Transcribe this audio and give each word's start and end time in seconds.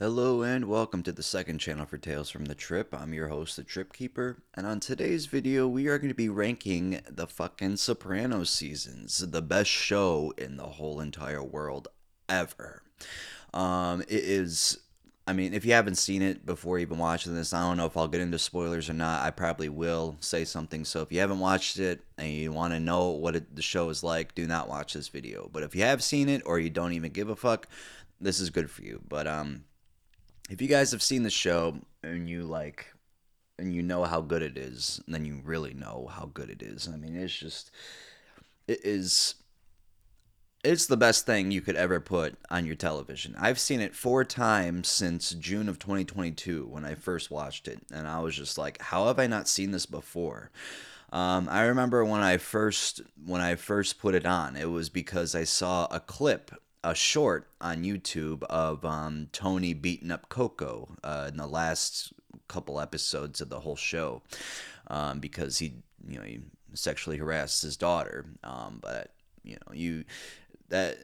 Hello 0.00 0.42
and 0.42 0.66
welcome 0.66 1.02
to 1.02 1.10
the 1.10 1.24
second 1.24 1.58
channel 1.58 1.84
for 1.84 1.98
Tales 1.98 2.30
from 2.30 2.44
the 2.44 2.54
Trip. 2.54 2.94
I'm 2.94 3.12
your 3.12 3.26
host, 3.26 3.56
the 3.56 3.64
Trip 3.64 3.92
Keeper, 3.92 4.36
and 4.54 4.64
on 4.64 4.78
today's 4.78 5.26
video, 5.26 5.66
we 5.66 5.88
are 5.88 5.98
going 5.98 6.08
to 6.08 6.14
be 6.14 6.28
ranking 6.28 7.00
the 7.10 7.26
fucking 7.26 7.78
Sopranos 7.78 8.48
seasons, 8.48 9.18
the 9.18 9.42
best 9.42 9.68
show 9.68 10.32
in 10.38 10.56
the 10.56 10.68
whole 10.68 11.00
entire 11.00 11.42
world 11.42 11.88
ever. 12.28 12.84
Um, 13.52 14.02
it 14.02 14.22
is, 14.22 14.78
I 15.26 15.32
mean, 15.32 15.52
if 15.52 15.64
you 15.64 15.72
haven't 15.72 15.96
seen 15.96 16.22
it 16.22 16.46
before 16.46 16.78
even 16.78 16.98
watching 16.98 17.34
this, 17.34 17.52
I 17.52 17.62
don't 17.62 17.76
know 17.76 17.86
if 17.86 17.96
I'll 17.96 18.06
get 18.06 18.20
into 18.20 18.38
spoilers 18.38 18.88
or 18.88 18.94
not. 18.94 19.26
I 19.26 19.32
probably 19.32 19.68
will 19.68 20.16
say 20.20 20.44
something. 20.44 20.84
So 20.84 21.02
if 21.02 21.10
you 21.10 21.18
haven't 21.18 21.40
watched 21.40 21.80
it 21.80 22.02
and 22.16 22.28
you 22.28 22.52
want 22.52 22.72
to 22.72 22.78
know 22.78 23.08
what 23.08 23.34
it, 23.34 23.56
the 23.56 23.62
show 23.62 23.88
is 23.88 24.04
like, 24.04 24.36
do 24.36 24.46
not 24.46 24.68
watch 24.68 24.92
this 24.92 25.08
video. 25.08 25.50
But 25.52 25.64
if 25.64 25.74
you 25.74 25.82
have 25.82 26.04
seen 26.04 26.28
it 26.28 26.42
or 26.46 26.60
you 26.60 26.70
don't 26.70 26.92
even 26.92 27.10
give 27.10 27.30
a 27.30 27.34
fuck, 27.34 27.66
this 28.20 28.38
is 28.38 28.50
good 28.50 28.70
for 28.70 28.82
you. 28.82 29.02
But 29.08 29.26
um 29.26 29.64
if 30.48 30.62
you 30.62 30.68
guys 30.68 30.92
have 30.92 31.02
seen 31.02 31.22
the 31.22 31.30
show 31.30 31.78
and 32.02 32.28
you 32.28 32.44
like 32.44 32.86
and 33.58 33.74
you 33.74 33.82
know 33.82 34.04
how 34.04 34.20
good 34.20 34.42
it 34.42 34.56
is, 34.56 35.00
then 35.08 35.24
you 35.24 35.40
really 35.44 35.74
know 35.74 36.08
how 36.10 36.30
good 36.32 36.48
it 36.48 36.62
is. 36.62 36.88
I 36.88 36.96
mean, 36.96 37.16
it's 37.16 37.36
just 37.36 37.70
it 38.66 38.80
is 38.84 39.34
it's 40.64 40.86
the 40.86 40.96
best 40.96 41.24
thing 41.24 41.50
you 41.50 41.60
could 41.60 41.76
ever 41.76 42.00
put 42.00 42.36
on 42.50 42.66
your 42.66 42.74
television. 42.74 43.34
I've 43.38 43.60
seen 43.60 43.80
it 43.80 43.94
four 43.94 44.24
times 44.24 44.88
since 44.88 45.30
June 45.30 45.68
of 45.68 45.78
2022 45.78 46.66
when 46.66 46.84
I 46.84 46.94
first 46.94 47.30
watched 47.30 47.68
it, 47.68 47.80
and 47.92 48.08
I 48.08 48.20
was 48.20 48.34
just 48.36 48.58
like, 48.58 48.80
how 48.80 49.06
have 49.06 49.18
I 49.18 49.26
not 49.26 49.48
seen 49.48 49.70
this 49.70 49.86
before? 49.86 50.50
Um, 51.12 51.48
I 51.48 51.62
remember 51.62 52.04
when 52.04 52.20
I 52.20 52.36
first 52.38 53.00
when 53.24 53.40
I 53.40 53.54
first 53.54 53.98
put 53.98 54.14
it 54.14 54.26
on, 54.26 54.56
it 54.56 54.70
was 54.70 54.88
because 54.88 55.34
I 55.34 55.44
saw 55.44 55.86
a 55.90 56.00
clip 56.00 56.50
a 56.84 56.94
short 56.94 57.48
on 57.60 57.82
YouTube 57.82 58.42
of 58.44 58.84
um, 58.84 59.28
Tony 59.32 59.74
beating 59.74 60.10
up 60.10 60.28
Coco 60.28 60.96
uh, 61.02 61.26
in 61.28 61.36
the 61.36 61.46
last 61.46 62.12
couple 62.46 62.80
episodes 62.80 63.40
of 63.40 63.48
the 63.48 63.60
whole 63.60 63.76
show 63.76 64.22
um, 64.88 65.20
because 65.20 65.58
he, 65.58 65.74
you 66.06 66.18
know, 66.18 66.24
he 66.24 66.40
sexually 66.74 67.16
harassed 67.16 67.62
his 67.62 67.76
daughter. 67.76 68.26
Um, 68.44 68.78
but 68.80 69.12
you 69.42 69.54
know, 69.54 69.72
you 69.72 70.04
that 70.68 70.98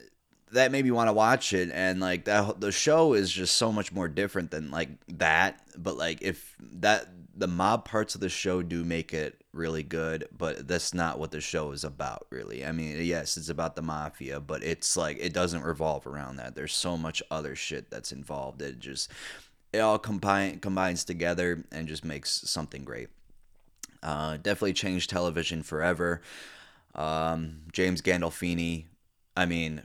that 0.51 0.71
made 0.71 0.85
me 0.85 0.91
want 0.91 1.07
to 1.07 1.13
watch 1.13 1.53
it 1.53 1.69
and 1.73 1.99
like 1.99 2.25
that 2.25 2.61
the 2.61 2.71
show 2.71 3.13
is 3.13 3.31
just 3.31 3.55
so 3.57 3.71
much 3.71 3.91
more 3.91 4.07
different 4.07 4.51
than 4.51 4.69
like 4.71 4.89
that 5.07 5.59
but 5.75 5.97
like 5.97 6.21
if 6.21 6.55
that 6.59 7.07
the 7.37 7.47
mob 7.47 7.85
parts 7.85 8.15
of 8.15 8.21
the 8.21 8.29
show 8.29 8.61
do 8.63 8.83
make 8.83 9.13
it 9.13 9.43
really 9.51 9.83
good 9.83 10.27
but 10.37 10.67
that's 10.67 10.93
not 10.93 11.19
what 11.19 11.31
the 11.31 11.41
show 11.41 11.71
is 11.71 11.83
about 11.83 12.25
really. 12.29 12.65
I 12.65 12.71
mean 12.71 13.03
yes 13.03 13.37
it's 13.37 13.49
about 13.49 13.75
the 13.75 13.81
mafia 13.81 14.39
but 14.39 14.63
it's 14.63 14.95
like 14.95 15.17
it 15.19 15.33
doesn't 15.33 15.63
revolve 15.63 16.07
around 16.07 16.37
that. 16.37 16.55
There's 16.55 16.73
so 16.73 16.97
much 16.97 17.21
other 17.29 17.55
shit 17.55 17.89
that's 17.89 18.11
involved 18.11 18.61
it 18.61 18.79
just 18.79 19.11
it 19.73 19.79
all 19.79 19.99
combine 19.99 20.59
combines 20.59 21.03
together 21.03 21.65
and 21.71 21.87
just 21.87 22.05
makes 22.05 22.31
something 22.31 22.83
great. 22.83 23.09
Uh, 24.01 24.37
definitely 24.37 24.73
changed 24.73 25.09
television 25.09 25.63
forever. 25.63 26.21
Um, 26.93 27.63
james 27.73 28.01
gandolfini 28.01 28.85
i 29.35 29.45
mean 29.45 29.81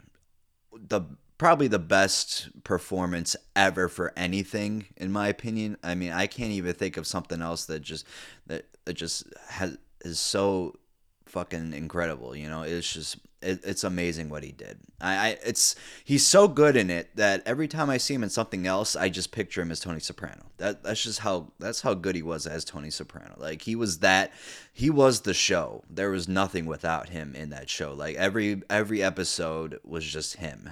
the 0.72 1.02
probably 1.40 1.68
the 1.68 1.78
best 1.78 2.50
performance 2.64 3.34
ever 3.56 3.88
for 3.88 4.12
anything 4.14 4.84
in 4.98 5.10
my 5.10 5.26
opinion. 5.26 5.74
I 5.82 5.94
mean, 5.94 6.12
I 6.12 6.26
can't 6.26 6.50
even 6.50 6.74
think 6.74 6.98
of 6.98 7.06
something 7.06 7.40
else 7.40 7.64
that 7.64 7.80
just 7.80 8.06
that, 8.48 8.66
that 8.84 8.92
just 8.92 9.24
has 9.48 9.78
is 10.04 10.18
so 10.20 10.76
fucking 11.24 11.72
incredible. 11.72 12.36
You 12.36 12.50
know, 12.50 12.60
it's 12.60 12.92
just 12.92 13.16
it, 13.42 13.60
it's 13.64 13.84
amazing 13.84 14.28
what 14.28 14.42
he 14.42 14.52
did. 14.52 14.78
I, 15.00 15.14
I 15.14 15.28
it's 15.44 15.74
he's 16.04 16.26
so 16.26 16.46
good 16.46 16.76
in 16.76 16.90
it 16.90 17.14
that 17.16 17.42
every 17.46 17.68
time 17.68 17.88
I 17.88 17.96
see 17.96 18.14
him 18.14 18.22
in 18.22 18.30
something 18.30 18.66
else, 18.66 18.96
I 18.96 19.08
just 19.08 19.32
picture 19.32 19.62
him 19.62 19.70
as 19.70 19.80
Tony 19.80 20.00
Soprano. 20.00 20.42
That 20.58 20.82
that's 20.82 21.02
just 21.02 21.20
how 21.20 21.52
that's 21.58 21.80
how 21.80 21.94
good 21.94 22.16
he 22.16 22.22
was 22.22 22.46
as 22.46 22.64
Tony 22.64 22.90
Soprano. 22.90 23.34
Like 23.38 23.62
he 23.62 23.74
was 23.74 24.00
that 24.00 24.32
he 24.72 24.90
was 24.90 25.22
the 25.22 25.34
show. 25.34 25.84
There 25.88 26.10
was 26.10 26.28
nothing 26.28 26.66
without 26.66 27.08
him 27.08 27.34
in 27.34 27.50
that 27.50 27.70
show. 27.70 27.94
Like 27.94 28.16
every 28.16 28.62
every 28.68 29.02
episode 29.02 29.80
was 29.84 30.04
just 30.04 30.36
him. 30.36 30.70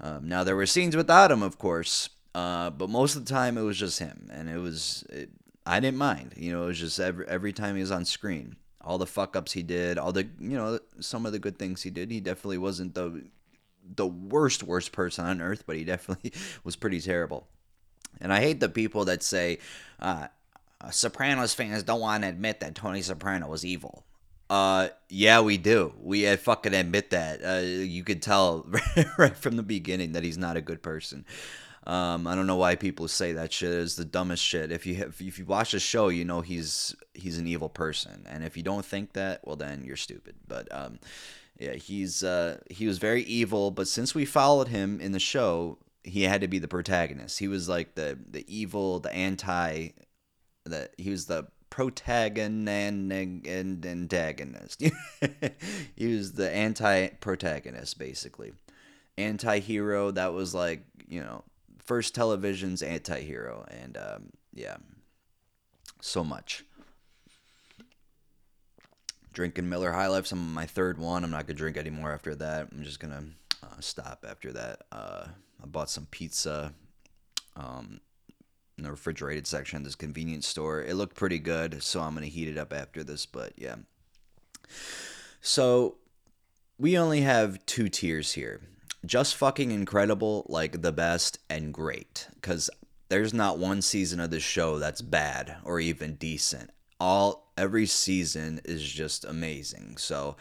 Um, 0.00 0.28
now 0.28 0.44
there 0.44 0.56
were 0.56 0.66
scenes 0.66 0.96
without 0.96 1.30
him, 1.30 1.42
of 1.42 1.58
course, 1.58 2.10
uh, 2.34 2.70
but 2.70 2.90
most 2.90 3.16
of 3.16 3.24
the 3.24 3.32
time 3.32 3.56
it 3.56 3.62
was 3.62 3.78
just 3.78 3.98
him, 3.98 4.28
and 4.32 4.48
it 4.48 4.58
was 4.58 5.04
it, 5.08 5.30
I 5.64 5.80
didn't 5.80 5.98
mind. 5.98 6.34
You 6.36 6.52
know, 6.52 6.64
it 6.64 6.66
was 6.66 6.80
just 6.80 7.00
every 7.00 7.26
every 7.26 7.52
time 7.52 7.76
he 7.76 7.80
was 7.80 7.90
on 7.90 8.04
screen 8.04 8.56
all 8.84 8.98
the 8.98 9.06
fuck 9.06 9.36
ups 9.36 9.52
he 9.52 9.62
did, 9.62 9.98
all 9.98 10.12
the 10.12 10.28
you 10.40 10.56
know 10.56 10.78
some 11.00 11.26
of 11.26 11.32
the 11.32 11.38
good 11.38 11.58
things 11.58 11.82
he 11.82 11.90
did. 11.90 12.10
He 12.10 12.20
definitely 12.20 12.58
wasn't 12.58 12.94
the 12.94 13.24
the 13.96 14.06
worst 14.06 14.62
worst 14.62 14.92
person 14.92 15.24
on 15.24 15.40
earth, 15.40 15.64
but 15.66 15.76
he 15.76 15.84
definitely 15.84 16.32
was 16.64 16.76
pretty 16.76 17.00
terrible. 17.00 17.46
And 18.20 18.32
I 18.32 18.40
hate 18.40 18.60
the 18.60 18.68
people 18.68 19.06
that 19.06 19.22
say 19.22 19.58
uh, 19.98 20.28
Sopranos 20.90 21.54
fans 21.54 21.82
don't 21.82 22.00
want 22.00 22.22
to 22.24 22.28
admit 22.28 22.60
that 22.60 22.74
Tony 22.74 23.02
Soprano 23.02 23.48
was 23.48 23.64
evil. 23.64 24.04
Uh, 24.50 24.88
yeah, 25.08 25.40
we 25.40 25.56
do. 25.56 25.94
We 25.98 26.26
uh, 26.26 26.36
fucking 26.36 26.74
admit 26.74 27.10
that. 27.10 27.42
Uh, 27.42 27.60
you 27.64 28.04
could 28.04 28.20
tell 28.20 28.66
right 29.18 29.36
from 29.36 29.56
the 29.56 29.62
beginning 29.62 30.12
that 30.12 30.24
he's 30.24 30.36
not 30.36 30.56
a 30.56 30.60
good 30.60 30.82
person. 30.82 31.24
Um, 31.84 32.26
I 32.28 32.34
don't 32.36 32.46
know 32.46 32.56
why 32.56 32.76
people 32.76 33.08
say 33.08 33.32
that 33.32 33.52
shit 33.52 33.72
is 33.72 33.96
the 33.96 34.04
dumbest 34.04 34.44
shit. 34.44 34.70
If 34.70 34.86
you 34.86 34.94
have, 34.96 35.20
if 35.20 35.38
you 35.38 35.44
watch 35.44 35.72
the 35.72 35.80
show, 35.80 36.08
you 36.08 36.24
know 36.24 36.40
he's 36.40 36.94
he's 37.14 37.38
an 37.38 37.48
evil 37.48 37.68
person, 37.68 38.24
and 38.28 38.44
if 38.44 38.56
you 38.56 38.62
don't 38.62 38.84
think 38.84 39.14
that, 39.14 39.40
well 39.44 39.56
then 39.56 39.84
you're 39.84 39.96
stupid. 39.96 40.36
But 40.46 40.72
um, 40.72 41.00
yeah, 41.58 41.74
he's 41.74 42.22
uh, 42.22 42.58
he 42.70 42.86
was 42.86 42.98
very 42.98 43.22
evil. 43.22 43.70
But 43.70 43.88
since 43.88 44.14
we 44.14 44.24
followed 44.24 44.68
him 44.68 45.00
in 45.00 45.12
the 45.12 45.18
show, 45.18 45.78
he 46.04 46.22
had 46.22 46.40
to 46.40 46.48
be 46.48 46.58
the 46.58 46.68
protagonist. 46.68 47.38
He 47.38 47.48
was 47.48 47.68
like 47.68 47.94
the 47.94 48.18
the 48.28 48.44
evil, 48.46 49.00
the 49.00 49.12
anti, 49.12 49.88
that 50.64 50.94
he 50.98 51.10
was 51.10 51.26
the 51.26 51.48
protagonist 51.70 52.68
and 52.68 53.86
antagonist. 53.86 54.82
he 55.96 56.16
was 56.16 56.32
the 56.32 56.50
anti 56.50 57.08
protagonist 57.08 57.98
basically. 57.98 58.52
Anti 59.18 59.58
hero 59.58 60.10
that 60.10 60.32
was 60.32 60.54
like, 60.54 60.84
you 61.06 61.20
know, 61.20 61.44
first 61.84 62.14
television's 62.14 62.82
anti-hero 62.82 63.64
and 63.70 63.96
um, 63.96 64.30
yeah 64.54 64.76
so 66.02 66.22
much. 66.24 66.64
Drinking 69.32 69.68
miller 69.68 69.92
high 69.92 70.08
life 70.08 70.26
some 70.26 70.52
my 70.52 70.66
third 70.66 70.98
one. 70.98 71.24
I'm 71.24 71.30
not 71.30 71.46
gonna 71.46 71.56
drink 71.56 71.76
anymore 71.76 72.12
after 72.12 72.34
that. 72.34 72.68
I'm 72.70 72.82
just 72.82 73.00
gonna 73.00 73.24
uh, 73.62 73.80
stop 73.80 74.26
after 74.28 74.52
that. 74.52 74.82
Uh, 74.90 75.26
i 75.62 75.66
bought 75.66 75.88
some 75.88 76.06
pizza 76.10 76.74
um, 77.56 78.00
in 78.76 78.84
the 78.84 78.90
refrigerated 78.90 79.46
section 79.46 79.78
of 79.78 79.84
this 79.84 79.94
convenience 79.94 80.46
store. 80.46 80.82
It 80.82 80.94
looked 80.94 81.16
pretty 81.16 81.38
good 81.38 81.82
so 81.82 82.00
i'm 82.00 82.14
gonna 82.14 82.26
heat 82.26 82.48
it 82.48 82.58
up 82.58 82.72
after 82.72 83.02
this 83.02 83.24
but 83.24 83.52
yeah. 83.56 83.76
So 85.40 85.96
we 86.78 86.98
only 86.98 87.22
have 87.22 87.64
two 87.64 87.88
tiers 87.88 88.32
here 88.32 88.60
just 89.04 89.36
fucking 89.36 89.70
incredible, 89.70 90.46
like 90.48 90.82
the 90.82 90.92
best 90.92 91.38
and 91.50 91.72
great. 91.72 92.28
Because 92.34 92.70
there's 93.08 93.34
not 93.34 93.58
one 93.58 93.82
season 93.82 94.20
of 94.20 94.30
this 94.30 94.42
show 94.42 94.78
that's 94.78 95.02
bad 95.02 95.56
or 95.64 95.80
even 95.80 96.14
decent. 96.14 96.70
All 96.98 97.52
every 97.56 97.86
season 97.86 98.60
is 98.64 98.82
just 98.82 99.24
amazing. 99.24 99.96
So 99.98 100.36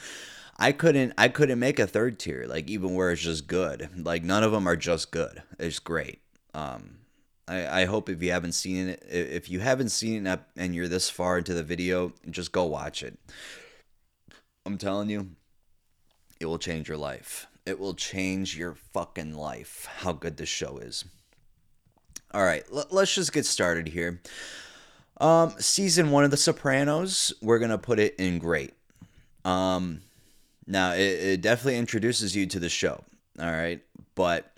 I 0.57 0.71
couldn't 0.71 1.13
I 1.17 1.27
couldn't 1.27 1.59
make 1.59 1.79
a 1.79 1.87
third 1.87 2.19
tier 2.19 2.45
like 2.47 2.69
even 2.69 2.93
where 2.93 3.11
it's 3.11 3.21
just 3.21 3.47
good. 3.47 3.89
Like 4.05 4.23
none 4.23 4.43
of 4.43 4.51
them 4.51 4.67
are 4.67 4.75
just 4.75 5.11
good. 5.11 5.41
It's 5.59 5.79
great. 5.79 6.21
Um, 6.53 6.99
I, 7.47 7.81
I 7.81 7.85
hope 7.85 8.09
if 8.09 8.21
you 8.21 8.31
haven't 8.31 8.53
seen 8.53 8.89
it, 8.89 9.03
if 9.09 9.49
you 9.49 9.59
haven't 9.59 9.89
seen 9.89 10.25
it 10.25 10.39
and 10.55 10.75
you're 10.75 10.87
this 10.87 11.09
far 11.09 11.37
into 11.37 11.53
the 11.53 11.63
video, 11.63 12.13
just 12.29 12.51
go 12.51 12.65
watch 12.65 13.03
it. 13.03 13.17
I'm 14.65 14.77
telling 14.77 15.09
you, 15.09 15.31
it 16.39 16.45
will 16.45 16.59
change 16.59 16.87
your 16.87 16.97
life. 16.97 17.47
It 17.65 17.79
will 17.79 17.93
change 17.93 18.57
your 18.57 18.75
fucking 18.93 19.35
life 19.35 19.87
how 19.99 20.13
good 20.13 20.37
this 20.37 20.49
show 20.49 20.77
is. 20.77 21.05
All 22.33 22.43
right, 22.43 22.63
l- 22.73 22.87
let's 22.89 23.13
just 23.13 23.33
get 23.33 23.45
started 23.45 23.87
here. 23.87 24.21
Um, 25.19 25.53
season 25.59 26.09
one 26.11 26.23
of 26.23 26.31
The 26.31 26.37
Sopranos, 26.37 27.33
we're 27.41 27.59
gonna 27.59 27.77
put 27.77 27.99
it 27.99 28.15
in 28.17 28.39
great. 28.39 28.73
Um, 29.45 30.01
now 30.65 30.93
it, 30.93 30.99
it 30.99 31.41
definitely 31.41 31.77
introduces 31.77 32.35
you 32.35 32.47
to 32.47 32.59
the 32.59 32.69
show. 32.69 33.03
All 33.39 33.51
right, 33.51 33.81
but 34.15 34.51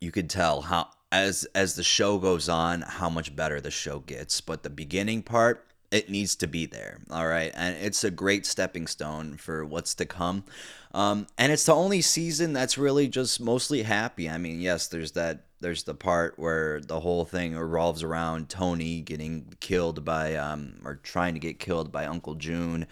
you 0.00 0.10
could 0.10 0.30
tell 0.30 0.62
how 0.62 0.88
as 1.14 1.46
as 1.54 1.76
the 1.76 1.82
show 1.82 2.18
goes 2.18 2.48
on 2.48 2.82
how 2.82 3.08
much 3.08 3.36
better 3.36 3.60
the 3.60 3.70
show 3.70 4.00
gets. 4.00 4.40
But 4.40 4.64
the 4.64 4.70
beginning 4.70 5.22
part, 5.22 5.64
it 5.92 6.10
needs 6.10 6.34
to 6.36 6.48
be 6.48 6.66
there. 6.66 6.98
All 7.08 7.28
right. 7.28 7.52
And 7.54 7.76
it's 7.76 8.02
a 8.02 8.10
great 8.10 8.44
stepping 8.46 8.88
stone 8.88 9.36
for 9.36 9.64
what's 9.64 9.94
to 9.94 10.04
come. 10.06 10.44
Um, 10.94 11.26
and 11.36 11.50
it's 11.50 11.64
the 11.64 11.74
only 11.74 12.00
season 12.00 12.52
that's 12.52 12.78
really 12.78 13.08
just 13.08 13.40
mostly 13.40 13.82
happy. 13.82 14.30
I 14.30 14.38
mean, 14.38 14.60
yes, 14.60 14.86
there's 14.86 15.12
that. 15.12 15.46
There's 15.60 15.82
the 15.82 15.94
part 15.94 16.38
where 16.38 16.80
the 16.80 17.00
whole 17.00 17.24
thing 17.24 17.56
revolves 17.56 18.02
around 18.02 18.48
Tony 18.48 19.00
getting 19.00 19.54
killed 19.60 20.04
by, 20.04 20.36
um, 20.36 20.74
or 20.84 20.96
trying 20.96 21.34
to 21.34 21.40
get 21.40 21.58
killed 21.58 21.90
by 21.90 22.06
Uncle 22.06 22.34
June 22.34 22.86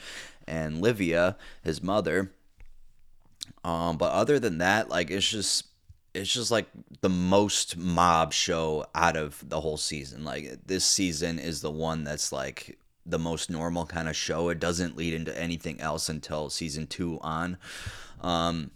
and 0.48 0.80
Livia, 0.80 1.36
his 1.62 1.82
mother. 1.82 2.32
Um, 3.62 3.98
but 3.98 4.12
other 4.12 4.40
than 4.40 4.58
that, 4.58 4.88
like 4.88 5.10
it's 5.10 5.28
just 5.28 5.66
it's 6.14 6.32
just 6.32 6.50
like 6.50 6.66
the 7.02 7.08
most 7.08 7.76
mob 7.76 8.32
show 8.32 8.86
out 8.94 9.16
of 9.16 9.48
the 9.48 9.60
whole 9.60 9.76
season. 9.76 10.24
Like 10.24 10.66
this 10.66 10.84
season 10.84 11.38
is 11.38 11.60
the 11.60 11.70
one 11.70 12.02
that's 12.02 12.32
like 12.32 12.78
the 13.04 13.18
most 13.18 13.50
normal 13.50 13.86
kind 13.86 14.08
of 14.08 14.16
show. 14.16 14.48
It 14.48 14.60
doesn't 14.60 14.96
lead 14.96 15.14
into 15.14 15.36
anything 15.38 15.80
else 15.80 16.08
until 16.08 16.50
season 16.50 16.86
two 16.86 17.18
on. 17.20 17.56
Um, 18.20 18.70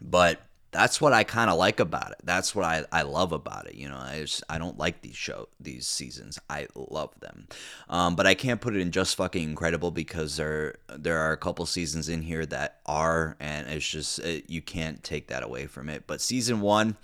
but 0.00 0.40
that's 0.72 1.02
what 1.02 1.12
I 1.12 1.22
kind 1.22 1.50
of 1.50 1.58
like 1.58 1.80
about 1.80 2.12
it. 2.12 2.18
That's 2.24 2.54
what 2.54 2.64
I, 2.64 2.84
I 2.90 3.02
love 3.02 3.32
about 3.32 3.66
it. 3.66 3.74
You 3.74 3.90
know, 3.90 3.98
I 3.98 4.20
just, 4.20 4.42
I 4.48 4.56
don't 4.56 4.78
like 4.78 5.02
these 5.02 5.14
show 5.14 5.48
these 5.60 5.86
seasons. 5.86 6.38
I 6.48 6.66
love 6.74 7.10
them, 7.20 7.46
um, 7.90 8.16
but 8.16 8.26
I 8.26 8.34
can't 8.34 8.60
put 8.60 8.74
it 8.74 8.80
in 8.80 8.90
just 8.90 9.14
fucking 9.16 9.42
incredible 9.42 9.90
because 9.90 10.36
there 10.36 10.76
there 10.88 11.18
are 11.18 11.32
a 11.32 11.36
couple 11.36 11.66
seasons 11.66 12.08
in 12.08 12.22
here 12.22 12.46
that 12.46 12.80
are, 12.86 13.36
and 13.38 13.68
it's 13.68 13.86
just 13.86 14.18
it, 14.20 14.48
you 14.48 14.62
can't 14.62 15.04
take 15.04 15.28
that 15.28 15.42
away 15.42 15.66
from 15.66 15.90
it. 15.90 16.04
But 16.06 16.22
season 16.22 16.62
one, 16.62 16.96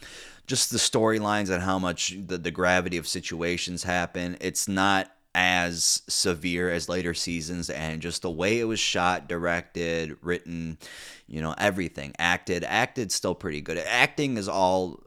just 0.46 0.70
the 0.70 0.78
storylines 0.78 1.50
and 1.50 1.62
how 1.62 1.78
much 1.78 2.16
the 2.26 2.38
the 2.38 2.50
gravity 2.50 2.96
of 2.96 3.06
situations 3.06 3.82
happen. 3.84 4.38
It's 4.40 4.66
not 4.66 5.12
as 5.34 6.02
severe 6.08 6.70
as 6.70 6.88
later 6.88 7.14
seasons 7.14 7.70
and 7.70 8.02
just 8.02 8.22
the 8.22 8.30
way 8.30 8.58
it 8.58 8.64
was 8.64 8.80
shot 8.80 9.28
directed 9.28 10.16
written 10.22 10.78
you 11.26 11.40
know 11.40 11.54
everything. 11.58 12.14
Acted 12.18 12.64
acted 12.64 13.12
still 13.12 13.34
pretty 13.34 13.60
good. 13.60 13.78
Acting 13.78 14.36
is 14.36 14.48
all 14.48 15.00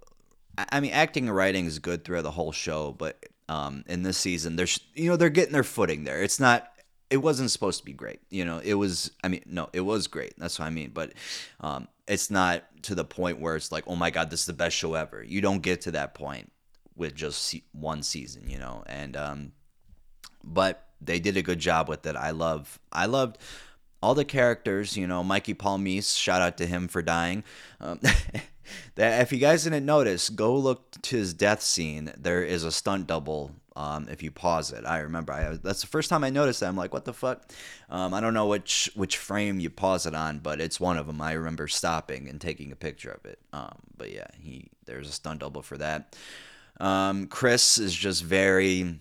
i 0.57 0.79
mean 0.79 0.91
acting 0.91 1.27
and 1.27 1.35
writing 1.35 1.65
is 1.65 1.79
good 1.79 2.03
throughout 2.03 2.23
the 2.23 2.31
whole 2.31 2.51
show 2.51 2.91
but 2.91 3.25
um 3.47 3.85
in 3.87 4.03
this 4.03 4.17
season 4.17 4.57
there's 4.57 4.79
you 4.93 5.09
know 5.09 5.15
they're 5.15 5.29
getting 5.29 5.53
their 5.53 5.63
footing 5.63 6.03
there. 6.03 6.21
It's 6.21 6.39
not 6.39 6.67
it 7.09 7.17
wasn't 7.17 7.51
supposed 7.51 7.79
to 7.79 7.85
be 7.85 7.93
great 7.93 8.21
you 8.29 8.45
know 8.45 8.59
it 8.63 8.75
was 8.75 9.11
i 9.23 9.27
mean 9.27 9.43
no 9.45 9.69
it 9.73 9.81
was 9.81 10.07
great 10.07 10.33
that's 10.37 10.57
what 10.57 10.65
i 10.65 10.69
mean 10.69 10.91
but 10.93 11.11
um 11.59 11.87
it's 12.07 12.31
not 12.31 12.63
to 12.83 12.95
the 12.95 13.05
point 13.05 13.39
where 13.39 13.55
it's 13.55 13.71
like 13.71 13.83
oh 13.87 13.95
my 13.95 14.09
god 14.09 14.29
this 14.29 14.41
is 14.41 14.45
the 14.45 14.53
best 14.53 14.75
show 14.75 14.93
ever. 14.95 15.23
You 15.23 15.41
don't 15.41 15.61
get 15.61 15.81
to 15.81 15.91
that 15.91 16.13
point 16.13 16.51
with 16.95 17.15
just 17.15 17.55
one 17.73 18.03
season 18.03 18.49
you 18.49 18.57
know 18.57 18.83
and 18.87 19.15
um 19.15 19.51
but 20.43 20.87
they 21.01 21.19
did 21.19 21.37
a 21.37 21.41
good 21.41 21.59
job 21.59 21.89
with 21.89 22.05
it. 22.05 22.15
I 22.15 22.31
love 22.31 22.79
I 22.91 23.05
loved 23.05 23.37
all 24.01 24.15
the 24.15 24.25
characters. 24.25 24.97
You 24.97 25.07
know, 25.07 25.23
Mikey 25.23 25.55
Palmice. 25.55 26.17
Shout 26.17 26.41
out 26.41 26.57
to 26.57 26.65
him 26.65 26.87
for 26.87 27.01
dying. 27.01 27.43
Um, 27.79 27.99
if 28.97 29.31
you 29.31 29.39
guys 29.39 29.63
didn't 29.63 29.85
notice, 29.85 30.29
go 30.29 30.55
look 30.55 30.91
to 31.01 31.17
his 31.17 31.33
death 31.33 31.61
scene. 31.61 32.11
There 32.17 32.43
is 32.43 32.63
a 32.63 32.71
stunt 32.71 33.07
double. 33.07 33.55
Um, 33.73 34.09
if 34.11 34.21
you 34.21 34.31
pause 34.31 34.73
it, 34.73 34.85
I 34.85 34.99
remember 34.99 35.31
I, 35.31 35.57
that's 35.63 35.79
the 35.79 35.87
first 35.87 36.09
time 36.09 36.25
I 36.25 36.29
noticed 36.29 36.59
that. 36.59 36.67
I'm 36.67 36.75
like, 36.75 36.93
what 36.93 37.05
the 37.05 37.13
fuck? 37.13 37.49
Um, 37.89 38.13
I 38.13 38.19
don't 38.19 38.33
know 38.33 38.47
which 38.47 38.91
which 38.95 39.17
frame 39.17 39.61
you 39.61 39.69
pause 39.69 40.05
it 40.05 40.13
on, 40.13 40.39
but 40.39 40.59
it's 40.59 40.79
one 40.79 40.97
of 40.97 41.07
them. 41.07 41.21
I 41.21 41.33
remember 41.33 41.69
stopping 41.69 42.27
and 42.27 42.39
taking 42.41 42.73
a 42.73 42.75
picture 42.75 43.11
of 43.11 43.25
it. 43.25 43.39
Um, 43.53 43.77
but 43.95 44.11
yeah, 44.11 44.27
he 44.39 44.69
there's 44.85 45.07
a 45.07 45.13
stunt 45.13 45.39
double 45.39 45.61
for 45.61 45.77
that. 45.77 46.15
Um, 46.81 47.27
Chris 47.27 47.77
is 47.77 47.95
just 47.95 48.23
very 48.23 48.99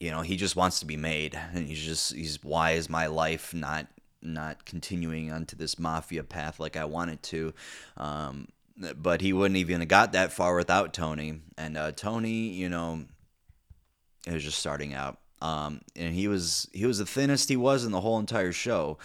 you 0.00 0.10
know 0.10 0.20
he 0.20 0.36
just 0.36 0.56
wants 0.56 0.80
to 0.80 0.86
be 0.86 0.96
made. 0.96 1.38
And 1.54 1.66
he's 1.66 1.82
just 1.82 2.14
he's 2.14 2.42
why 2.42 2.72
is 2.72 2.88
my 2.88 3.06
life 3.06 3.54
not 3.54 3.86
not 4.22 4.64
continuing 4.64 5.30
onto 5.30 5.56
this 5.56 5.78
mafia 5.78 6.24
path 6.24 6.58
like 6.58 6.76
i 6.76 6.84
wanted 6.84 7.22
to? 7.24 7.54
Um, 7.96 8.48
but 8.96 9.20
he 9.22 9.32
wouldn't 9.32 9.56
even 9.56 9.80
have 9.80 9.88
got 9.88 10.12
that 10.12 10.32
far 10.32 10.54
without 10.56 10.92
tony. 10.92 11.40
And 11.56 11.76
uh, 11.76 11.92
tony 11.92 12.48
you 12.48 12.68
know 12.68 13.04
was 14.26 14.44
just 14.44 14.58
starting 14.58 14.94
out. 14.94 15.18
Um, 15.42 15.82
and 15.94 16.14
he 16.14 16.28
was 16.28 16.68
he 16.72 16.86
was 16.86 16.98
the 16.98 17.06
thinnest 17.06 17.48
he 17.48 17.56
was 17.56 17.84
in 17.84 17.92
the 17.92 18.00
whole 18.00 18.18
entire 18.18 18.52
show 18.52 18.98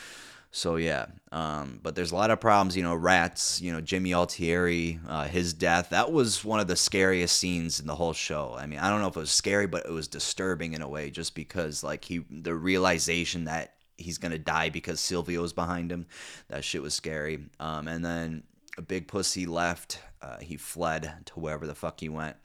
so 0.52 0.76
yeah, 0.76 1.06
um, 1.32 1.80
but 1.82 1.96
there's 1.96 2.12
a 2.12 2.16
lot 2.16 2.30
of 2.30 2.42
problems. 2.42 2.76
You 2.76 2.84
know, 2.84 2.94
rats. 2.94 3.62
You 3.62 3.72
know, 3.72 3.80
Jimmy 3.80 4.14
Altieri, 4.14 5.00
uh, 5.08 5.28
his 5.28 5.54
death. 5.54 5.90
That 5.90 6.12
was 6.12 6.44
one 6.44 6.60
of 6.60 6.68
the 6.68 6.76
scariest 6.76 7.38
scenes 7.38 7.80
in 7.80 7.88
the 7.88 7.96
whole 7.96 8.14
show. 8.14 8.56
I 8.58 8.68
mean, 8.68 8.80
I 8.80 8.90
don't 8.90 9.02
know 9.02 9.08
if 9.08 9.16
it 9.16 9.20
was 9.20 9.32
scary, 9.32 9.66
but 9.66 9.86
it 9.86 9.92
was 9.92 10.10
disturbing 10.10 10.74
in 10.74 10.82
a 10.82 10.90
way, 10.90 11.10
just 11.10 11.36
because 11.36 11.84
like 11.84 12.04
he, 12.04 12.26
the 12.30 12.54
realization 12.54 13.46
that 13.46 13.76
he's 13.96 14.18
gonna 14.18 14.38
die 14.38 14.70
because 14.70 15.00
Silvio's 15.00 15.54
behind 15.54 15.90
him. 15.92 16.06
That 16.50 16.66
shit 16.66 16.82
was 16.82 16.94
scary. 16.94 17.46
Um, 17.60 17.88
and 17.88 18.04
then 18.04 18.44
a 18.78 18.82
big 18.82 19.08
pussy 19.08 19.46
left. 19.46 20.00
Uh, 20.22 20.38
he 20.40 20.58
fled 20.58 21.14
to 21.26 21.40
wherever 21.40 21.66
the 21.66 21.76
fuck 21.76 22.00
he 22.00 22.10
went. 22.10 22.36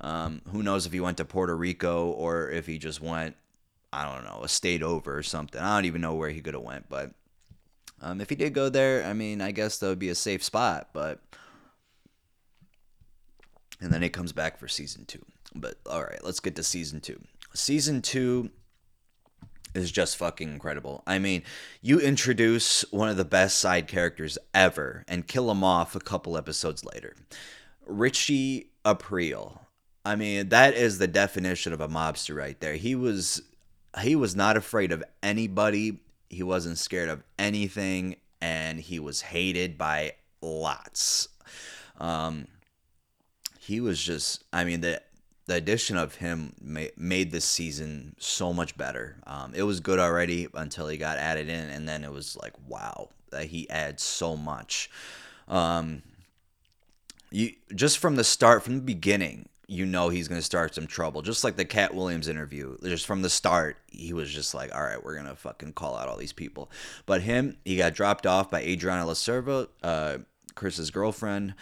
Um, 0.00 0.42
who 0.50 0.62
knows 0.62 0.84
if 0.84 0.92
he 0.92 1.00
went 1.00 1.16
to 1.18 1.24
Puerto 1.24 1.56
Rico 1.56 2.08
or 2.10 2.50
if 2.50 2.66
he 2.66 2.78
just 2.78 3.00
went, 3.00 3.36
I 3.92 4.04
don't 4.04 4.24
know, 4.24 4.42
a 4.42 4.48
state 4.48 4.82
over 4.82 5.16
or 5.16 5.22
something. 5.22 5.60
I 5.60 5.76
don't 5.76 5.86
even 5.86 6.00
know 6.00 6.14
where 6.14 6.28
he 6.28 6.40
could 6.40 6.54
have 6.54 6.62
went, 6.62 6.88
but 6.88 7.12
um, 8.00 8.20
if 8.20 8.28
he 8.28 8.36
did 8.36 8.52
go 8.52 8.68
there, 8.68 9.04
I 9.04 9.12
mean, 9.12 9.40
I 9.40 9.50
guess 9.50 9.78
that 9.78 9.88
would 9.88 9.98
be 9.98 10.08
a 10.08 10.14
safe 10.14 10.42
spot, 10.42 10.90
but. 10.92 11.20
And 13.78 13.92
then 13.92 14.00
he 14.00 14.08
comes 14.08 14.32
back 14.32 14.58
for 14.58 14.68
season 14.68 15.04
two. 15.04 15.24
But 15.54 15.76
all 15.88 16.02
right, 16.02 16.22
let's 16.24 16.40
get 16.40 16.56
to 16.56 16.62
season 16.62 17.00
two. 17.00 17.20
Season 17.52 18.00
two 18.00 18.50
is 19.74 19.92
just 19.92 20.16
fucking 20.16 20.48
incredible. 20.48 21.02
I 21.06 21.18
mean, 21.18 21.42
you 21.82 22.00
introduce 22.00 22.82
one 22.90 23.08
of 23.08 23.16
the 23.16 23.24
best 23.24 23.58
side 23.58 23.86
characters 23.86 24.38
ever 24.54 25.04
and 25.06 25.26
kill 25.26 25.50
him 25.50 25.62
off 25.62 25.94
a 25.94 26.00
couple 26.00 26.36
episodes 26.36 26.84
later. 26.84 27.14
Richie 27.86 28.70
Aprile. 28.84 29.60
I 30.04 30.16
mean, 30.16 30.48
that 30.50 30.74
is 30.74 30.98
the 30.98 31.08
definition 31.08 31.72
of 31.72 31.80
a 31.80 31.88
mobster 31.88 32.36
right 32.36 32.58
there. 32.60 32.74
He 32.74 32.94
was 32.94 33.42
he 34.00 34.14
was 34.14 34.36
not 34.36 34.56
afraid 34.56 34.92
of 34.92 35.02
anybody 35.22 36.00
he 36.28 36.42
wasn't 36.42 36.78
scared 36.78 37.08
of 37.08 37.22
anything, 37.38 38.16
and 38.40 38.80
he 38.80 38.98
was 38.98 39.20
hated 39.22 39.78
by 39.78 40.14
lots. 40.40 41.28
Um, 41.98 42.46
he 43.58 43.80
was 43.80 44.02
just, 44.02 44.44
I 44.52 44.64
mean, 44.64 44.80
the 44.80 45.02
the 45.46 45.54
addition 45.54 45.96
of 45.96 46.16
him 46.16 46.52
ma- 46.60 46.92
made 46.96 47.30
this 47.30 47.44
season 47.44 48.16
so 48.18 48.52
much 48.52 48.76
better. 48.76 49.16
Um, 49.26 49.52
it 49.54 49.62
was 49.62 49.78
good 49.78 50.00
already 50.00 50.48
until 50.54 50.88
he 50.88 50.96
got 50.96 51.18
added 51.18 51.48
in, 51.48 51.70
and 51.70 51.88
then 51.88 52.02
it 52.02 52.10
was 52.10 52.36
like, 52.36 52.52
wow, 52.66 53.10
that 53.30 53.46
he 53.46 53.70
adds 53.70 54.02
so 54.02 54.36
much. 54.36 54.90
Um, 55.46 56.02
you 57.30 57.52
just 57.74 57.98
from 57.98 58.16
the 58.16 58.24
start, 58.24 58.62
from 58.62 58.76
the 58.76 58.82
beginning, 58.82 59.48
you 59.68 59.84
know 59.84 60.08
he's 60.08 60.28
going 60.28 60.40
to 60.40 60.44
start 60.44 60.74
some 60.74 60.86
trouble. 60.86 61.22
Just 61.22 61.42
like 61.42 61.56
the 61.56 61.64
Katt 61.64 61.94
Williams 61.94 62.28
interview, 62.28 62.76
just 62.84 63.06
from 63.06 63.22
the 63.22 63.30
start, 63.30 63.76
he 63.90 64.12
was 64.12 64.30
just 64.32 64.54
like, 64.54 64.74
all 64.74 64.82
right, 64.82 65.02
we're 65.02 65.14
going 65.14 65.26
to 65.26 65.34
fucking 65.34 65.72
call 65.72 65.96
out 65.96 66.08
all 66.08 66.16
these 66.16 66.32
people. 66.32 66.70
But 67.04 67.22
him, 67.22 67.56
he 67.64 67.76
got 67.76 67.94
dropped 67.94 68.26
off 68.26 68.50
by 68.50 68.62
Adriana 68.62 69.06
La 69.06 69.14
Cerva, 69.14 69.68
uh, 69.82 70.18
Chris's 70.54 70.90
girlfriend, 70.90 71.54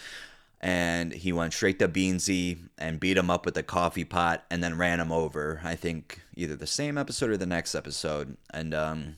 and 0.60 1.12
he 1.12 1.32
went 1.32 1.54
straight 1.54 1.78
to 1.78 1.88
Beansy 1.88 2.58
and 2.78 3.00
beat 3.00 3.16
him 3.16 3.30
up 3.30 3.46
with 3.46 3.56
a 3.56 3.62
coffee 3.62 4.04
pot 4.04 4.44
and 4.50 4.62
then 4.62 4.78
ran 4.78 5.00
him 5.00 5.12
over. 5.12 5.60
I 5.64 5.74
think 5.74 6.20
either 6.36 6.56
the 6.56 6.66
same 6.66 6.98
episode 6.98 7.30
or 7.30 7.36
the 7.36 7.46
next 7.46 7.74
episode. 7.74 8.36
And, 8.52 8.74
um, 8.74 9.16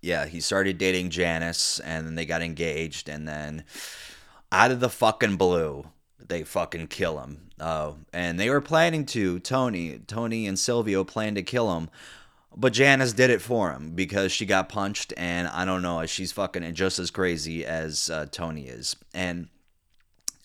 yeah, 0.00 0.26
he 0.26 0.40
started 0.40 0.78
dating 0.78 1.10
Janice 1.10 1.78
and 1.80 2.06
then 2.06 2.14
they 2.14 2.26
got 2.26 2.42
engaged 2.42 3.08
and 3.08 3.28
then 3.28 3.64
out 4.50 4.70
of 4.70 4.80
the 4.80 4.90
fucking 4.90 5.36
blue, 5.36 5.86
they 6.28 6.42
fucking 6.44 6.88
kill 6.88 7.20
him. 7.20 7.50
Uh, 7.60 7.92
and 8.12 8.38
they 8.38 8.50
were 8.50 8.60
planning 8.60 9.06
to 9.06 9.38
Tony, 9.40 10.00
Tony 10.06 10.46
and 10.46 10.58
Silvio 10.58 11.04
planned 11.04 11.36
to 11.36 11.42
kill 11.42 11.76
him, 11.76 11.88
but 12.56 12.72
Janice 12.72 13.12
did 13.12 13.30
it 13.30 13.40
for 13.40 13.72
him 13.72 13.92
because 13.94 14.32
she 14.32 14.46
got 14.46 14.68
punched, 14.68 15.12
and 15.16 15.48
I 15.48 15.64
don't 15.64 15.82
know, 15.82 16.04
she's 16.06 16.32
fucking 16.32 16.74
just 16.74 16.98
as 16.98 17.10
crazy 17.10 17.64
as 17.64 18.10
uh, 18.10 18.26
Tony 18.30 18.66
is. 18.66 18.96
And 19.14 19.48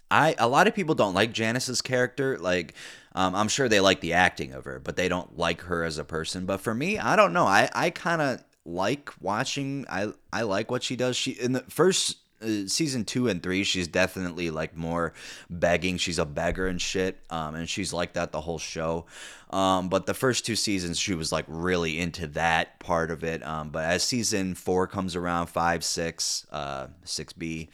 I, 0.10 0.36
a 0.38 0.48
lot 0.48 0.67
of 0.67 0.75
people 0.75 0.96
don't 0.96 1.13
like 1.13 1.34
Janice's 1.34 1.81
character. 1.81 2.38
Like, 2.38 2.75
um, 3.13 3.36
I'm 3.36 3.48
sure 3.48 3.67
they 3.67 3.79
like 3.79 4.00
the 4.00 4.13
acting 4.13 4.53
of 4.53 4.65
her, 4.65 4.79
but 4.79 4.96
they 4.96 5.10
don't 5.10 5.38
like 5.38 5.62
her 5.62 5.84
as 5.84 5.98
a 5.98 6.05
person. 6.05 6.46
But 6.46 6.62
for 6.62 6.74
me, 6.74 6.98
I 6.98 7.15
don't 7.15 7.34
know. 7.34 7.46
I, 7.46 7.69
I 7.74 7.89
kind 7.89 8.22
of 8.22 8.43
like 8.65 9.12
watching. 9.19 9.86
I, 9.89 10.13
I 10.31 10.43
like 10.43 10.72
what 10.72 10.84
she 10.84 10.96
does. 10.96 11.17
She 11.17 11.31
in 11.31 11.51
the 11.53 11.62
first 11.62 12.17
uh, 12.41 12.67
season 12.67 13.06
two 13.06 13.27
and 13.27 13.41
three, 13.41 13.63
she's 13.63 13.88
definitely 13.88 14.50
like 14.50 14.75
more 14.75 15.13
begging. 15.50 15.98
She's 15.98 16.20
a 16.20 16.25
beggar 16.25 16.67
and 16.67 16.82
shit, 16.82 17.17
um, 17.29 17.56
and 17.56 17.70
she's 17.70 17.94
like 17.94 18.13
that 18.13 18.32
the 18.32 18.41
whole 18.41 18.60
show. 18.60 19.06
Um, 19.50 19.89
but 19.89 20.06
the 20.06 20.13
first 20.13 20.46
two 20.46 20.56
seasons, 20.56 21.00
she 21.00 21.13
was 21.13 21.32
like 21.32 21.46
really 21.48 22.00
into 22.00 22.27
that 22.27 22.79
part 22.79 23.12
of 23.12 23.24
it. 23.24 23.46
Um, 23.46 23.70
but 23.70 23.86
as 23.86 24.03
season 24.03 24.56
four 24.56 24.88
comes 24.88 25.15
around, 25.15 25.48
five, 25.48 25.84
six, 25.84 26.46
uh, 26.51 26.88
six 27.03 27.34
B, 27.34 27.70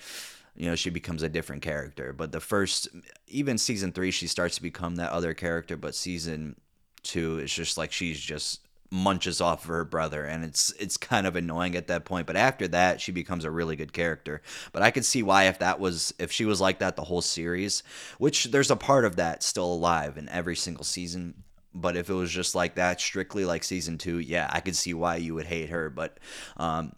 you 0.55 0.67
know, 0.67 0.75
she 0.75 0.89
becomes 0.89 1.24
a 1.24 1.29
different 1.29 1.62
character. 1.62 2.13
But 2.13 2.32
the 2.32 2.39
first, 2.39 2.88
even 3.27 3.58
season 3.58 3.91
three, 3.91 4.12
she 4.12 4.27
starts 4.27 4.55
to 4.55 4.62
become 4.62 4.96
that 4.98 5.12
other 5.12 5.34
character. 5.34 5.77
But 5.77 5.96
season 5.96 6.55
two, 7.01 7.39
it's 7.39 7.53
just 7.53 7.77
like 7.77 7.91
she's 7.91 8.20
just 8.20 8.62
munches 8.94 9.42
off 9.42 9.64
of 9.64 9.70
her 9.70 9.84
brother 9.84 10.24
and 10.24 10.46
it's 10.46 10.72
it's 10.74 10.98
kind 10.98 11.26
of 11.26 11.36
annoying 11.36 11.76
at 11.76 11.88
that 11.88 12.06
point 12.06 12.28
but 12.28 12.36
after 12.36 12.68
that 12.68 13.02
she 13.02 13.12
becomes 13.12 13.44
a 13.44 13.50
really 13.50 13.76
good 13.76 13.92
character 13.92 14.40
but 14.72 14.84
i 14.84 14.92
could 14.92 15.04
see 15.04 15.24
why 15.24 15.46
if 15.46 15.58
that 15.58 15.80
was 15.80 16.14
if 16.20 16.32
she 16.32 16.46
was 16.46 16.62
like 16.62 16.78
that 16.78 16.96
the 16.96 17.04
whole 17.04 17.22
series 17.22 17.82
which 18.20 18.46
there's 18.46 18.70
a 18.70 18.76
part 18.76 19.04
of 19.04 19.16
that 19.16 19.42
still 19.42 19.74
alive 19.74 20.16
in 20.16 20.30
every 20.30 20.56
single 20.56 20.84
season 20.84 21.34
but 21.74 21.98
if 21.98 22.08
it 22.08 22.14
was 22.14 22.30
just 22.30 22.54
like 22.54 22.76
that 22.76 23.02
strictly 23.02 23.46
like 23.46 23.64
season 23.64 23.98
two 23.98 24.20
yeah 24.20 24.48
i 24.54 24.60
could 24.60 24.76
see 24.76 24.94
why 24.94 25.16
you 25.16 25.34
would 25.34 25.48
hate 25.48 25.70
her 25.70 25.90
but 25.90 26.20
um 26.58 26.94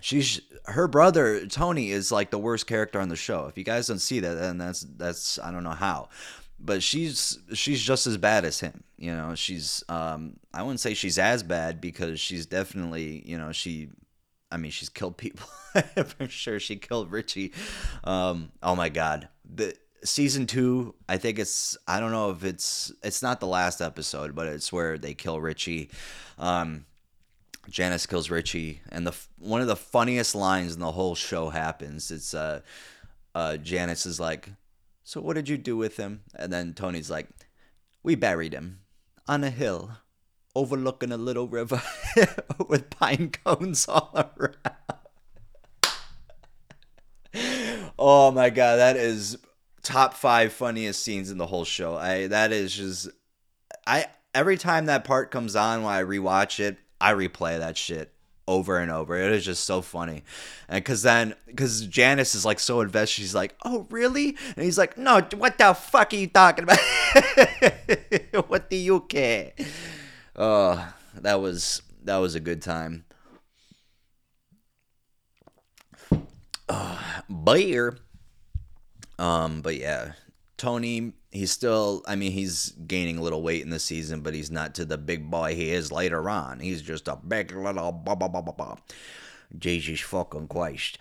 she's 0.00 0.40
her 0.64 0.88
brother 0.88 1.46
Tony 1.46 1.90
is 1.90 2.10
like 2.10 2.30
the 2.30 2.38
worst 2.38 2.66
character 2.66 2.98
on 2.98 3.10
the 3.10 3.16
show. 3.16 3.46
If 3.46 3.58
you 3.58 3.64
guys 3.64 3.86
don't 3.88 3.98
see 3.98 4.20
that, 4.20 4.34
then 4.34 4.56
that's 4.56 4.80
that's 4.96 5.38
I 5.38 5.50
don't 5.50 5.64
know 5.64 5.70
how. 5.70 6.08
But 6.58 6.82
she's 6.82 7.38
she's 7.52 7.82
just 7.82 8.06
as 8.06 8.16
bad 8.16 8.44
as 8.44 8.60
him. 8.60 8.84
You 9.00 9.16
know, 9.16 9.34
she's 9.34 9.82
um 9.88 10.36
I 10.52 10.62
wouldn't 10.62 10.80
say 10.80 10.92
she's 10.92 11.18
as 11.18 11.42
bad 11.42 11.80
because 11.80 12.20
she's 12.20 12.44
definitely, 12.44 13.22
you 13.26 13.38
know, 13.38 13.50
she 13.50 13.88
I 14.52 14.58
mean, 14.58 14.70
she's 14.70 14.90
killed 14.90 15.16
people. 15.16 15.48
For 16.04 16.28
sure 16.28 16.60
she 16.60 16.76
killed 16.76 17.10
Richie. 17.10 17.52
Um 18.04 18.52
oh 18.62 18.76
my 18.76 18.90
god. 18.90 19.28
The 19.50 19.74
season 20.04 20.46
2, 20.46 20.94
I 21.08 21.16
think 21.16 21.38
it's 21.38 21.78
I 21.88 21.98
don't 21.98 22.12
know 22.12 22.30
if 22.30 22.44
it's 22.44 22.92
it's 23.02 23.22
not 23.22 23.40
the 23.40 23.46
last 23.46 23.80
episode, 23.80 24.34
but 24.34 24.46
it's 24.46 24.70
where 24.70 24.98
they 24.98 25.14
kill 25.14 25.40
Richie. 25.40 25.90
Um 26.38 26.84
Janice 27.70 28.06
kills 28.06 28.30
Richie, 28.30 28.80
and 28.90 29.06
the 29.06 29.14
one 29.38 29.60
of 29.60 29.66
the 29.66 29.76
funniest 29.76 30.34
lines 30.34 30.74
in 30.74 30.80
the 30.80 30.92
whole 30.92 31.14
show 31.14 31.50
happens. 31.50 32.10
It's 32.10 32.32
uh, 32.34 32.60
uh, 33.34 33.58
Janice 33.58 34.06
is 34.06 34.18
like, 34.18 34.48
"So 35.04 35.20
what 35.20 35.34
did 35.36 35.48
you 35.48 35.58
do 35.58 35.76
with 35.76 35.98
him?" 35.98 36.22
And 36.34 36.50
then 36.50 36.72
Tony's 36.72 37.10
like, 37.10 37.28
"We 38.02 38.14
buried 38.14 38.54
him 38.54 38.80
on 39.30 39.44
a 39.44 39.50
hill, 39.50 39.92
overlooking 40.56 41.12
a 41.12 41.16
little 41.16 41.46
river 41.46 41.80
with 42.68 42.90
pine 42.90 43.30
cones 43.30 43.86
all 43.88 44.10
around." 44.12 44.56
oh 47.96 48.32
my 48.32 48.50
god, 48.50 48.76
that 48.76 48.96
is 48.96 49.38
top 49.82 50.14
five 50.14 50.52
funniest 50.52 51.04
scenes 51.04 51.30
in 51.30 51.38
the 51.38 51.46
whole 51.46 51.64
show. 51.64 51.94
I 51.94 52.26
that 52.26 52.50
is 52.50 52.74
just 52.74 53.08
I 53.86 54.06
every 54.34 54.58
time 54.58 54.86
that 54.86 55.04
part 55.04 55.30
comes 55.30 55.54
on 55.54 55.84
when 55.84 55.94
I 55.94 56.02
rewatch 56.02 56.58
it, 56.58 56.78
I 57.00 57.12
replay 57.12 57.56
that 57.60 57.76
shit 57.76 58.12
over 58.50 58.78
and 58.78 58.90
over. 58.90 59.16
It 59.16 59.30
is 59.32 59.44
just 59.44 59.64
so 59.64 59.80
funny. 59.80 60.24
And 60.68 60.84
cause 60.84 61.02
then, 61.02 61.34
cause 61.56 61.82
Janice 61.82 62.34
is 62.34 62.44
like 62.44 62.58
so 62.58 62.80
invested, 62.80 63.22
she's 63.22 63.34
like, 63.34 63.54
"Oh, 63.64 63.86
really?" 63.90 64.36
And 64.56 64.64
he's 64.64 64.76
like, 64.76 64.98
"No, 64.98 65.22
what 65.36 65.56
the 65.56 65.72
fuck 65.72 66.12
are 66.12 66.16
you 66.16 66.26
talking 66.26 66.64
about? 66.64 66.80
what 68.48 68.68
do 68.68 68.76
you 68.76 69.00
care?" 69.00 69.52
Oh, 70.34 70.92
that 71.14 71.40
was 71.40 71.82
that 72.02 72.16
was 72.16 72.34
a 72.34 72.40
good 72.40 72.60
time. 72.60 73.04
Uh, 76.68 76.98
beer. 77.44 77.98
Um, 79.18 79.60
but 79.60 79.76
yeah, 79.76 80.12
Tony 80.60 81.14
he's 81.30 81.50
still 81.50 82.02
I 82.06 82.16
mean 82.16 82.32
he's 82.32 82.72
gaining 82.86 83.16
a 83.16 83.22
little 83.22 83.42
weight 83.42 83.62
in 83.62 83.70
the 83.70 83.78
season, 83.78 84.20
but 84.20 84.34
he's 84.34 84.50
not 84.50 84.74
to 84.74 84.84
the 84.84 84.98
big 84.98 85.30
boy 85.30 85.54
he 85.54 85.70
is 85.70 85.90
later 85.90 86.28
on. 86.28 86.60
He's 86.60 86.82
just 86.82 87.08
a 87.08 87.16
big 87.16 87.52
little 87.52 87.92
blah 87.92 88.14
blah 88.14 88.28
blah 88.28 88.42
blah 88.42 88.52
blah. 88.52 88.76
Jesus 89.58 90.00
fucking 90.00 90.48
Christ. 90.48 90.98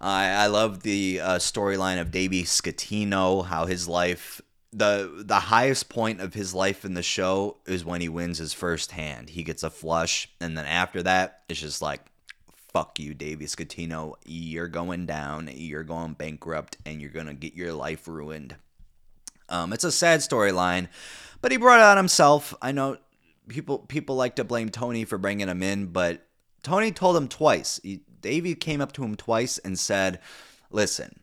I 0.00 0.28
I 0.28 0.46
love 0.46 0.82
the 0.82 1.20
uh, 1.20 1.38
storyline 1.38 2.00
of 2.00 2.10
Davey 2.10 2.44
Scatino, 2.44 3.44
how 3.44 3.66
his 3.66 3.86
life 3.86 4.40
the 4.72 5.22
the 5.26 5.40
highest 5.40 5.90
point 5.90 6.22
of 6.22 6.32
his 6.32 6.54
life 6.54 6.84
in 6.84 6.94
the 6.94 7.02
show 7.02 7.58
is 7.66 7.84
when 7.84 8.00
he 8.00 8.08
wins 8.08 8.38
his 8.38 8.54
first 8.54 8.92
hand. 8.92 9.30
He 9.30 9.42
gets 9.42 9.62
a 9.62 9.70
flush, 9.70 10.28
and 10.40 10.56
then 10.56 10.64
after 10.64 11.02
that, 11.02 11.42
it's 11.50 11.60
just 11.60 11.82
like 11.82 12.00
fuck 12.72 12.98
you, 12.98 13.12
Davey 13.12 13.44
Scatino. 13.44 14.14
You're 14.24 14.68
going 14.68 15.04
down, 15.04 15.50
you're 15.52 15.84
going 15.84 16.14
bankrupt, 16.14 16.78
and 16.86 17.02
you're 17.02 17.10
gonna 17.10 17.34
get 17.34 17.54
your 17.54 17.74
life 17.74 18.08
ruined. 18.08 18.56
Um, 19.52 19.72
it's 19.72 19.84
a 19.84 19.92
sad 19.92 20.20
storyline, 20.20 20.88
but 21.42 21.52
he 21.52 21.58
brought 21.58 21.78
it 21.78 21.84
on 21.84 21.98
himself. 21.98 22.54
I 22.62 22.72
know 22.72 22.96
people 23.48 23.78
people 23.80 24.16
like 24.16 24.36
to 24.36 24.44
blame 24.44 24.70
Tony 24.70 25.04
for 25.04 25.18
bringing 25.18 25.48
him 25.48 25.62
in, 25.62 25.86
but 25.86 26.26
Tony 26.62 26.90
told 26.90 27.16
him 27.16 27.28
twice. 27.28 27.78
He, 27.82 28.00
Davey 28.20 28.54
came 28.54 28.80
up 28.80 28.92
to 28.92 29.04
him 29.04 29.14
twice 29.14 29.58
and 29.58 29.78
said, 29.78 30.20
"Listen, 30.70 31.20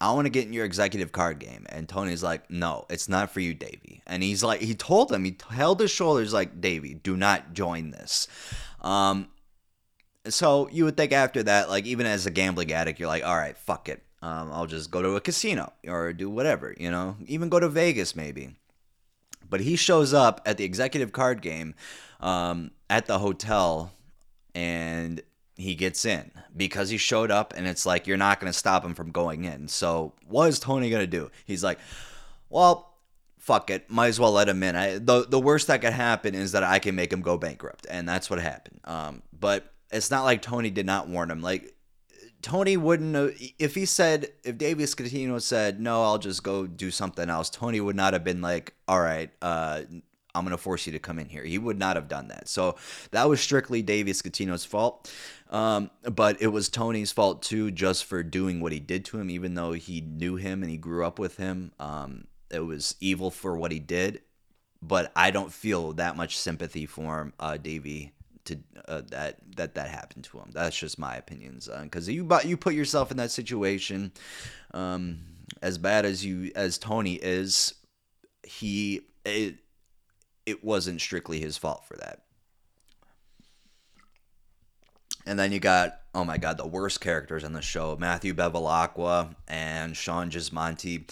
I 0.00 0.12
want 0.12 0.26
to 0.26 0.30
get 0.30 0.46
in 0.46 0.52
your 0.52 0.64
executive 0.64 1.12
card 1.12 1.38
game." 1.38 1.66
And 1.68 1.88
Tony's 1.88 2.22
like, 2.22 2.50
"No, 2.50 2.84
it's 2.90 3.08
not 3.08 3.30
for 3.30 3.40
you, 3.40 3.54
Davey." 3.54 4.02
And 4.06 4.22
he's 4.22 4.42
like, 4.42 4.60
he 4.60 4.74
told 4.74 5.12
him, 5.12 5.24
he 5.24 5.36
held 5.50 5.80
his 5.80 5.92
shoulders 5.92 6.32
like, 6.32 6.60
"Davey, 6.60 6.94
do 6.94 7.16
not 7.16 7.52
join 7.52 7.92
this." 7.92 8.26
Um, 8.80 9.28
so 10.28 10.68
you 10.72 10.84
would 10.84 10.96
think 10.96 11.12
after 11.12 11.42
that, 11.44 11.68
like 11.68 11.86
even 11.86 12.06
as 12.06 12.26
a 12.26 12.30
gambling 12.30 12.72
addict, 12.72 12.98
you're 12.98 13.08
like, 13.08 13.24
"All 13.24 13.36
right, 13.36 13.56
fuck 13.56 13.88
it." 13.88 14.02
Um, 14.20 14.50
I'll 14.52 14.66
just 14.66 14.90
go 14.90 15.00
to 15.02 15.16
a 15.16 15.20
casino 15.20 15.72
or 15.86 16.12
do 16.12 16.28
whatever, 16.28 16.74
you 16.78 16.90
know, 16.90 17.16
even 17.26 17.48
go 17.48 17.60
to 17.60 17.68
Vegas 17.68 18.16
maybe. 18.16 18.56
But 19.48 19.60
he 19.60 19.76
shows 19.76 20.12
up 20.12 20.40
at 20.44 20.56
the 20.56 20.64
executive 20.64 21.12
card 21.12 21.40
game 21.40 21.74
um, 22.20 22.72
at 22.90 23.06
the 23.06 23.18
hotel 23.18 23.92
and 24.54 25.22
he 25.56 25.74
gets 25.74 26.04
in 26.04 26.30
because 26.56 26.90
he 26.90 26.96
showed 26.96 27.30
up 27.30 27.54
and 27.56 27.66
it's 27.66 27.86
like 27.86 28.06
you're 28.06 28.16
not 28.16 28.40
going 28.40 28.52
to 28.52 28.58
stop 28.58 28.84
him 28.84 28.94
from 28.94 29.10
going 29.10 29.44
in. 29.44 29.68
So 29.68 30.14
what 30.26 30.48
is 30.48 30.58
Tony 30.58 30.90
going 30.90 31.02
to 31.02 31.06
do? 31.06 31.30
He's 31.46 31.62
like, 31.62 31.78
well, 32.50 32.88
fuck 33.48 33.70
it, 33.70 33.88
might 33.88 34.08
as 34.08 34.20
well 34.20 34.32
let 34.32 34.48
him 34.48 34.62
in. 34.62 34.76
I, 34.76 34.98
the 34.98 35.26
the 35.26 35.40
worst 35.40 35.68
that 35.68 35.80
could 35.80 35.94
happen 35.94 36.34
is 36.34 36.52
that 36.52 36.62
I 36.62 36.78
can 36.78 36.94
make 36.94 37.12
him 37.12 37.22
go 37.22 37.38
bankrupt, 37.38 37.86
and 37.88 38.06
that's 38.06 38.28
what 38.28 38.40
happened. 38.40 38.80
Um, 38.84 39.22
but 39.38 39.72
it's 39.90 40.10
not 40.10 40.24
like 40.24 40.42
Tony 40.42 40.70
did 40.70 40.84
not 40.84 41.08
warn 41.08 41.30
him. 41.30 41.40
Like 41.40 41.74
Tony 42.40 42.76
wouldn't 42.76 43.34
if 43.58 43.74
he 43.74 43.84
said 43.84 44.28
if 44.44 44.58
Davis 44.58 44.94
Scatino 44.94 45.40
said 45.42 45.80
no, 45.80 46.02
I'll 46.02 46.18
just 46.18 46.42
go 46.42 46.66
do 46.66 46.90
something 46.90 47.28
else. 47.28 47.50
Tony 47.50 47.80
would 47.80 47.96
not 47.96 48.12
have 48.12 48.24
been 48.24 48.40
like, 48.40 48.74
all 48.86 49.00
right, 49.00 49.30
uh, 49.42 49.82
I'm 50.34 50.44
gonna 50.44 50.56
force 50.56 50.86
you 50.86 50.92
to 50.92 50.98
come 51.00 51.18
in 51.18 51.28
here. 51.28 51.42
He 51.42 51.58
would 51.58 51.78
not 51.78 51.96
have 51.96 52.08
done 52.08 52.28
that. 52.28 52.48
So 52.48 52.76
that 53.10 53.28
was 53.28 53.40
strictly 53.40 53.82
Davis 53.82 54.22
Scatino's 54.22 54.64
fault. 54.64 55.12
Um, 55.50 55.90
but 56.02 56.40
it 56.40 56.48
was 56.48 56.68
Tony's 56.68 57.10
fault 57.10 57.42
too, 57.42 57.70
just 57.70 58.04
for 58.04 58.22
doing 58.22 58.60
what 58.60 58.72
he 58.72 58.80
did 58.80 59.04
to 59.06 59.18
him, 59.18 59.30
even 59.30 59.54
though 59.54 59.72
he 59.72 60.00
knew 60.00 60.36
him 60.36 60.62
and 60.62 60.70
he 60.70 60.76
grew 60.76 61.04
up 61.04 61.18
with 61.18 61.38
him. 61.38 61.72
Um, 61.80 62.28
it 62.50 62.60
was 62.60 62.94
evil 63.00 63.30
for 63.30 63.56
what 63.56 63.72
he 63.72 63.80
did, 63.80 64.22
but 64.80 65.10
I 65.16 65.30
don't 65.30 65.52
feel 65.52 65.92
that 65.94 66.16
much 66.16 66.38
sympathy 66.38 66.86
for 66.86 67.20
him, 67.20 67.32
uh, 67.40 67.56
Davey 67.56 68.12
to 68.48 68.58
uh, 68.88 69.02
that 69.10 69.38
that 69.56 69.74
that 69.74 69.88
happened 69.88 70.24
to 70.24 70.38
him. 70.38 70.50
That's 70.52 70.78
just 70.78 70.98
my 70.98 71.16
opinions. 71.16 71.68
Because 71.82 72.08
uh, 72.08 72.12
you 72.12 72.28
you 72.44 72.56
put 72.56 72.74
yourself 72.74 73.10
in 73.10 73.16
that 73.18 73.30
situation, 73.30 74.12
um, 74.74 75.20
as 75.62 75.78
bad 75.78 76.04
as 76.04 76.24
you 76.24 76.50
as 76.54 76.78
Tony 76.78 77.14
is, 77.14 77.74
he 78.42 79.02
it 79.24 79.56
it 80.46 80.64
wasn't 80.64 81.00
strictly 81.00 81.40
his 81.40 81.56
fault 81.58 81.84
for 81.84 81.96
that. 81.96 82.22
And 85.28 85.38
then 85.38 85.52
you 85.52 85.60
got 85.60 86.00
oh 86.14 86.24
my 86.24 86.38
god 86.38 86.56
the 86.56 86.66
worst 86.66 87.02
characters 87.02 87.44
on 87.44 87.52
the 87.52 87.60
show 87.60 87.96
Matthew 88.00 88.32
Bevilacqua 88.32 89.34
and 89.46 89.94
Sean 89.94 90.30
Gismonti. 90.30 91.08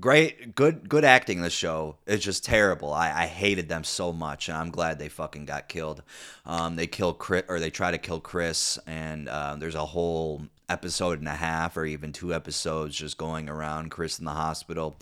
Great 0.00 0.56
good 0.56 0.88
good 0.88 1.04
acting 1.04 1.38
in 1.38 1.44
the 1.44 1.50
show. 1.50 1.96
It's 2.04 2.24
just 2.24 2.44
terrible. 2.44 2.92
I, 2.92 3.12
I 3.12 3.26
hated 3.26 3.68
them 3.68 3.84
so 3.84 4.12
much 4.12 4.48
and 4.48 4.58
i'm 4.58 4.70
glad 4.70 4.98
they 4.98 5.08
fucking 5.08 5.44
got 5.44 5.68
killed. 5.68 6.02
Um, 6.44 6.74
they 6.74 6.88
kill 6.88 7.14
chris 7.14 7.44
or 7.48 7.60
they 7.60 7.70
try 7.70 7.92
to 7.92 7.98
kill 7.98 8.18
chris 8.18 8.76
and 8.88 9.28
uh, 9.28 9.54
there's 9.56 9.76
a 9.76 9.86
whole 9.86 10.42
episode 10.68 11.20
and 11.20 11.28
a 11.28 11.32
half 11.32 11.76
or 11.76 11.84
even 11.84 12.12
two 12.12 12.34
episodes 12.34 12.96
just 12.96 13.18
going 13.18 13.48
around 13.48 13.92
chris 13.92 14.18
in 14.18 14.24
the 14.24 14.32
hospital. 14.32 14.96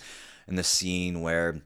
And 0.46 0.58
the 0.58 0.62
scene 0.62 1.22
where 1.22 1.62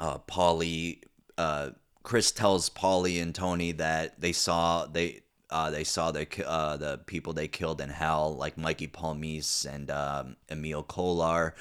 uh, 0.00 0.18
Paulie, 0.18 1.02
uh, 1.36 1.70
Chris 2.02 2.32
tells 2.32 2.70
Paulie 2.70 3.20
and 3.20 3.34
Tony 3.34 3.72
that 3.72 4.18
they 4.20 4.32
saw 4.32 4.86
they 4.86 5.20
uh, 5.50 5.70
they 5.70 5.84
saw 5.84 6.10
the 6.10 6.26
uh, 6.46 6.76
the 6.76 6.98
people 7.06 7.32
they 7.32 7.48
killed 7.48 7.80
in 7.80 7.88
hell, 7.88 8.36
like 8.36 8.58
Mikey 8.58 8.88
Palmice 8.88 9.64
and 9.64 9.90
um, 9.90 10.36
Emil 10.50 10.82
Kolar, 10.82 11.54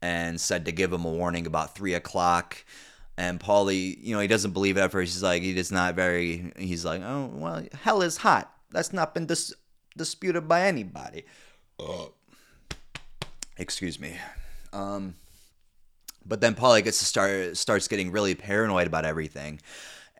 and 0.00 0.40
said 0.40 0.64
to 0.64 0.72
give 0.72 0.92
him 0.92 1.04
a 1.04 1.10
warning 1.10 1.46
about 1.46 1.74
three 1.74 1.94
o'clock. 1.94 2.64
And 3.16 3.38
Paulie, 3.38 3.96
you 4.02 4.14
know, 4.14 4.20
he 4.20 4.26
doesn't 4.26 4.52
believe 4.52 4.76
it 4.76 4.80
at 4.80 4.90
first. 4.90 5.12
He's 5.12 5.22
like, 5.22 5.42
he 5.42 5.56
is 5.56 5.70
not 5.70 5.94
very. 5.94 6.52
He's 6.56 6.84
like, 6.84 7.02
oh 7.02 7.30
well, 7.32 7.64
hell 7.82 8.02
is 8.02 8.18
hot. 8.18 8.52
That's 8.70 8.92
not 8.92 9.14
been 9.14 9.26
dis- 9.26 9.54
disputed 9.96 10.48
by 10.48 10.62
anybody. 10.62 11.24
Uh, 11.78 12.06
excuse 13.56 14.00
me. 14.00 14.16
Um, 14.72 15.14
but 16.24 16.40
then 16.40 16.54
Paulie 16.54 16.82
gets 16.82 16.98
to 17.00 17.04
start 17.04 17.56
starts 17.56 17.88
getting 17.88 18.10
really 18.10 18.34
paranoid 18.34 18.86
about 18.86 19.04
everything, 19.04 19.60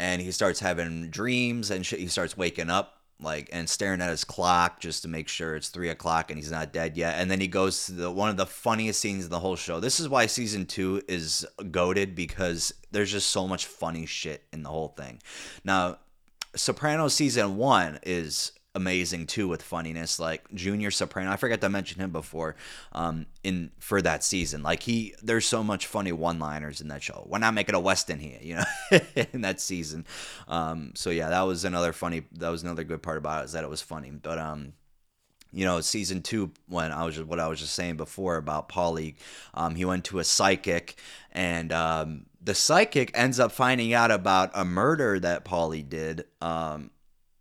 and 0.03 0.21
he 0.21 0.33
starts 0.33 0.59
having 0.59 1.11
dreams 1.11 1.71
and 1.71 1.87
shit. 1.87 2.01
He 2.01 2.09
starts 2.09 2.37
waking 2.37 2.71
up 2.71 2.99
like 3.21 3.49
and 3.53 3.71
staring 3.71 4.01
at 4.01 4.11
his 4.11 4.25
clock 4.25 4.81
just 4.81 5.03
to 5.03 5.09
make 5.09 5.29
sure 5.29 5.55
it's 5.55 5.69
three 5.69 5.91
o'clock 5.91 6.29
and 6.29 6.37
he's 6.37 6.51
not 6.51 6.73
dead 6.73 6.97
yet. 6.97 7.21
And 7.21 7.31
then 7.31 7.41
he 7.41 7.47
goes 7.47 7.87
to 7.87 7.93
the 7.93 8.11
one 8.11 8.29
of 8.29 8.37
the 8.37 8.45
funniest 8.45 8.99
scenes 8.99 9.25
in 9.25 9.31
the 9.31 9.39
whole 9.39 9.55
show. 9.55 9.79
This 9.79 10.01
is 10.01 10.09
why 10.09 10.27
season 10.27 10.67
two 10.67 11.03
is 11.07 11.47
goaded 11.71 12.17
because 12.17 12.75
there's 12.91 13.13
just 13.13 13.31
so 13.31 13.47
much 13.47 13.67
funny 13.67 14.05
shit 14.05 14.43
in 14.53 14.65
the 14.65 14.71
whole 14.71 14.89
thing. 14.89 15.23
Now, 15.63 15.99
Sopranos 16.57 17.15
season 17.15 17.57
one 17.57 18.01
is 18.03 18.51
amazing 18.75 19.27
too 19.27 19.49
with 19.49 19.61
funniness 19.61 20.19
like 20.19 20.51
junior 20.55 20.91
soprano 20.91 21.31
i 21.31 21.37
forgot 21.37 21.61
to 21.61 21.69
mention 21.69 22.01
him 22.01 22.11
before 22.11 22.57
um 22.93 23.27
in 23.45 23.71
for 23.79 24.01
that 24.01 24.23
season. 24.25 24.63
Like 24.63 24.83
he 24.83 25.15
there's 25.23 25.47
so 25.47 25.63
much 25.63 25.87
funny 25.87 26.13
one 26.13 26.39
liners 26.39 26.81
in 26.81 26.89
that 26.89 27.03
show. 27.03 27.27
We're 27.29 27.39
not 27.39 27.55
making 27.55 27.75
a 27.75 27.81
western 27.81 28.19
here 28.19 28.39
you 28.41 28.57
know 28.57 28.99
in 29.33 29.43
that 29.43 29.61
season. 29.61 30.07
Um 30.49 30.93
so 30.95 31.11
yeah 31.11 31.29
that 31.31 31.43
was 31.43 31.65
another 31.65 31.93
funny 31.93 32.23
that 32.33 32.49
was 32.49 32.63
another 32.63 32.85
good 32.85 33.03
part 33.03 33.19
about 33.19 33.43
it 33.43 33.47
is 33.47 33.53
that 33.53 33.65
it 33.65 33.71
was 33.71 33.83
funny. 33.83 34.11
But 34.11 34.39
um 34.39 34.75
you 35.55 35.67
know, 35.67 35.83
season 35.83 36.23
two, 36.23 36.51
when 36.67 36.93
I 36.93 37.05
was 37.05 37.17
just, 37.17 37.27
what 37.27 37.39
I 37.39 37.47
was 37.47 37.61
just 37.61 37.75
saying 37.75 37.99
before 37.99 38.37
about 38.37 38.71
Paulie, 38.71 39.17
um, 39.53 39.75
he 39.75 39.85
went 39.85 40.07
to 40.07 40.19
a 40.19 40.25
psychic, 40.25 40.97
and 41.31 41.71
um, 41.73 42.25
the 42.43 42.55
psychic 42.55 43.11
ends 43.13 43.39
up 43.39 43.53
finding 43.53 43.93
out 43.93 44.11
about 44.11 44.51
a 44.55 44.65
murder 44.65 45.21
that 45.21 45.45
Paulie 45.45 45.87
did. 45.87 46.25
Um, 46.41 46.91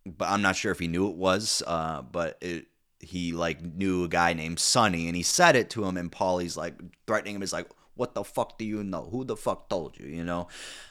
but 0.06 0.28
I'm 0.28 0.42
not 0.42 0.56
sure 0.56 0.72
if 0.72 0.78
he 0.78 0.88
knew 0.88 1.08
it 1.08 1.16
was, 1.16 1.62
uh, 1.66 2.02
but 2.02 2.38
it, 2.40 2.66
he 3.00 3.32
like 3.32 3.62
knew 3.62 4.04
a 4.04 4.08
guy 4.08 4.32
named 4.32 4.58
Sonny, 4.58 5.06
and 5.06 5.16
he 5.16 5.22
said 5.22 5.56
it 5.56 5.70
to 5.70 5.84
him, 5.84 5.96
and 5.96 6.10
Paulie's 6.10 6.56
like 6.56 6.74
threatening 7.06 7.36
him. 7.36 7.42
He's 7.42 7.52
like, 7.52 7.68
"What 7.94 8.14
the 8.14 8.24
fuck 8.24 8.58
do 8.58 8.64
you 8.64 8.82
know? 8.84 9.08
Who 9.10 9.24
the 9.24 9.36
fuck 9.36 9.68
told 9.68 9.98
you?" 9.98 10.06
You 10.06 10.24
know. 10.24 10.48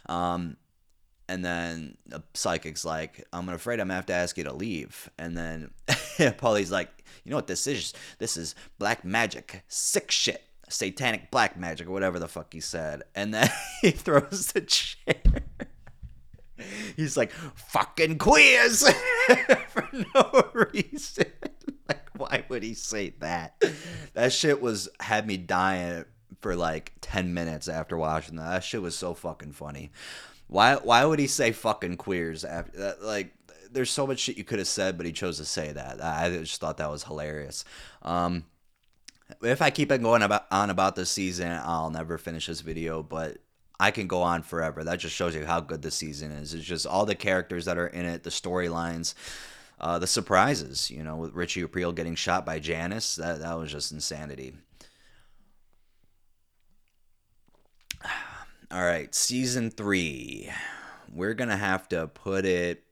Um, 0.07 0.57
and 1.31 1.45
then 1.45 1.95
the 2.05 2.21
psychic's 2.33 2.83
like, 2.83 3.25
I'm 3.31 3.47
afraid 3.47 3.79
I'm 3.79 3.87
gonna 3.87 3.93
have 3.93 4.05
to 4.07 4.13
ask 4.13 4.37
you 4.37 4.43
to 4.43 4.53
leave. 4.53 5.09
And 5.17 5.37
then 5.37 5.71
Paulie's 6.37 6.71
like, 6.71 6.89
you 7.23 7.29
know 7.29 7.37
what 7.37 7.47
this 7.47 7.67
is? 7.67 7.93
This 8.19 8.35
is 8.35 8.53
black 8.77 9.05
magic, 9.05 9.63
sick 9.69 10.11
shit, 10.11 10.43
satanic 10.67 11.31
black 11.31 11.57
magic, 11.57 11.87
or 11.87 11.91
whatever 11.91 12.19
the 12.19 12.27
fuck 12.27 12.53
he 12.53 12.59
said. 12.59 13.03
And 13.15 13.33
then 13.33 13.49
he 13.81 13.91
throws 13.91 14.51
the 14.51 14.59
chair. 14.59 15.15
He's 16.95 17.17
like, 17.17 17.31
fucking 17.31 18.17
queers 18.17 18.87
for 19.69 19.87
no 19.93 20.49
reason. 20.53 21.25
like, 21.87 22.09
why 22.15 22.43
would 22.49 22.63
he 22.63 22.73
say 22.73 23.13
that? 23.19 23.61
That 24.13 24.33
shit 24.33 24.61
was 24.61 24.89
had 24.99 25.27
me 25.27 25.37
dying 25.37 26.05
for 26.41 26.55
like 26.55 26.93
10 27.01 27.33
minutes 27.33 27.67
after 27.67 27.97
watching 27.97 28.35
that. 28.37 28.49
That 28.49 28.63
shit 28.63 28.81
was 28.81 28.97
so 28.97 29.13
fucking 29.13 29.53
funny. 29.53 29.91
Why 30.47 30.75
why 30.75 31.05
would 31.05 31.19
he 31.19 31.27
say 31.27 31.51
fucking 31.51 31.97
queers 31.97 32.43
after 32.43 32.77
that? 32.77 33.01
Like 33.01 33.33
there's 33.71 33.89
so 33.89 34.05
much 34.05 34.19
shit 34.19 34.37
you 34.37 34.43
could 34.43 34.59
have 34.59 34.67
said, 34.67 34.97
but 34.97 35.05
he 35.05 35.13
chose 35.13 35.37
to 35.37 35.45
say 35.45 35.71
that. 35.71 36.03
I 36.03 36.29
just 36.29 36.59
thought 36.59 36.77
that 36.77 36.91
was 36.91 37.03
hilarious. 37.03 37.63
Um, 38.01 38.43
if 39.41 39.61
I 39.61 39.69
keep 39.69 39.91
on 39.91 40.01
going 40.01 40.21
about 40.21 40.45
on 40.51 40.69
about 40.69 40.95
this 40.95 41.09
season, 41.09 41.51
I'll 41.63 41.89
never 41.89 42.17
finish 42.17 42.47
this 42.47 42.61
video, 42.61 43.01
but 43.01 43.37
I 43.81 43.89
can 43.89 44.05
go 44.05 44.21
on 44.21 44.43
forever. 44.43 44.83
That 44.83 44.99
just 44.99 45.15
shows 45.15 45.33
you 45.33 45.43
how 45.43 45.59
good 45.59 45.81
the 45.81 45.89
season 45.89 46.31
is. 46.31 46.53
It's 46.53 46.63
just 46.63 46.85
all 46.85 47.03
the 47.03 47.15
characters 47.15 47.65
that 47.65 47.79
are 47.79 47.87
in 47.87 48.05
it, 48.05 48.21
the 48.21 48.29
storylines, 48.29 49.15
uh, 49.79 49.97
the 49.97 50.05
surprises. 50.05 50.91
You 50.91 51.03
know, 51.03 51.15
with 51.15 51.33
Richie 51.33 51.63
Aprile 51.63 51.95
getting 51.95 52.13
shot 52.13 52.45
by 52.45 52.59
Janice, 52.59 53.15
that 53.15 53.39
that 53.39 53.57
was 53.57 53.71
just 53.71 53.91
insanity. 53.91 54.53
All 58.71 58.83
right, 58.83 59.13
season 59.15 59.71
three. 59.71 60.51
We're 61.11 61.33
gonna 61.33 61.57
have 61.57 61.89
to 61.89 62.05
put 62.05 62.45
it 62.45 62.83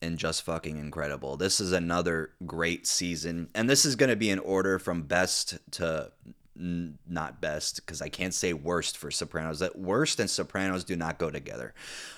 in 0.00 0.18
just 0.18 0.42
fucking 0.42 0.78
incredible. 0.78 1.36
This 1.36 1.58
is 1.58 1.72
another 1.72 2.30
great 2.46 2.86
season, 2.86 3.48
and 3.56 3.68
this 3.68 3.84
is 3.84 3.96
gonna 3.96 4.14
be 4.14 4.30
in 4.30 4.38
order 4.38 4.78
from 4.78 5.02
best 5.02 5.58
to 5.72 6.12
n- 6.58 6.98
not 7.08 7.40
best 7.40 7.76
because 7.76 8.02
I 8.02 8.08
can't 8.08 8.34
say 8.34 8.52
worst 8.52 8.96
for 8.96 9.10
Sopranos. 9.10 9.60
That 9.60 9.78
worst 9.78 10.20
and 10.20 10.28
Sopranos 10.28 10.84
do 10.84 10.96
not 10.96 11.18
go 11.18 11.30
together. 11.30 11.74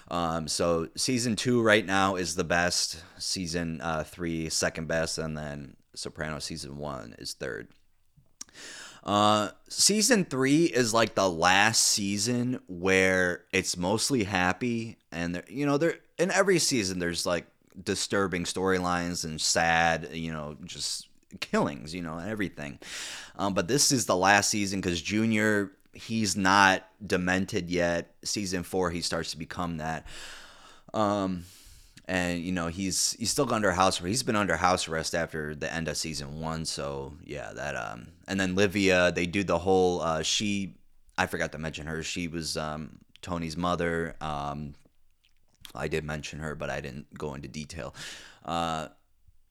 Um, 0.09 0.49
so 0.49 0.89
season 0.97 1.37
two 1.37 1.63
right 1.63 1.85
now 1.85 2.17
is 2.17 2.35
the 2.35 2.45
best. 2.45 3.03
Season 3.19 3.81
uh, 3.81 4.05
three 4.05 4.49
second 4.49 4.89
best, 4.89 5.19
and 5.19 5.37
then 5.37 5.77
Sopranos 5.95 6.45
season 6.45 6.79
one 6.79 7.15
is 7.19 7.35
third. 7.35 7.69
Uh, 9.03 9.51
season 9.69 10.25
three 10.25 10.65
is 10.65 10.93
like 10.93 11.15
the 11.15 11.29
last 11.29 11.83
season 11.83 12.61
where 12.69 13.45
it's 13.53 13.77
mostly 13.77 14.25
happy, 14.25 14.99
and 15.11 15.43
you 15.49 15.65
know, 15.65 15.79
there 15.79 15.95
in 16.19 16.31
every 16.31 16.59
season 16.59 16.99
there's 16.99 17.25
like 17.25 17.47
disturbing 17.83 18.45
storylines 18.45 19.25
and 19.25 19.41
sad, 19.41 20.11
you 20.13 20.33
know, 20.33 20.57
just 20.65 21.09
killings, 21.39 21.95
you 21.95 22.03
know, 22.03 22.19
and 22.19 22.29
everything. 22.29 22.79
Um, 23.37 23.55
but 23.55 23.69
this 23.69 23.93
is 23.93 24.07
the 24.07 24.17
last 24.17 24.51
season 24.51 24.81
because 24.81 25.01
Junior, 25.01 25.71
he's 25.93 26.37
not 26.37 26.87
demented 27.05 27.71
yet. 27.71 28.15
Season 28.25 28.63
four, 28.63 28.91
he 28.91 29.01
starts 29.01 29.31
to 29.33 29.39
become 29.39 29.79
that. 29.79 30.07
Um, 30.93 31.45
and 32.11 32.41
you 32.41 32.51
know 32.51 32.67
he's 32.67 33.13
he's 33.21 33.31
still 33.31 33.53
under 33.55 33.71
house 33.71 34.01
arrest. 34.01 34.09
He's 34.09 34.23
been 34.25 34.35
under 34.35 34.57
house 34.57 34.89
arrest 34.89 35.15
after 35.15 35.55
the 35.55 35.73
end 35.73 35.87
of 35.87 35.97
season 35.97 36.41
one. 36.41 36.65
So 36.65 37.13
yeah, 37.25 37.53
that 37.55 37.77
um, 37.77 38.09
and 38.27 38.41
then 38.41 38.57
Livia, 38.57 39.13
they 39.13 39.27
do 39.27 39.45
the 39.45 39.59
whole 39.59 40.01
uh, 40.01 40.23
she. 40.23 40.75
I 41.17 41.27
forgot 41.27 41.53
to 41.53 41.59
mention 41.59 41.87
her. 41.87 42.03
She 42.03 42.27
was 42.27 42.57
um, 42.57 42.99
Tony's 43.23 43.57
mother. 43.57 44.17
Um, 44.21 44.75
I 45.73 45.87
did 45.87 46.03
mention 46.03 46.41
her, 46.41 46.57
but 46.57 46.69
I 46.69 46.81
didn't 46.81 47.17
go 47.17 47.35
into 47.35 47.47
detail. 47.47 47.95
Uh, 48.45 48.89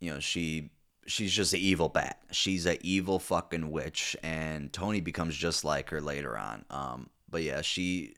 you 0.02 0.12
know, 0.12 0.20
she 0.20 0.72
she's 1.10 1.34
just 1.34 1.54
an 1.54 1.60
evil 1.60 1.90
bat. 1.90 2.20
She's 2.32 2.66
an 2.66 2.78
evil 2.82 3.20
fucking 3.20 3.72
witch, 3.72 4.16
and 4.24 4.72
Tony 4.72 5.02
becomes 5.02 5.36
just 5.36 5.66
like 5.66 5.90
her 5.90 6.02
later 6.02 6.38
on. 6.38 6.66
Um, 6.70 7.10
but 7.30 7.44
yeah, 7.44 7.62
she 7.62 8.16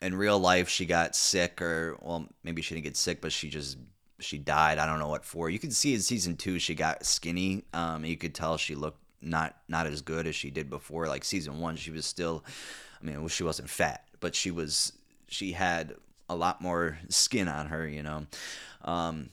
in 0.00 0.14
real 0.14 0.38
life 0.38 0.68
she 0.68 0.86
got 0.86 1.16
sick 1.16 1.60
or 1.60 1.96
well 2.00 2.26
maybe 2.44 2.62
she 2.62 2.74
didn't 2.74 2.84
get 2.84 2.96
sick 2.96 3.20
but 3.20 3.32
she 3.32 3.48
just 3.48 3.76
she 4.20 4.38
died 4.38 4.78
i 4.78 4.86
don't 4.86 4.98
know 4.98 5.08
what 5.08 5.24
for 5.24 5.50
you 5.50 5.58
can 5.58 5.70
see 5.70 5.94
in 5.94 6.00
season 6.00 6.36
two 6.36 6.58
she 6.58 6.74
got 6.74 7.04
skinny 7.04 7.64
um 7.72 8.04
you 8.04 8.16
could 8.16 8.34
tell 8.34 8.56
she 8.56 8.74
looked 8.74 9.02
not 9.20 9.56
not 9.68 9.86
as 9.86 10.00
good 10.00 10.26
as 10.26 10.36
she 10.36 10.50
did 10.50 10.70
before 10.70 11.08
like 11.08 11.24
season 11.24 11.58
one 11.58 11.74
she 11.74 11.90
was 11.90 12.06
still 12.06 12.44
i 13.00 13.04
mean 13.04 13.26
she 13.28 13.42
wasn't 13.42 13.68
fat 13.68 14.04
but 14.20 14.34
she 14.34 14.50
was 14.50 14.92
she 15.26 15.52
had 15.52 15.94
a 16.28 16.36
lot 16.36 16.60
more 16.60 16.98
skin 17.08 17.48
on 17.48 17.66
her 17.66 17.86
you 17.86 18.02
know 18.02 18.24
um 18.82 19.30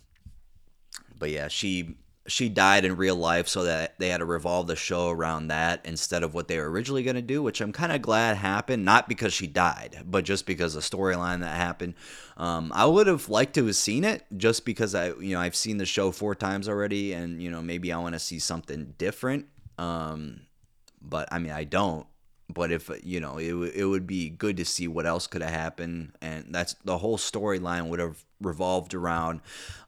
but 1.20 1.30
yeah 1.30 1.48
she 1.48 1.96
she 2.27 2.49
died 2.49 2.85
in 2.85 2.97
real 2.97 3.15
life 3.15 3.47
so 3.47 3.63
that 3.63 3.97
they 3.99 4.09
had 4.09 4.17
to 4.17 4.25
revolve 4.25 4.65
the 4.67 4.75
show 4.75 5.09
around 5.09 5.47
that 5.47 5.81
instead 5.85 6.23
of 6.23 6.33
what 6.33 6.47
they 6.47 6.57
were 6.57 6.69
originally 6.69 7.03
going 7.03 7.15
to 7.15 7.21
do 7.21 7.43
which 7.43 7.61
i'm 7.61 7.71
kind 7.71 7.91
of 7.91 8.01
glad 8.01 8.38
happened 8.38 8.83
not 8.83 9.07
because 9.07 9.33
she 9.33 9.45
died 9.47 10.01
but 10.05 10.23
just 10.23 10.45
because 10.45 10.73
the 10.73 10.79
storyline 10.79 11.41
that 11.41 11.55
happened. 11.55 11.93
Um, 12.38 12.71
i 12.73 12.85
would 12.85 13.07
have 13.07 13.29
liked 13.29 13.53
to 13.55 13.65
have 13.67 13.75
seen 13.75 14.03
it 14.03 14.23
just 14.35 14.65
because 14.65 14.95
i 14.95 15.07
you 15.13 15.35
know 15.35 15.39
i've 15.39 15.55
seen 15.55 15.77
the 15.77 15.85
show 15.85 16.11
four 16.11 16.35
times 16.35 16.67
already 16.67 17.13
and 17.13 17.41
you 17.41 17.51
know 17.51 17.61
maybe 17.61 17.91
i 17.91 17.97
want 17.97 18.13
to 18.13 18.19
see 18.19 18.39
something 18.39 18.95
different. 18.97 19.45
Um, 19.77 20.41
but 21.01 21.27
i 21.31 21.39
mean 21.39 21.51
i 21.51 21.63
don't 21.63 22.07
but 22.53 22.71
if 22.71 22.89
you 23.03 23.19
know 23.19 23.38
it, 23.38 23.53
it 23.75 23.86
would 23.86 24.05
be 24.05 24.29
good 24.29 24.58
to 24.58 24.65
see 24.65 24.88
what 24.88 25.05
else 25.05 25.27
could 25.27 25.41
have 25.41 25.51
happened 25.51 26.12
and 26.21 26.45
that's 26.49 26.75
the 26.86 26.97
whole 26.97 27.17
storyline 27.17 27.89
would 27.89 27.99
have 27.99 28.23
revolved 28.41 28.93
around 28.93 29.41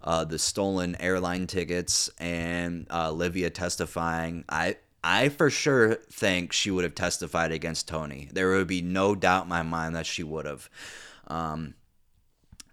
uh, 0.04 0.24
the 0.26 0.39
stolen 0.39 0.96
airline 1.00 1.48
tickets 1.48 2.10
and 2.20 2.88
uh, 2.89 3.12
Livia 3.12 3.50
testifying. 3.50 4.43
I 4.50 4.78
I 5.04 5.30
for 5.30 5.50
sure 5.50 5.96
think 5.96 6.52
she 6.52 6.72
would 6.72 6.84
have 6.84 6.96
testified 6.96 7.52
against 7.52 7.88
Tony. 7.88 8.30
There 8.32 8.50
would 8.52 8.67
be 8.67 8.82
no 8.82 9.15
doubt 9.15 9.43
in 9.43 9.50
my 9.50 9.63
mind 9.63 9.96
that 9.96 10.06
she 10.06 10.24
would 10.24 10.46
have. 10.46 10.70
Um, 11.28 11.76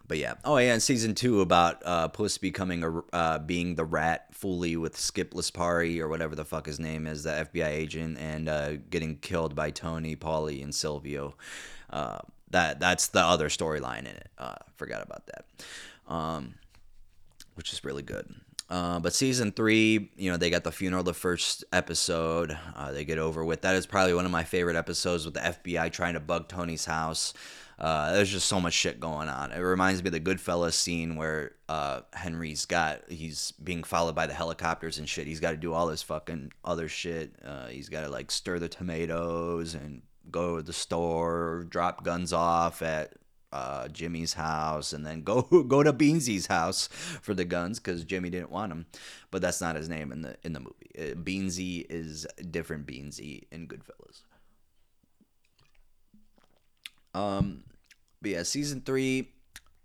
but 0.07 0.19
yeah. 0.19 0.35
Oh 0.45 0.59
yeah, 0.59 0.73
and 0.73 0.83
season 0.83 1.14
two 1.14 1.40
about 1.40 1.83
uh, 1.85 2.09
Puss 2.09 2.38
becoming 2.38 2.85
a 2.85 3.03
uh, 3.14 3.38
being 3.38 3.75
the 3.75 3.85
rat 3.85 4.27
fully 4.33 4.77
with 4.77 4.99
Skip 4.99 5.33
Lipari 5.33 5.99
or 6.01 6.09
whatever 6.09 6.35
the 6.35 6.45
fuck 6.45 6.67
his 6.67 6.79
name 6.79 7.07
is, 7.07 7.23
the 7.23 7.49
FBI 7.53 7.69
agent, 7.69 8.19
and 8.19 8.49
uh, 8.49 8.77
getting 8.90 9.17
killed 9.17 9.55
by 9.55 9.71
Tony, 9.71 10.14
Paulie, 10.17 10.62
and 10.62 10.75
Silvio. 10.75 11.35
Uh, 11.90 12.19
that 12.51 12.81
that's 12.81 13.09
the 13.09 13.21
other 13.21 13.49
storyline 13.49 14.01
in 14.01 14.07
it. 14.07 14.29
Uh, 14.37 14.57
forgot 14.77 15.03
about 15.03 15.27
that, 15.27 15.45
um, 16.07 16.55
which 17.55 17.73
is 17.73 17.85
really 17.85 18.03
good. 18.03 18.35
Uh, 18.71 18.99
but 18.99 19.14
season 19.14 19.53
three, 19.53 20.11
you 20.17 20.31
know, 20.31 20.37
they 20.37 20.51
got 20.51 20.64
the 20.64 20.73
funeral 20.73 21.03
the 21.03 21.14
first 21.14 21.64
episode. 21.73 22.57
Uh, 22.75 22.93
they 22.93 23.05
get 23.05 23.19
over 23.19 23.45
with. 23.45 23.62
That 23.62 23.75
is 23.77 23.87
probably 23.87 24.14
one 24.14 24.25
of 24.25 24.31
my 24.31 24.45
favorite 24.45 24.77
episodes 24.77 25.25
with 25.25 25.35
the 25.35 25.40
FBI 25.40 25.93
trying 25.93 26.14
to 26.14 26.21
bug 26.21 26.49
Tony's 26.49 26.85
house. 26.85 27.35
Uh, 27.79 28.13
there's 28.13 28.31
just 28.31 28.47
so 28.47 28.61
much 28.61 28.73
shit 28.73 29.01
going 29.01 29.29
on. 29.29 29.53
It 29.53 29.59
reminds 29.59 30.03
me 30.03 30.09
of 30.09 30.13
the 30.13 30.21
Goodfellas 30.21 30.75
scene 30.75 31.17
where 31.17 31.53
uh, 31.69 32.01
Henry's 32.13 32.67
got 32.67 33.11
he's 33.11 33.53
being 33.53 33.83
followed 33.83 34.15
by 34.15 34.27
the 34.27 34.35
helicopters 34.35 34.99
and 34.99 35.09
shit. 35.09 35.27
He's 35.27 35.41
got 35.41 35.51
to 35.51 35.57
do 35.57 35.73
all 35.73 35.87
this 35.87 36.03
fucking 36.03 36.53
other 36.65 36.89
shit. 36.89 37.35
Uh, 37.45 37.67
he's 37.67 37.89
got 37.89 38.03
to 38.03 38.09
like 38.09 38.31
stir 38.31 38.59
the 38.59 38.69
tomatoes 38.69 39.75
and 39.75 40.03
go 40.31 40.57
to 40.57 40.63
the 40.63 40.73
store, 40.73 41.67
drop 41.69 42.05
guns 42.05 42.33
off 42.33 42.81
at 42.83 43.15
uh, 43.53 43.89
Jimmy's 43.89 44.35
house, 44.35 44.93
and 44.93 45.07
then 45.07 45.23
go 45.23 45.43
go 45.69 45.83
to 45.83 45.93
Beansy's 45.93 46.47
house 46.47 46.89
for 47.23 47.35
the 47.35 47.45
guns 47.45 47.79
because 47.79 48.05
Jimmy 48.05 48.31
didn't 48.31 48.51
want 48.51 48.71
them. 48.71 48.87
But 49.31 49.43
that's 49.43 49.61
not 49.61 49.77
his 49.77 49.89
name 49.89 50.13
in 50.13 50.23
the 50.23 50.37
in 50.43 50.53
the 50.53 50.61
movie. 50.61 50.91
Uh, 50.99 51.15
Beansy 51.15 51.87
is 51.89 52.27
different 52.51 52.87
Beansy 52.87 53.45
in 53.51 53.67
Goodfellas. 53.67 54.23
Um, 57.14 57.64
but 58.20 58.33
yeah, 58.33 58.42
season 58.42 58.81
three, 58.81 59.31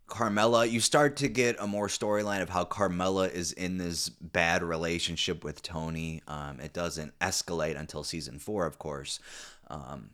Carmela, 0.07 0.65
you 0.65 0.79
start 0.79 1.17
to 1.17 1.27
get 1.27 1.55
a 1.59 1.67
more 1.67 1.87
storyline 1.87 2.41
of 2.41 2.49
how 2.49 2.63
Carmela 2.65 3.27
is 3.27 3.51
in 3.51 3.77
this 3.77 4.09
bad 4.09 4.63
relationship 4.63 5.43
with 5.43 5.61
Tony. 5.61 6.21
Um, 6.27 6.59
it 6.59 6.73
doesn't 6.73 7.17
escalate 7.19 7.79
until 7.79 8.03
season 8.03 8.39
four, 8.39 8.65
of 8.65 8.79
course. 8.79 9.19
Um, 9.67 10.09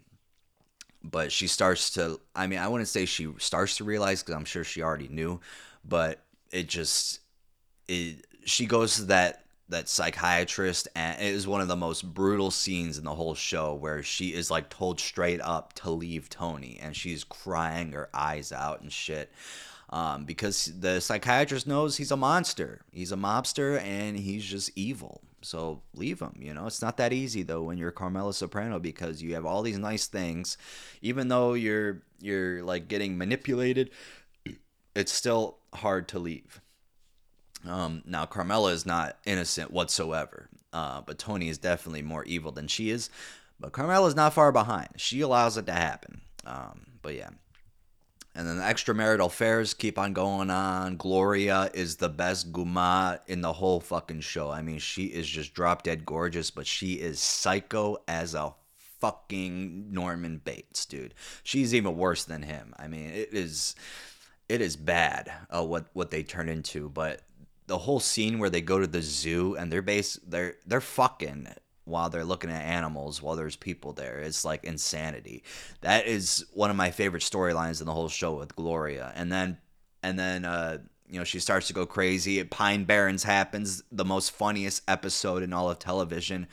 but 1.12 1.32
she 1.32 1.48
starts 1.48 1.92
to 1.92 2.20
i 2.36 2.48
mean 2.48 2.60
i 2.60 2.68
wouldn't 2.68 2.88
say 2.88 3.06
she 3.06 3.32
starts 3.38 3.78
to 3.78 3.84
realize 3.84 4.22
because 4.24 4.36
i'm 4.36 4.46
sure 4.46 4.64
she 4.64 4.82
already 4.82 5.08
knew 5.08 5.40
but 5.84 6.24
it 6.52 6.68
just 6.68 7.20
it 7.88 8.26
she 8.44 8.66
goes 8.66 8.96
to 8.96 9.04
that 9.04 9.45
that 9.70 9.90
psychiatrist 9.90 10.88
and 10.96 11.20
it 11.20 11.34
is 11.34 11.48
one 11.48 11.62
of 11.62 11.68
the 11.68 11.76
most 11.76 12.14
brutal 12.14 12.52
scenes 12.52 12.98
in 12.98 13.04
the 13.04 13.16
whole 13.16 13.34
show 13.34 13.74
where 13.74 14.04
she 14.04 14.34
is 14.34 14.52
like 14.52 14.70
told 14.70 15.00
straight 15.00 15.42
up 15.42 15.74
to 15.74 15.90
leave 15.90 16.30
Tony 16.30 16.78
and 16.82 16.96
she's 16.96 17.24
crying 17.24 17.92
her 17.92 18.10
eyes 18.14 18.52
out 18.52 18.82
and 18.82 18.92
shit 18.92 19.32
um, 19.90 20.26
because 20.26 20.72
the 20.80 21.00
psychiatrist 21.00 21.66
knows 21.66 21.98
he's 21.98 22.12
a 22.12 22.18
monster. 22.18 22.82
He's 22.92 23.12
a 23.12 23.18
mobster 23.18 23.82
and 23.82 24.18
he's 24.18 24.46
just 24.46 24.72
evil. 24.76 25.22
So 25.42 25.82
leave 25.96 26.20
him 26.20 26.36
you 26.40 26.54
know? 26.54 26.68
It's 26.68 26.82
not 26.82 26.98
that 26.98 27.14
easy 27.14 27.42
though 27.42 27.64
when 27.64 27.80
you're 27.80 27.92
Carmela 27.92 28.34
Soprano 28.36 28.80
because 28.80 29.24
you 29.24 29.34
have 29.34 29.46
all 29.46 29.64
these 29.64 29.80
nice 29.80 30.06
things. 30.06 30.58
Even 31.02 31.28
though 31.28 31.54
you're 31.54 32.04
you're 32.20 32.62
like 32.64 32.88
getting 32.88 33.18
manipulated 33.18 33.90
it's 34.96 35.12
still 35.12 35.58
hard 35.74 36.08
to 36.08 36.20
leave 36.20 36.62
um, 37.68 38.04
now, 38.06 38.26
Carmela 38.26 38.72
is 38.72 38.86
not 38.86 39.18
innocent 39.26 39.72
whatsoever, 39.72 40.50
uh, 40.74 41.02
but 41.02 41.18
Tony 41.18 41.50
is 41.50 41.58
definitely 41.58 42.02
more 42.02 42.24
evil 42.26 42.52
than 42.52 42.68
she 42.68 42.90
is. 42.90 43.10
But 43.60 43.72
Carmela 43.72 44.08
is 44.08 44.16
not 44.16 44.34
far 44.34 44.52
behind. 44.52 44.90
She 44.98 45.22
allows 45.22 45.58
it 45.58 45.66
to 45.68 45.72
happen. 45.72 46.22
Um, 46.46 46.88
but 47.02 47.16
yeah. 47.16 47.30
And 48.36 48.46
then 48.46 48.58
the 48.58 48.64
extramarital 48.64 49.28
affairs 49.28 49.74
keep 49.74 49.98
on 49.98 50.12
going 50.12 50.50
on. 50.50 50.98
Gloria 50.98 51.70
is 51.74 51.96
the 51.96 52.10
best 52.10 52.52
guma 52.52 53.20
in 53.28 53.40
the 53.40 53.54
whole 53.54 53.80
fucking 53.80 54.20
show. 54.20 54.52
I 54.52 54.62
mean, 54.62 54.80
she 54.80 55.06
is 55.06 55.26
just 55.26 55.54
drop 55.54 55.84
dead 55.84 56.06
gorgeous, 56.06 56.52
but 56.52 56.68
she 56.68 56.96
is 56.96 57.20
psycho 57.20 57.98
as 58.10 58.34
a 58.34 58.54
fucking 59.00 59.94
Norman 59.94 60.42
Bates, 60.44 60.86
dude. 60.86 61.14
She's 61.44 61.74
even 61.74 61.96
worse 61.96 62.26
than 62.26 62.44
him. 62.44 62.74
I 62.78 62.90
mean, 62.90 63.10
it 63.12 63.30
is 63.34 63.76
it 64.50 64.62
is 64.62 64.76
bad 64.76 65.32
uh, 65.50 65.64
what 65.64 65.86
what 65.94 66.12
they 66.12 66.24
turn 66.24 66.50
into, 66.50 66.90
but 66.90 67.22
the 67.68 67.80
whole 67.80 68.00
scene 68.00 68.40
where 68.40 68.50
they 68.50 68.62
go 68.62 68.80
to 68.80 68.88
the 68.88 69.02
zoo 69.02 69.56
and 69.56 69.72
they're 69.72 69.82
base 69.82 70.20
they're 70.28 70.56
they're 70.66 70.82
fucking 70.82 71.48
while 71.86 72.10
they're 72.10 72.26
looking 72.26 72.50
at 72.50 72.64
animals 72.64 73.22
while 73.22 73.36
there's 73.36 73.56
people 73.56 73.94
there. 73.94 74.20
It's 74.20 74.44
like 74.44 74.64
insanity. 74.64 75.44
That 75.82 76.08
is 76.08 76.46
one 76.54 76.72
of 76.72 76.76
my 76.76 76.92
favorite 76.92 77.22
storylines 77.22 77.80
in 77.80 77.86
the 77.86 77.94
whole 77.94 78.10
show 78.10 78.36
with 78.36 78.56
Gloria. 78.56 79.14
And 79.16 79.32
then 79.32 79.58
and 80.04 80.18
then 80.18 80.46
uh 80.46 80.80
you 81.08 81.20
know 81.20 81.24
she 81.24 81.40
starts 81.40 81.68
to 81.68 81.74
go 81.74 81.86
crazy. 81.86 82.44
Pine 82.44 82.86
Barrens 82.86 83.24
happens, 83.24 83.84
the 83.92 84.06
most 84.06 84.32
funniest 84.32 84.82
episode 84.88 85.44
in 85.44 85.54
all 85.54 85.70
of 85.70 85.80
television. 85.80 86.48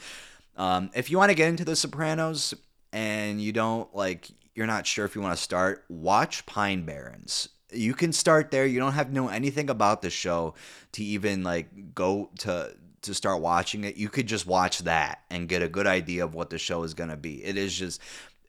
Um, 0.56 0.90
if 0.94 1.10
you 1.10 1.16
want 1.16 1.30
to 1.30 1.34
get 1.34 1.48
into 1.48 1.64
The 1.64 1.76
Sopranos 1.76 2.52
and 2.92 3.40
you 3.40 3.52
don't 3.52 3.94
like, 3.94 4.28
you're 4.54 4.66
not 4.66 4.86
sure 4.86 5.06
if 5.06 5.14
you 5.14 5.22
want 5.22 5.34
to 5.34 5.42
start, 5.42 5.84
watch 5.88 6.44
Pine 6.44 6.84
Barrens 6.84 7.48
you 7.72 7.94
can 7.94 8.12
start 8.12 8.50
there. 8.50 8.66
You 8.66 8.78
don't 8.78 8.92
have 8.92 9.08
to 9.08 9.14
know 9.14 9.28
anything 9.28 9.70
about 9.70 10.02
the 10.02 10.10
show 10.10 10.54
to 10.92 11.04
even 11.04 11.42
like 11.42 11.94
go 11.94 12.30
to 12.40 12.74
to 13.02 13.14
start 13.14 13.40
watching 13.40 13.84
it. 13.84 13.96
You 13.96 14.08
could 14.08 14.26
just 14.26 14.46
watch 14.46 14.80
that 14.80 15.22
and 15.30 15.48
get 15.48 15.62
a 15.62 15.68
good 15.68 15.86
idea 15.86 16.24
of 16.24 16.34
what 16.34 16.50
the 16.50 16.58
show 16.58 16.82
is 16.84 16.94
gonna 16.94 17.16
be. 17.16 17.44
It 17.44 17.56
is 17.56 17.76
just 17.76 18.00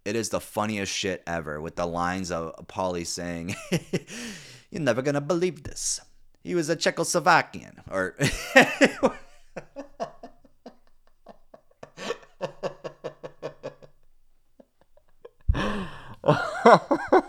it 0.05 0.15
is 0.15 0.29
the 0.29 0.39
funniest 0.39 0.93
shit 0.93 1.23
ever 1.25 1.61
with 1.61 1.75
the 1.75 1.85
lines 1.85 2.31
of 2.31 2.67
Paulie 2.67 3.07
saying, 3.07 3.55
You're 4.71 4.81
never 4.81 5.01
gonna 5.01 5.21
believe 5.21 5.63
this. 5.63 6.01
He 6.43 6.55
was 6.55 6.69
a 6.69 6.75
Czechoslovakian 6.75 7.79
or 7.89 8.15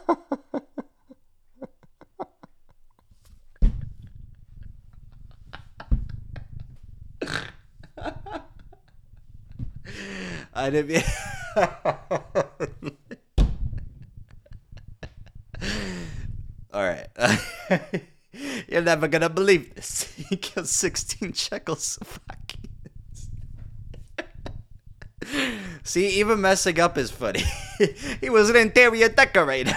I 10.65 10.71
didn't. 10.71 11.05
All 16.73 16.83
right. 16.83 17.07
You're 18.69 18.81
never 18.81 19.09
gonna 19.09 19.29
believe 19.29 19.75
this. 19.75 20.11
He 20.31 20.37
killed 20.37 20.67
16 20.67 21.33
Czechoslovakians. 21.33 23.29
See, 25.83 26.21
even 26.21 26.41
messing 26.41 26.81
up 26.81 26.97
is 26.97 27.11
funny. 27.11 27.45
he 28.23 28.31
was 28.31 28.49
an 28.49 28.57
interior 28.57 29.11
decorator. 29.11 29.77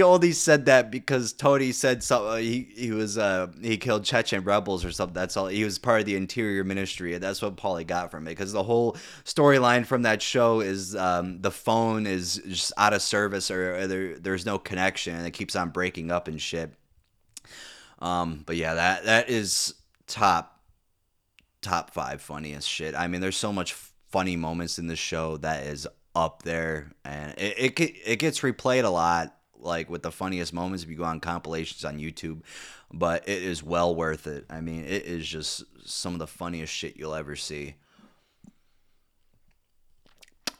He 0.00 0.04
only 0.04 0.32
said 0.32 0.64
that 0.64 0.90
because 0.90 1.34
Tony 1.34 1.72
said 1.72 2.02
something. 2.02 2.42
He 2.42 2.68
he 2.74 2.90
was 2.90 3.18
uh 3.18 3.48
he 3.60 3.76
killed 3.76 4.02
Chechen 4.02 4.44
rebels 4.44 4.82
or 4.82 4.92
something. 4.92 5.12
That's 5.12 5.36
all. 5.36 5.48
He 5.48 5.62
was 5.62 5.78
part 5.78 6.00
of 6.00 6.06
the 6.06 6.16
Interior 6.16 6.64
Ministry, 6.64 7.12
and 7.12 7.22
that's 7.22 7.42
what 7.42 7.56
Paulie 7.56 7.86
got 7.86 8.10
from 8.10 8.26
it. 8.26 8.30
Because 8.30 8.52
the 8.52 8.62
whole 8.62 8.96
storyline 9.24 9.84
from 9.84 10.02
that 10.02 10.22
show 10.22 10.60
is 10.60 10.96
um 10.96 11.42
the 11.42 11.50
phone 11.50 12.06
is 12.06 12.40
just 12.48 12.72
out 12.78 12.94
of 12.94 13.02
service 13.02 13.50
or, 13.50 13.76
or 13.76 13.86
there 13.86 14.18
there's 14.18 14.46
no 14.46 14.58
connection, 14.58 15.14
and 15.14 15.26
it 15.26 15.32
keeps 15.32 15.54
on 15.54 15.68
breaking 15.68 16.10
up 16.10 16.28
and 16.28 16.40
shit. 16.40 16.72
Um, 17.98 18.42
but 18.46 18.56
yeah, 18.56 18.72
that 18.72 19.04
that 19.04 19.28
is 19.28 19.74
top 20.06 20.62
top 21.60 21.90
five 21.90 22.22
funniest 22.22 22.66
shit. 22.66 22.94
I 22.94 23.06
mean, 23.06 23.20
there's 23.20 23.36
so 23.36 23.52
much 23.52 23.74
funny 24.08 24.36
moments 24.36 24.78
in 24.78 24.86
the 24.86 24.96
show 24.96 25.36
that 25.38 25.64
is 25.66 25.86
up 26.14 26.42
there, 26.42 26.92
and 27.04 27.34
it 27.36 27.78
it, 27.78 27.96
it 28.06 28.16
gets 28.18 28.40
replayed 28.40 28.84
a 28.84 28.88
lot 28.88 29.36
like 29.62 29.90
with 29.90 30.02
the 30.02 30.12
funniest 30.12 30.52
moments 30.52 30.82
if 30.82 30.90
you 30.90 30.96
go 30.96 31.04
on 31.04 31.20
compilations 31.20 31.84
on 31.84 31.98
YouTube. 31.98 32.42
But 32.92 33.28
it 33.28 33.42
is 33.42 33.62
well 33.62 33.94
worth 33.94 34.26
it. 34.26 34.46
I 34.50 34.60
mean, 34.60 34.84
it 34.84 35.04
is 35.04 35.26
just 35.26 35.64
some 35.84 36.12
of 36.12 36.18
the 36.18 36.26
funniest 36.26 36.72
shit 36.72 36.96
you'll 36.96 37.14
ever 37.14 37.36
see. 37.36 37.76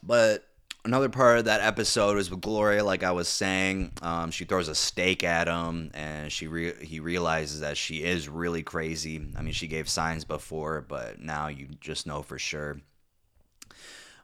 But 0.03 0.45
another 0.83 1.09
part 1.09 1.39
of 1.39 1.45
that 1.45 1.61
episode 1.61 2.17
is 2.17 2.31
with 2.31 2.41
Gloria, 2.41 2.83
like 2.83 3.03
I 3.03 3.11
was 3.11 3.27
saying. 3.27 3.91
Um, 4.01 4.31
she 4.31 4.45
throws 4.45 4.67
a 4.67 4.75
steak 4.75 5.23
at 5.23 5.47
him, 5.47 5.91
and 5.93 6.31
she 6.31 6.47
re- 6.47 6.83
he 6.83 6.99
realizes 6.99 7.59
that 7.59 7.77
she 7.77 8.03
is 8.03 8.27
really 8.27 8.63
crazy. 8.63 9.21
I 9.35 9.41
mean, 9.41 9.53
she 9.53 9.67
gave 9.67 9.89
signs 9.89 10.25
before, 10.25 10.81
but 10.81 11.19
now 11.19 11.47
you 11.47 11.67
just 11.79 12.07
know 12.07 12.21
for 12.21 12.39
sure. 12.39 12.81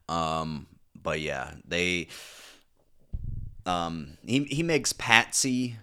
Um, 0.10 0.68
but 1.02 1.20
yeah, 1.22 1.54
they 1.66 2.08
um, 3.68 4.18
he 4.26 4.46
he 4.46 4.64
makes 4.64 4.94
Patsy, 4.94 5.76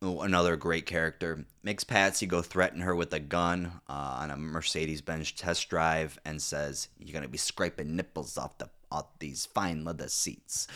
another 0.00 0.56
great 0.56 0.86
character, 0.86 1.44
makes 1.62 1.84
Patsy 1.84 2.26
go 2.26 2.40
threaten 2.40 2.80
her 2.80 2.94
with 2.94 3.12
a 3.12 3.20
gun 3.20 3.80
uh, 3.88 4.18
on 4.20 4.30
a 4.30 4.36
Mercedes 4.36 5.02
Benz 5.02 5.30
test 5.30 5.68
drive 5.68 6.18
and 6.24 6.40
says, 6.40 6.88
"You're 6.98 7.12
gonna 7.12 7.28
be 7.28 7.38
scraping 7.38 7.94
nipples 7.94 8.38
off 8.38 8.56
the 8.58 8.70
off 8.90 9.06
these 9.18 9.44
fine 9.44 9.84
leather 9.84 10.08
seats." 10.08 10.66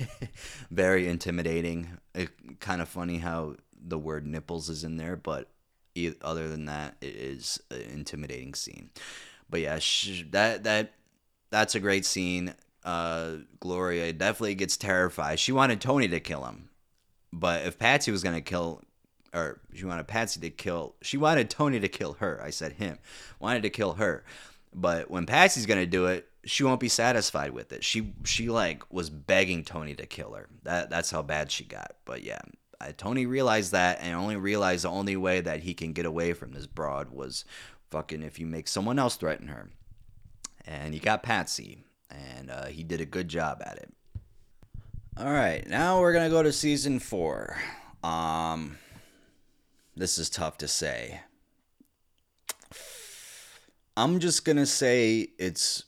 Very 0.70 1.06
intimidating. 1.06 1.98
It, 2.12 2.60
kind 2.60 2.82
of 2.82 2.88
funny 2.88 3.18
how 3.18 3.54
the 3.80 3.98
word 3.98 4.26
nipples 4.26 4.68
is 4.68 4.82
in 4.82 4.96
there, 4.96 5.16
but 5.16 5.48
other 6.22 6.48
than 6.48 6.66
that, 6.66 6.96
it 7.00 7.14
is 7.14 7.60
an 7.70 7.82
intimidating 7.82 8.54
scene. 8.54 8.90
But 9.48 9.60
yeah, 9.60 9.78
that 10.32 10.64
that 10.64 10.92
that's 11.50 11.76
a 11.76 11.80
great 11.80 12.04
scene 12.04 12.54
uh, 12.88 13.36
Gloria 13.60 14.14
definitely 14.14 14.54
gets 14.54 14.78
terrified. 14.78 15.38
She 15.38 15.52
wanted 15.52 15.78
Tony 15.78 16.08
to 16.08 16.20
kill 16.20 16.46
him, 16.46 16.70
but 17.30 17.66
if 17.66 17.78
Patsy 17.78 18.10
was 18.10 18.22
gonna 18.22 18.40
kill, 18.40 18.82
or 19.34 19.60
she 19.74 19.84
wanted 19.84 20.08
Patsy 20.08 20.40
to 20.40 20.48
kill, 20.48 20.94
she 21.02 21.18
wanted 21.18 21.50
Tony 21.50 21.78
to 21.80 21.88
kill 21.88 22.14
her. 22.14 22.40
I 22.42 22.48
said 22.48 22.72
him 22.72 22.98
wanted 23.38 23.62
to 23.64 23.70
kill 23.70 23.94
her, 23.94 24.24
but 24.74 25.10
when 25.10 25.26
Patsy's 25.26 25.66
gonna 25.66 25.84
do 25.84 26.06
it, 26.06 26.28
she 26.46 26.64
won't 26.64 26.80
be 26.80 26.88
satisfied 26.88 27.50
with 27.50 27.74
it. 27.74 27.84
She 27.84 28.14
she 28.24 28.48
like 28.48 28.90
was 28.90 29.10
begging 29.10 29.64
Tony 29.64 29.94
to 29.94 30.06
kill 30.06 30.32
her. 30.32 30.48
That 30.62 30.88
that's 30.88 31.10
how 31.10 31.20
bad 31.20 31.50
she 31.50 31.64
got. 31.64 31.96
But 32.06 32.22
yeah, 32.22 32.40
Tony 32.96 33.26
realized 33.26 33.72
that 33.72 34.00
and 34.00 34.16
only 34.16 34.36
realized 34.36 34.84
the 34.84 34.88
only 34.88 35.16
way 35.16 35.42
that 35.42 35.60
he 35.60 35.74
can 35.74 35.92
get 35.92 36.06
away 36.06 36.32
from 36.32 36.52
this 36.52 36.66
broad 36.66 37.10
was 37.10 37.44
fucking 37.90 38.22
if 38.22 38.38
you 38.38 38.46
make 38.46 38.66
someone 38.66 38.98
else 38.98 39.16
threaten 39.16 39.48
her. 39.48 39.68
And 40.64 40.94
he 40.94 41.00
got 41.00 41.22
Patsy 41.22 41.84
and 42.10 42.50
uh, 42.50 42.66
he 42.66 42.82
did 42.82 43.00
a 43.00 43.06
good 43.06 43.28
job 43.28 43.62
at 43.64 43.78
it. 43.78 43.92
All 45.16 45.32
right, 45.32 45.66
now 45.68 46.00
we're 46.00 46.12
gonna 46.12 46.30
go 46.30 46.42
to 46.42 46.52
season 46.52 47.00
four. 47.00 47.56
Um, 48.04 48.78
this 49.96 50.18
is 50.18 50.30
tough 50.30 50.58
to 50.58 50.68
say. 50.68 51.20
I'm 53.96 54.20
just 54.20 54.44
gonna 54.44 54.66
say 54.66 55.28
it's 55.38 55.84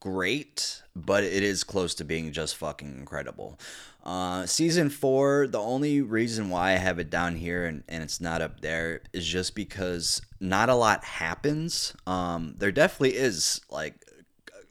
great, 0.00 0.82
but 0.96 1.24
it 1.24 1.42
is 1.42 1.62
close 1.62 1.94
to 1.96 2.04
being 2.04 2.32
just 2.32 2.56
fucking 2.56 2.96
incredible. 2.98 3.58
Uh, 4.04 4.44
season 4.44 4.90
four, 4.90 5.46
the 5.46 5.58
only 5.58 6.02
reason 6.02 6.50
why 6.50 6.72
I 6.72 6.76
have 6.76 6.98
it 6.98 7.08
down 7.08 7.36
here 7.36 7.64
and, 7.64 7.82
and 7.88 8.02
it's 8.02 8.20
not 8.20 8.42
up 8.42 8.60
there 8.60 9.00
is 9.14 9.26
just 9.26 9.54
because 9.54 10.20
not 10.40 10.68
a 10.68 10.74
lot 10.74 11.04
happens. 11.04 11.94
Um, 12.06 12.54
there 12.58 12.70
definitely 12.72 13.16
is 13.16 13.62
like 13.70 14.04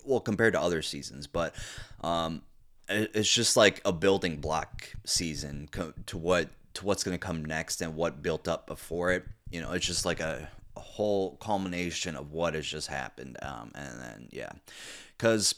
well 0.05 0.19
compared 0.19 0.53
to 0.53 0.61
other 0.61 0.81
seasons, 0.81 1.27
but 1.27 1.55
um, 2.01 2.41
it's 2.89 3.31
just 3.31 3.55
like 3.55 3.81
a 3.85 3.91
building 3.91 4.37
block 4.37 4.89
season 5.05 5.69
to 6.07 6.17
what 6.17 6.49
to 6.75 6.85
what's 6.85 7.03
going 7.03 7.15
to 7.15 7.23
come 7.23 7.45
next 7.45 7.81
and 7.81 7.95
what 7.95 8.21
built 8.21 8.47
up 8.47 8.67
before 8.67 9.11
it. 9.11 9.25
You 9.51 9.61
know, 9.61 9.73
it's 9.73 9.85
just 9.85 10.05
like 10.05 10.19
a, 10.19 10.49
a 10.75 10.79
whole 10.79 11.37
culmination 11.37 12.15
of 12.15 12.31
what 12.31 12.55
has 12.55 12.65
just 12.65 12.87
happened. 12.87 13.37
Um, 13.41 13.71
and 13.75 13.99
then 13.99 14.29
yeah, 14.31 14.51
because 15.17 15.53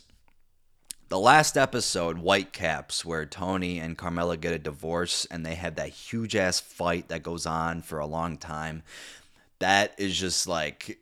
the 1.09 1.19
last 1.19 1.57
episode, 1.57 2.17
Whitecaps, 2.17 3.05
where 3.05 3.25
Tony 3.25 3.79
and 3.79 3.97
Carmela 3.97 4.37
get 4.37 4.53
a 4.53 4.59
divorce 4.59 5.25
and 5.29 5.45
they 5.45 5.55
have 5.55 5.75
that 5.75 5.89
huge 5.89 6.35
ass 6.35 6.59
fight 6.59 7.09
that 7.09 7.23
goes 7.23 7.45
on 7.45 7.81
for 7.81 7.99
a 7.99 8.07
long 8.07 8.37
time. 8.37 8.83
That 9.59 9.93
is 9.97 10.17
just 10.17 10.47
like 10.47 10.99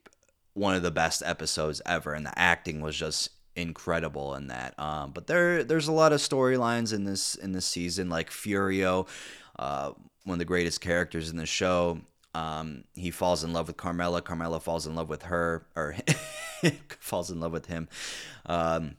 one 0.54 0.76
of 0.76 0.84
the 0.84 0.92
best 0.92 1.24
episodes 1.26 1.82
ever, 1.86 2.14
and 2.14 2.26
the 2.26 2.38
acting 2.38 2.82
was 2.82 2.96
just 2.96 3.30
incredible 3.56 4.36
in 4.36 4.48
that. 4.48 4.78
Um, 4.80 5.12
but 5.12 5.28
there, 5.28 5.64
there's 5.64 5.88
a 5.88 5.92
lot 5.92 6.14
of 6.14 6.20
storylines 6.20 6.94
in 6.94 7.04
this 7.04 7.36
in 7.36 7.52
this 7.52 7.66
season, 7.66 8.10
like 8.10 8.30
Furio, 8.30 9.08
uh, 9.60 9.92
one 10.24 10.36
of 10.36 10.40
the 10.40 10.46
greatest 10.46 10.82
characters 10.82 11.30
in 11.30 11.38
the 11.38 11.46
show. 11.46 12.00
Um, 12.36 12.86
he 12.96 13.12
falls 13.12 13.44
in 13.44 13.54
love 13.54 13.68
with 13.68 13.78
Carmela. 13.78 14.22
Carmela 14.22 14.60
falls 14.60 14.88
in 14.88 14.96
love 14.96 15.10
with 15.10 15.24
her, 15.24 15.68
or 15.76 15.96
falls 17.00 17.30
in 17.30 17.40
love 17.40 17.52
with 17.52 17.68
him. 17.68 17.88
Um, 18.46 18.96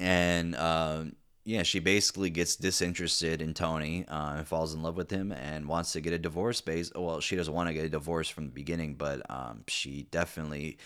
and 0.00 0.56
uh, 0.56 1.04
yeah, 1.44 1.62
she 1.62 1.78
basically 1.78 2.30
gets 2.30 2.56
disinterested 2.56 3.42
in 3.42 3.52
Tony 3.52 4.06
uh, 4.08 4.34
and 4.38 4.48
falls 4.48 4.72
in 4.72 4.82
love 4.82 4.96
with 4.96 5.10
him 5.10 5.30
and 5.30 5.68
wants 5.68 5.92
to 5.92 6.00
get 6.00 6.14
a 6.14 6.18
divorce. 6.18 6.62
Base 6.62 6.90
well, 6.94 7.20
she 7.20 7.36
doesn't 7.36 7.52
want 7.52 7.68
to 7.68 7.74
get 7.74 7.84
a 7.84 7.90
divorce 7.90 8.30
from 8.30 8.46
the 8.46 8.52
beginning, 8.52 8.94
but 8.94 9.22
um, 9.30 9.62
she 9.68 10.06
definitely 10.10 10.78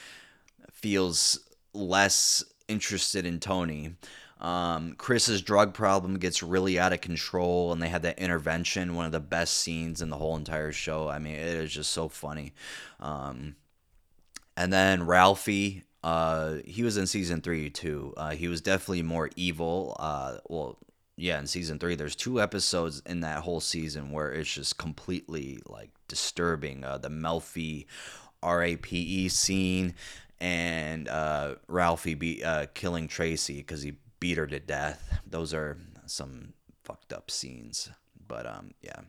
feels 0.73 1.38
less 1.73 2.42
interested 2.66 3.25
in 3.25 3.38
Tony. 3.38 3.94
Um, 4.40 4.94
Chris's 4.99 5.42
drug 5.42 5.75
problem 5.75 6.18
gets 6.18 6.42
really 6.42 6.79
out 6.79 6.92
of 6.92 7.01
control, 7.01 7.73
and 7.73 7.81
they 7.81 7.88
had 7.88 8.03
that 8.03 8.18
intervention, 8.18 8.94
one 8.94 9.07
of 9.07 9.12
the 9.12 9.21
best 9.21 9.55
scenes 9.55 10.03
in 10.03 10.11
the 10.11 10.16
whole 10.16 10.37
entire 10.37 10.73
show. 10.73 11.09
I 11.09 11.21
mean, 11.21 11.35
it 11.35 11.57
is 11.57 11.73
just 11.73 11.92
so 11.92 12.09
funny. 12.09 12.53
Um, 12.99 13.57
and 14.57 14.73
then 14.73 15.07
Ralphie, 15.07 15.85
uh, 16.03 16.57
he 16.65 16.83
was 16.83 16.97
in 16.97 17.07
season 17.07 17.41
three 17.41 17.71
too. 17.71 18.15
Uh, 18.17 18.31
he 18.31 18.49
was 18.49 18.61
definitely 18.61 19.03
more 19.03 19.31
evil. 19.37 19.97
Uh, 19.99 20.39
well, 20.49 20.79
yeah, 21.17 21.39
in 21.39 21.47
season 21.47 21.79
three, 21.79 21.97
there's 21.97 22.15
two 22.15 22.41
episodes 22.41 23.03
in 23.05 23.21
that 23.21 23.43
whole 23.43 23.61
season 23.61 24.13
where 24.13 24.33
it's 24.33 24.53
just 24.53 24.79
completely 24.79 25.59
like 25.67 25.91
disturbing. 26.07 26.85
Uh, 26.85 26.99
the 26.99 27.09
Melfi 27.09 27.87
RAPE 28.43 29.31
scene 29.31 29.95
and 30.41 31.09
uh, 31.09 31.57
Ralphie 31.67 32.15
be, 32.15 32.45
uh, 32.45 32.67
killing 32.75 33.09
Tracy 33.09 33.57
because 33.57 33.83
he 33.83 33.95
beat 34.21 34.39
her 34.39 34.47
to 34.47 34.61
death. 34.61 35.21
Those 35.27 35.53
are 35.53 35.77
some 36.07 36.53
fucked 36.85 37.13
up 37.13 37.31
scenes. 37.31 37.91
But 38.27 38.47
um, 38.47 38.73
yeah. 38.83 39.01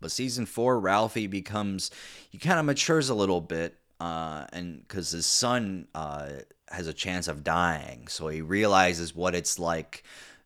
But 0.00 0.10
season 0.10 0.46
four, 0.46 0.80
Ralphie 0.80 1.28
becomes 1.28 1.90
he 2.28 2.36
kind 2.36 2.58
of 2.58 2.66
matures 2.66 3.08
a 3.08 3.14
little 3.14 3.40
bit, 3.40 3.78
uh, 4.02 4.46
and 4.52 4.80
because 4.80 5.12
his 5.12 5.26
son 5.26 5.86
uh, 5.94 6.28
has 6.70 6.88
a 6.88 6.92
chance 6.92 7.28
of 7.28 7.44
dying, 7.44 8.08
so 8.08 8.26
he 8.26 8.40
realizes 8.40 9.14
what 9.14 9.32
it's 9.32 9.60
like 9.60 10.02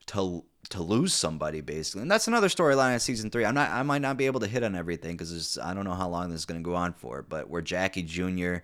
to 0.07 0.45
to 0.69 0.83
lose 0.83 1.15
somebody 1.15 1.63
basically. 1.63 2.03
And 2.03 2.11
that's 2.11 2.29
another 2.29 2.49
storyline 2.49 2.93
in 2.93 3.01
season 3.01 3.31
three. 3.31 3.47
I'm 3.47 3.55
not 3.55 3.71
i 3.71 3.83
might 3.83 4.03
not 4.03 4.17
be 4.19 4.27
able 4.27 4.41
to 4.41 4.47
hit 4.47 4.63
on 4.65 4.75
everything 4.75 5.17
because 5.17 5.59
i 5.59 5.73
don't 5.73 5.85
know 5.85 5.95
how 5.95 6.09
long 6.09 6.29
this 6.29 6.41
is 6.41 6.45
going 6.45 6.61
to 6.61 6.69
go 6.69 6.75
on 6.75 6.93
for 6.93 7.23
but 7.23 7.49
where 7.49 7.63
jackie 7.63 8.03
jr 8.03 8.57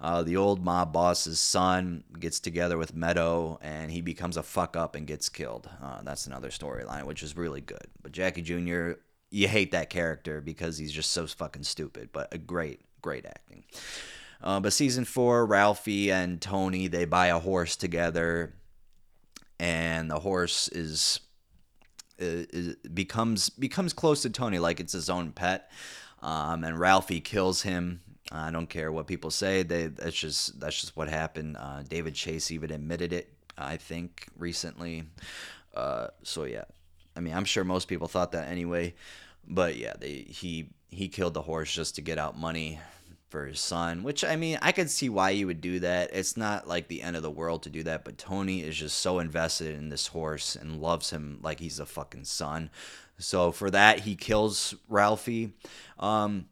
uh, 0.00 0.22
the 0.22 0.36
old 0.36 0.64
mob 0.64 0.92
boss's 0.92 1.40
son 1.40 2.04
gets 2.20 2.38
together 2.38 2.78
with 2.78 2.94
meadow 2.94 3.58
and 3.60 3.90
he 3.90 4.00
becomes 4.00 4.36
a 4.36 4.42
fuck 4.42 4.76
up 4.76 4.94
and 4.94 5.08
gets 5.08 5.28
killed. 5.28 5.68
Uh, 5.82 6.00
that's 6.02 6.28
another 6.28 6.50
storyline 6.50 7.04
which 7.04 7.24
is 7.24 7.36
really 7.36 7.60
good. 7.60 7.88
But 8.02 8.12
jackie 8.12 8.42
jr 8.42 8.92
you 9.30 9.48
hate 9.48 9.72
that 9.72 9.90
character 9.90 10.40
because 10.40 10.78
he's 10.78 10.92
just 10.92 11.10
so 11.10 11.26
fucking 11.26 11.64
stupid 11.64 12.10
but 12.12 12.32
a 12.32 12.38
great 12.38 12.80
great 13.02 13.26
acting 13.26 13.64
uh, 14.42 14.60
but 14.60 14.72
season 14.72 15.04
four 15.04 15.46
ralphie 15.46 16.10
and 16.10 16.40
tony 16.40 16.86
they 16.86 17.04
buy 17.04 17.26
a 17.26 17.38
horse 17.38 17.76
together 17.76 18.54
and 19.58 20.10
the 20.10 20.20
horse 20.20 20.68
is 20.68 21.20
is, 22.18 22.76
becomes 22.92 23.48
becomes 23.50 23.92
close 23.92 24.22
to 24.22 24.30
Tony 24.30 24.58
like 24.58 24.80
it's 24.80 24.92
his 24.92 25.10
own 25.10 25.32
pet. 25.32 25.70
Um, 26.20 26.64
and 26.64 26.78
Ralphie 26.78 27.20
kills 27.20 27.62
him. 27.62 28.00
I 28.32 28.50
don't 28.50 28.68
care 28.68 28.90
what 28.92 29.06
people 29.06 29.30
say. 29.30 29.62
They 29.62 29.86
that's 29.86 30.16
just 30.16 30.58
that's 30.60 30.80
just 30.80 30.96
what 30.96 31.08
happened. 31.08 31.56
Uh, 31.58 31.82
David 31.88 32.14
Chase 32.14 32.50
even 32.50 32.70
admitted 32.70 33.12
it. 33.12 33.32
I 33.56 33.76
think 33.76 34.26
recently. 34.36 35.04
Uh, 35.74 36.08
so 36.22 36.44
yeah, 36.44 36.64
I 37.16 37.20
mean 37.20 37.34
I'm 37.34 37.44
sure 37.44 37.64
most 37.64 37.88
people 37.88 38.08
thought 38.08 38.32
that 38.32 38.48
anyway. 38.48 38.94
But 39.46 39.76
yeah, 39.76 39.94
they 39.98 40.26
he 40.28 40.70
he 40.90 41.08
killed 41.08 41.34
the 41.34 41.42
horse 41.42 41.72
just 41.72 41.94
to 41.96 42.02
get 42.02 42.18
out 42.18 42.38
money 42.38 42.80
for 43.28 43.46
his 43.46 43.60
son, 43.60 44.02
which 44.02 44.24
I 44.24 44.36
mean, 44.36 44.58
I 44.62 44.72
could 44.72 44.90
see 44.90 45.08
why 45.08 45.30
you 45.30 45.46
would 45.46 45.60
do 45.60 45.80
that. 45.80 46.10
It's 46.12 46.36
not 46.36 46.66
like 46.66 46.88
the 46.88 47.02
end 47.02 47.16
of 47.16 47.22
the 47.22 47.30
world 47.30 47.62
to 47.64 47.70
do 47.70 47.82
that, 47.84 48.04
but 48.04 48.18
Tony 48.18 48.62
is 48.62 48.76
just 48.76 48.98
so 48.98 49.18
invested 49.18 49.76
in 49.76 49.88
this 49.88 50.08
horse 50.08 50.56
and 50.56 50.80
loves 50.80 51.10
him 51.10 51.38
like 51.42 51.60
he's 51.60 51.78
a 51.78 51.86
fucking 51.86 52.24
son. 52.24 52.70
So 53.18 53.52
for 53.52 53.70
that, 53.70 54.00
he 54.00 54.14
kills 54.14 54.74
Ralphie. 54.88 55.52
Um, 55.98 56.46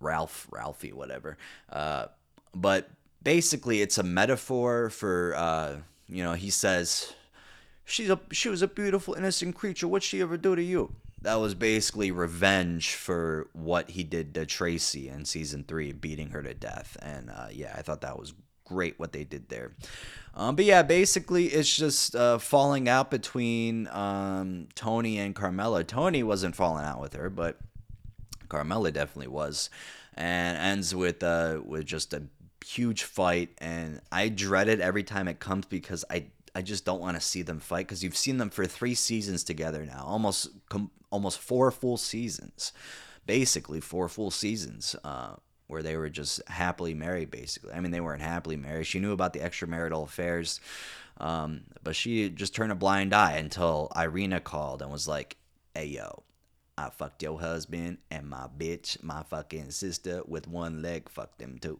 Ralph, 0.00 0.46
Ralphie, 0.50 0.92
whatever. 0.92 1.36
Uh, 1.70 2.06
but 2.54 2.88
basically, 3.22 3.82
it's 3.82 3.98
a 3.98 4.02
metaphor 4.02 4.90
for, 4.90 5.34
uh, 5.36 5.76
you 6.08 6.22
know, 6.22 6.34
he 6.34 6.50
says, 6.50 7.14
She's 7.88 8.10
a 8.10 8.18
she 8.32 8.48
was 8.48 8.62
a 8.62 8.68
beautiful 8.68 9.14
innocent 9.14 9.54
creature. 9.54 9.86
What'd 9.86 10.02
she 10.02 10.20
ever 10.20 10.36
do 10.36 10.56
to 10.56 10.62
you? 10.62 10.92
That 11.22 11.36
was 11.36 11.54
basically 11.54 12.10
revenge 12.10 12.94
for 12.94 13.48
what 13.52 13.90
he 13.90 14.04
did 14.04 14.34
to 14.34 14.46
Tracy 14.46 15.08
in 15.08 15.24
season 15.24 15.64
three, 15.66 15.92
beating 15.92 16.30
her 16.30 16.42
to 16.42 16.54
death. 16.54 16.96
And 17.00 17.30
uh, 17.30 17.48
yeah, 17.50 17.74
I 17.76 17.82
thought 17.82 18.02
that 18.02 18.18
was 18.18 18.34
great 18.64 18.98
what 18.98 19.12
they 19.12 19.24
did 19.24 19.48
there. 19.48 19.72
Um, 20.34 20.56
but 20.56 20.66
yeah, 20.66 20.82
basically 20.82 21.46
it's 21.46 21.74
just 21.74 22.14
uh, 22.14 22.38
falling 22.38 22.88
out 22.88 23.10
between 23.10 23.88
um, 23.88 24.68
Tony 24.74 25.18
and 25.18 25.34
Carmela. 25.34 25.82
Tony 25.84 26.22
wasn't 26.22 26.54
falling 26.54 26.84
out 26.84 27.00
with 27.00 27.14
her, 27.14 27.30
but 27.30 27.58
Carmela 28.48 28.92
definitely 28.92 29.28
was, 29.28 29.70
and 30.14 30.58
ends 30.58 30.94
with 30.94 31.22
uh, 31.22 31.60
with 31.64 31.86
just 31.86 32.12
a 32.12 32.24
huge 32.64 33.04
fight. 33.04 33.50
And 33.58 34.00
I 34.12 34.28
dread 34.28 34.68
it 34.68 34.80
every 34.80 35.02
time 35.02 35.26
it 35.28 35.40
comes 35.40 35.66
because 35.66 36.04
I 36.10 36.26
I 36.54 36.62
just 36.62 36.84
don't 36.84 37.00
want 37.00 37.16
to 37.16 37.20
see 37.20 37.42
them 37.42 37.60
fight 37.60 37.86
because 37.86 38.02
you've 38.02 38.16
seen 38.16 38.38
them 38.38 38.50
for 38.50 38.66
three 38.66 38.94
seasons 38.94 39.44
together 39.44 39.84
now, 39.86 40.04
almost 40.06 40.48
com- 40.68 40.90
almost 41.10 41.38
four 41.38 41.70
full 41.70 41.96
seasons, 41.96 42.72
basically 43.26 43.80
four 43.80 44.08
full 44.08 44.30
seasons, 44.30 44.96
uh, 45.04 45.34
where 45.66 45.82
they 45.82 45.96
were 45.96 46.10
just 46.10 46.46
happily 46.48 46.94
married. 46.94 47.30
Basically, 47.30 47.72
I 47.72 47.80
mean 47.80 47.90
they 47.90 48.00
weren't 48.00 48.22
happily 48.22 48.56
married. 48.56 48.86
She 48.86 49.00
knew 49.00 49.12
about 49.12 49.32
the 49.32 49.40
extramarital 49.40 50.04
affairs, 50.04 50.60
um, 51.18 51.62
but 51.82 51.96
she 51.96 52.28
just 52.28 52.54
turned 52.54 52.72
a 52.72 52.76
blind 52.76 53.14
eye 53.14 53.36
until 53.36 53.90
Irina 53.96 54.40
called 54.40 54.82
and 54.82 54.90
was 54.90 55.08
like, 55.08 55.36
"Hey 55.74 55.86
yo." 55.86 56.22
I 56.78 56.90
fucked 56.90 57.22
your 57.22 57.40
husband 57.40 57.98
and 58.10 58.28
my 58.28 58.48
bitch, 58.54 59.02
my 59.02 59.22
fucking 59.22 59.70
sister 59.70 60.20
with 60.26 60.46
one 60.46 60.82
leg 60.82 61.08
fucked 61.08 61.38
them 61.38 61.58
too. 61.58 61.78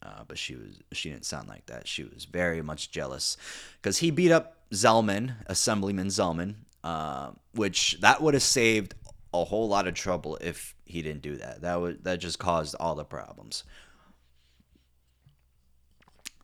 Uh, 0.00 0.22
but 0.28 0.38
she 0.38 0.54
was 0.54 0.78
she 0.92 1.10
didn't 1.10 1.24
sound 1.24 1.48
like 1.48 1.66
that. 1.66 1.88
She 1.88 2.04
was 2.04 2.24
very 2.24 2.62
much 2.62 2.90
jealous 2.90 3.36
because 3.82 3.98
he 3.98 4.12
beat 4.12 4.30
up 4.30 4.56
Zelman, 4.70 5.34
Assemblyman 5.46 6.06
Zelman, 6.06 6.54
uh, 6.84 7.30
which 7.54 7.98
that 8.00 8.22
would 8.22 8.34
have 8.34 8.42
saved 8.42 8.94
a 9.34 9.44
whole 9.44 9.68
lot 9.68 9.86
of 9.86 9.94
trouble 9.94 10.38
if 10.40 10.74
he 10.84 11.02
didn't 11.02 11.22
do 11.22 11.36
that. 11.36 11.62
That 11.62 11.80
would 11.80 12.04
that 12.04 12.18
just 12.18 12.38
caused 12.38 12.74
all 12.78 12.94
the 12.94 13.04
problems. 13.04 13.64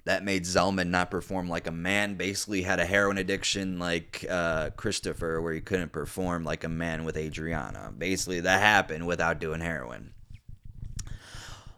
That 0.05 0.23
made 0.23 0.45
Zelman 0.45 0.89
not 0.89 1.11
perform 1.11 1.49
like 1.49 1.67
a 1.67 1.73
man. 1.73 2.17
Basically, 2.17 2.61
had 2.61 2.79
a 2.79 2.85
heroin 2.85 3.17
addiction 3.17 3.79
like 3.79 4.25
uh, 4.29 4.71
Christopher, 4.77 5.41
where 5.41 5.55
he 5.55 5.63
couldn't 5.63 5.93
perform 5.93 6.45
like 6.45 6.63
a 6.63 6.69
man 6.69 7.05
with 7.05 7.17
Adriana. 7.17 7.91
Basically, 7.97 8.41
that 8.41 8.61
happened 8.61 9.07
without 9.07 9.41
doing 9.41 9.61
heroin. 9.61 10.13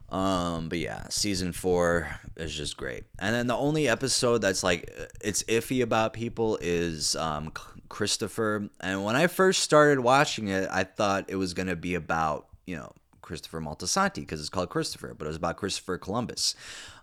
Um, 0.09 0.69
but 0.69 0.79
yeah, 0.79 1.09
season 1.09 1.53
four 1.53 2.09
is 2.37 2.55
just 2.55 2.77
great. 2.77 3.05
And 3.19 3.35
then 3.35 3.47
the 3.49 3.57
only 3.57 3.89
episode 3.89 4.39
that's 4.39 4.63
like 4.63 4.91
it's 5.21 5.43
iffy 5.45 5.83
about 5.83 6.13
people 6.13 6.59
is 6.61 7.17
um 7.17 7.53
Christopher. 7.89 8.69
And 8.81 9.05
when 9.05 9.17
I 9.17 9.27
first 9.27 9.63
started 9.63 10.01
watching 10.01 10.49
it, 10.49 10.69
I 10.71 10.85
thought 10.85 11.25
it 11.29 11.37
was 11.37 11.55
gonna 11.55 11.77
be 11.77 11.95
about 11.95 12.47
you 12.67 12.77
know 12.77 12.93
Christopher 13.21 13.61
Moltisanti 13.61 14.17
because 14.17 14.41
it's 14.41 14.49
called 14.49 14.71
Christopher, 14.71 15.13
but 15.19 15.25
it 15.25 15.29
was 15.29 15.37
about 15.37 15.57
Christopher 15.57 15.99
Columbus. 15.99 16.55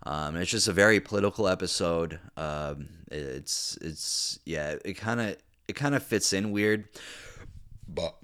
Um, 0.04 0.38
it's 0.38 0.52
just 0.52 0.70
a 0.70 0.74
very 0.74 1.02
political 1.02 1.50
episode. 1.50 2.20
Um, 2.38 2.88
it's 3.12 3.78
it's 3.82 4.40
yeah, 4.46 4.76
it 4.86 4.94
kind 4.94 5.20
of 5.20 5.36
it 5.68 5.74
kind 5.74 5.94
of 5.94 6.04
fits 6.04 6.32
in 6.32 6.52
weird, 6.52 6.88
but 7.88 8.16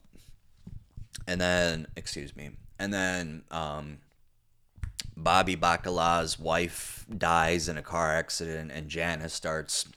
and 1.28 1.42
then 1.42 1.88
excuse 1.98 2.34
me, 2.36 2.52
and 2.80 2.94
then 2.94 3.44
um 3.52 3.98
Bobby 5.24 5.56
Bacala's 5.56 6.40
wife 6.40 7.06
dies 7.16 7.68
in 7.68 7.78
a 7.78 7.82
car 7.82 8.16
accident, 8.16 8.72
and 8.72 8.90
Janice 8.90 9.34
starts 9.34 9.88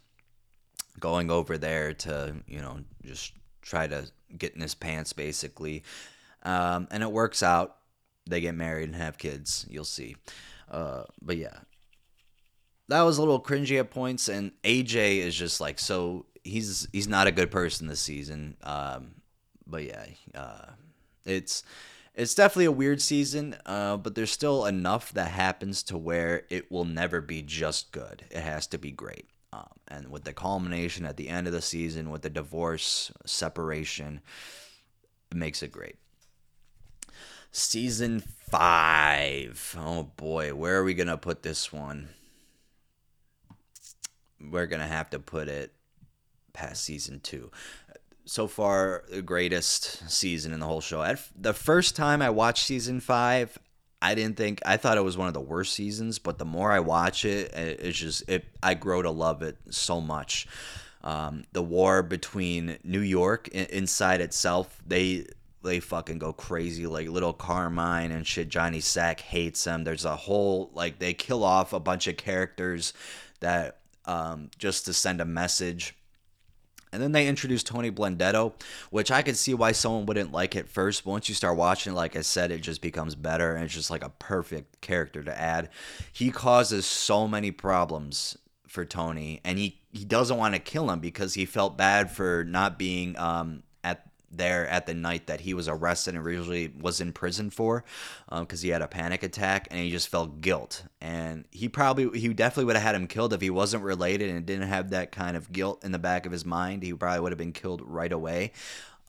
going 0.98 1.30
over 1.30 1.56
there 1.58 1.94
to, 1.94 2.34
you 2.46 2.60
know, 2.60 2.80
just 3.04 3.32
try 3.62 3.86
to 3.86 4.10
get 4.36 4.54
in 4.54 4.60
his 4.60 4.74
pants 4.74 5.12
basically. 5.12 5.84
Um, 6.42 6.88
and 6.90 7.02
it 7.02 7.10
works 7.10 7.42
out. 7.42 7.76
They 8.26 8.40
get 8.40 8.54
married 8.54 8.88
and 8.88 8.96
have 8.96 9.18
kids. 9.18 9.66
You'll 9.68 9.84
see. 9.84 10.16
Uh, 10.70 11.04
but 11.20 11.36
yeah, 11.36 11.58
that 12.88 13.02
was 13.02 13.18
a 13.18 13.20
little 13.20 13.40
cringy 13.40 13.78
at 13.78 13.90
points. 13.90 14.28
And 14.28 14.52
AJ 14.64 15.18
is 15.18 15.34
just 15.34 15.60
like 15.60 15.78
so. 15.78 16.26
He's 16.44 16.88
he's 16.92 17.08
not 17.08 17.26
a 17.26 17.32
good 17.32 17.50
person 17.50 17.86
this 17.86 18.00
season. 18.00 18.56
Um, 18.62 19.14
but 19.66 19.84
yeah, 19.84 20.06
uh, 20.34 20.70
it's 21.24 21.62
it's 22.14 22.34
definitely 22.34 22.66
a 22.66 22.72
weird 22.72 23.00
season. 23.00 23.56
Uh, 23.64 23.96
but 23.96 24.14
there's 24.14 24.30
still 24.30 24.66
enough 24.66 25.12
that 25.12 25.30
happens 25.30 25.82
to 25.84 25.96
where 25.96 26.42
it 26.50 26.70
will 26.70 26.84
never 26.84 27.20
be 27.20 27.42
just 27.42 27.92
good. 27.92 28.24
It 28.30 28.40
has 28.40 28.66
to 28.68 28.78
be 28.78 28.90
great. 28.90 29.28
Um, 29.52 29.68
and 29.88 30.08
with 30.10 30.24
the 30.24 30.32
culmination 30.32 31.04
at 31.04 31.16
the 31.16 31.28
end 31.28 31.46
of 31.46 31.52
the 31.52 31.62
season, 31.62 32.10
with 32.10 32.22
the 32.22 32.30
divorce, 32.30 33.12
separation, 33.26 34.20
it 35.30 35.36
makes 35.36 35.62
it 35.62 35.72
great. 35.72 35.96
Season 37.50 38.20
five. 38.20 39.76
Oh 39.78 40.04
boy, 40.16 40.54
where 40.54 40.78
are 40.78 40.84
we 40.84 40.94
gonna 40.94 41.18
put 41.18 41.42
this 41.42 41.70
one? 41.70 42.08
We're 44.40 44.66
gonna 44.66 44.86
have 44.86 45.10
to 45.10 45.18
put 45.18 45.48
it 45.48 45.74
past 46.54 46.82
season 46.82 47.20
two. 47.20 47.50
So 48.24 48.46
far, 48.46 49.04
the 49.10 49.22
greatest 49.22 50.08
season 50.10 50.52
in 50.52 50.60
the 50.60 50.66
whole 50.66 50.80
show. 50.80 51.02
At 51.02 51.20
the 51.36 51.52
first 51.52 51.96
time 51.96 52.22
I 52.22 52.30
watched 52.30 52.64
season 52.64 53.00
five, 53.00 53.58
I 54.00 54.14
didn't 54.14 54.36
think 54.36 54.60
I 54.66 54.76
thought 54.76 54.96
it 54.96 55.04
was 55.04 55.16
one 55.16 55.28
of 55.28 55.34
the 55.34 55.40
worst 55.40 55.74
seasons, 55.74 56.18
but 56.18 56.38
the 56.38 56.44
more 56.44 56.72
I 56.72 56.80
watch 56.80 57.24
it, 57.24 57.52
it's 57.54 57.98
just 57.98 58.28
it. 58.28 58.44
I 58.62 58.74
grow 58.74 59.02
to 59.02 59.10
love 59.10 59.42
it 59.42 59.56
so 59.70 60.00
much. 60.00 60.46
Um, 61.02 61.44
the 61.52 61.62
war 61.62 62.02
between 62.02 62.78
New 62.84 63.00
York 63.00 63.48
inside 63.48 64.20
itself, 64.20 64.80
they 64.86 65.26
they 65.62 65.80
fucking 65.80 66.18
go 66.18 66.32
crazy. 66.32 66.86
Like 66.86 67.08
little 67.08 67.32
Carmine 67.32 68.10
and 68.10 68.26
shit. 68.26 68.48
Johnny 68.48 68.80
Sack 68.80 69.20
hates 69.20 69.62
them. 69.64 69.84
There's 69.84 70.04
a 70.04 70.16
whole 70.16 70.70
like 70.74 70.98
they 70.98 71.14
kill 71.14 71.44
off 71.44 71.72
a 71.72 71.80
bunch 71.80 72.08
of 72.08 72.16
characters 72.16 72.92
that 73.40 73.78
um, 74.04 74.50
just 74.58 74.84
to 74.86 74.92
send 74.92 75.20
a 75.20 75.24
message 75.24 75.94
and 76.92 77.02
then 77.02 77.12
they 77.12 77.26
introduced 77.26 77.66
Tony 77.66 77.90
Blundetto, 77.90 78.52
which 78.90 79.10
I 79.10 79.22
could 79.22 79.36
see 79.36 79.54
why 79.54 79.72
someone 79.72 80.06
wouldn't 80.06 80.32
like 80.32 80.54
it 80.54 80.68
first. 80.68 81.04
But 81.04 81.10
once 81.10 81.28
you 81.28 81.34
start 81.34 81.56
watching, 81.56 81.94
like 81.94 82.16
I 82.16 82.20
said, 82.20 82.50
it 82.50 82.60
just 82.60 82.82
becomes 82.82 83.14
better 83.14 83.54
and 83.54 83.64
it's 83.64 83.74
just 83.74 83.90
like 83.90 84.04
a 84.04 84.10
perfect 84.10 84.80
character 84.80 85.22
to 85.22 85.38
add. 85.38 85.70
He 86.12 86.30
causes 86.30 86.84
so 86.84 87.26
many 87.26 87.50
problems 87.50 88.36
for 88.66 88.84
Tony, 88.84 89.40
and 89.44 89.58
he, 89.58 89.80
he 89.90 90.04
doesn't 90.04 90.38
want 90.38 90.54
to 90.54 90.60
kill 90.60 90.90
him 90.90 91.00
because 91.00 91.34
he 91.34 91.44
felt 91.44 91.76
bad 91.76 92.10
for 92.10 92.44
not 92.44 92.78
being 92.78 93.18
um, 93.18 93.62
there 94.32 94.66
at 94.66 94.86
the 94.86 94.94
night 94.94 95.26
that 95.26 95.42
he 95.42 95.54
was 95.54 95.68
arrested 95.68 96.14
and 96.14 96.24
originally 96.24 96.72
was 96.80 97.00
in 97.00 97.12
prison 97.12 97.50
for 97.50 97.84
because 98.30 98.62
um, 98.62 98.64
he 98.64 98.70
had 98.70 98.82
a 98.82 98.88
panic 98.88 99.22
attack 99.22 99.68
and 99.70 99.80
he 99.80 99.90
just 99.90 100.08
felt 100.08 100.40
guilt. 100.40 100.84
And 101.00 101.44
he 101.50 101.68
probably 101.68 102.18
he 102.18 102.28
definitely 102.32 102.64
would 102.66 102.76
have 102.76 102.82
had 102.82 102.94
him 102.94 103.06
killed 103.06 103.32
if 103.32 103.40
he 103.40 103.50
wasn't 103.50 103.84
related 103.84 104.30
and 104.30 104.44
didn't 104.46 104.68
have 104.68 104.90
that 104.90 105.12
kind 105.12 105.36
of 105.36 105.52
guilt 105.52 105.84
in 105.84 105.92
the 105.92 105.98
back 105.98 106.26
of 106.26 106.32
his 106.32 106.44
mind. 106.44 106.82
He 106.82 106.94
probably 106.94 107.20
would 107.20 107.32
have 107.32 107.38
been 107.38 107.52
killed 107.52 107.82
right 107.84 108.12
away. 108.12 108.52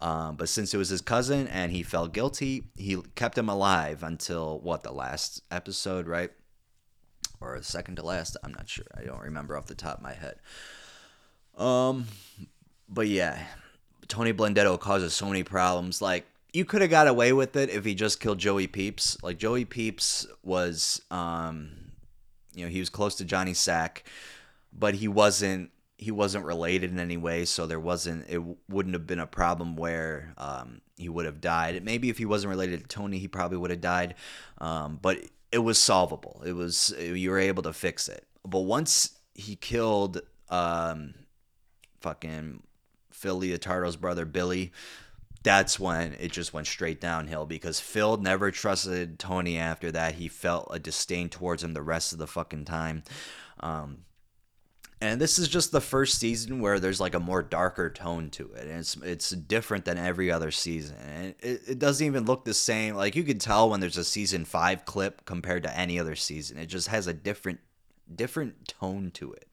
Um, 0.02 0.36
but 0.36 0.50
since 0.50 0.74
it 0.74 0.78
was 0.78 0.90
his 0.90 1.02
cousin 1.02 1.48
and 1.48 1.72
he 1.72 1.82
felt 1.82 2.14
guilty 2.14 2.66
he 2.76 2.98
kept 3.16 3.38
him 3.38 3.48
alive 3.48 4.04
until 4.04 4.60
what 4.60 4.84
the 4.84 4.92
last 4.92 5.42
episode 5.50 6.08
right? 6.08 6.32
Or 7.40 7.62
second 7.62 7.96
to 7.96 8.04
last? 8.04 8.36
I'm 8.44 8.54
not 8.54 8.68
sure. 8.68 8.86
I 8.98 9.04
don't 9.04 9.22
remember 9.22 9.58
off 9.58 9.68
the 9.68 9.76
top 9.76 9.98
of 9.98 10.04
my 10.04 10.14
head. 10.14 10.36
Um 11.58 12.08
but 12.90 13.08
yeah 13.08 13.46
Tony 14.08 14.34
Blundetto 14.34 14.80
causes 14.80 15.14
so 15.14 15.28
many 15.28 15.44
problems. 15.44 16.02
Like 16.02 16.26
you 16.54 16.66
could 16.66 16.82
have 16.82 16.92
got 16.92 17.08
away 17.08 17.34
with 17.34 17.56
it 17.56 17.70
if 17.70 17.84
he 17.84 17.96
just 17.96 18.20
killed 18.20 18.38
Joey 18.38 18.68
Peeps. 18.68 19.18
Like 19.24 19.38
Joey 19.38 19.66
Peeps 19.66 20.28
was, 20.44 21.02
um, 21.10 21.72
you 22.54 22.64
know, 22.64 22.72
he 22.72 22.80
was 22.80 22.90
close 22.90 23.16
to 23.16 23.26
Johnny 23.26 23.54
Sack, 23.54 24.04
but 24.72 24.96
he 24.96 25.08
wasn't. 25.08 25.72
He 25.96 26.12
wasn't 26.12 26.44
related 26.44 26.92
in 26.92 27.00
any 27.00 27.16
way, 27.16 27.46
so 27.46 27.66
there 27.66 27.80
wasn't. 27.80 28.26
It 28.28 28.42
wouldn't 28.68 28.94
have 28.94 29.08
been 29.08 29.20
a 29.20 29.28
problem 29.28 29.78
where 29.78 30.34
um, 30.38 30.82
he 30.98 31.08
would 31.08 31.26
have 31.26 31.40
died. 31.40 31.82
Maybe 31.84 32.10
if 32.10 32.18
he 32.18 32.26
wasn't 32.26 32.50
related 32.50 32.82
to 32.82 32.88
Tony, 32.88 33.20
he 33.20 33.30
probably 33.30 33.58
would 33.58 33.70
have 33.70 33.80
died. 33.80 34.16
Um, 34.60 35.00
but 35.02 35.20
it 35.52 35.60
was 35.60 35.80
solvable. 35.80 36.42
It 36.46 36.54
was 36.54 36.94
you 37.00 37.32
were 37.32 37.40
able 37.40 37.64
to 37.64 37.72
fix 37.72 38.10
it. 38.10 38.26
But 38.46 38.62
once 38.62 39.18
he 39.34 39.56
killed 39.56 40.22
um, 40.50 41.14
fucking 42.02 42.64
Phil 43.24 43.40
Leotardo's 43.40 43.96
brother 43.96 44.26
Billy, 44.26 44.74
that's 45.44 45.80
when 45.80 46.14
it 46.20 46.34
just 46.34 46.54
went 46.54 46.68
straight 46.68 47.00
downhill 47.00 47.46
because 47.46 47.80
Phil 47.80 48.18
never 48.18 48.52
trusted 48.52 49.18
Tony 49.18 49.58
after 49.58 49.94
that. 49.94 50.16
He 50.16 50.28
felt 50.28 50.68
a 50.72 50.78
disdain 50.78 51.30
towards 51.30 51.64
him 51.64 51.74
the 51.74 51.82
rest 51.82 52.12
of 52.12 52.20
the 52.20 52.28
fucking 52.28 52.66
time. 52.66 53.04
Um, 53.62 54.00
and 55.00 55.22
this 55.22 55.40
is 55.40 55.48
just 55.48 55.72
the 55.72 55.80
first 55.80 56.20
season 56.20 56.60
where 56.60 56.82
there's 56.82 57.00
like 57.00 57.16
a 57.16 57.20
more 57.20 57.42
darker 57.42 57.90
tone 57.90 58.30
to 58.32 58.52
it 58.54 58.68
and 58.68 58.80
it's 58.80 58.98
it's 58.98 59.30
different 59.30 59.86
than 59.86 59.98
every 59.98 60.30
other 60.30 60.52
season 60.52 60.98
and 60.98 61.36
it, 61.42 61.62
it 61.68 61.80
doesn't 61.80 62.06
even 62.06 62.26
look 62.26 62.46
the 62.46 62.54
same 62.54 62.96
like 62.96 63.16
you 63.16 63.24
can 63.24 63.38
tell 63.38 63.70
when 63.70 63.82
there's 63.82 63.98
a 63.98 64.04
season 64.04 64.46
five 64.46 64.86
clip 64.86 65.26
compared 65.26 65.64
to 65.64 65.78
any 65.78 66.00
other 66.00 66.16
season 66.16 66.58
it 66.58 66.68
just 66.68 66.88
has 66.88 67.06
a 67.06 67.14
different 67.14 67.60
different 68.16 68.68
tone 68.68 69.12
to 69.12 69.34
it 69.34 69.48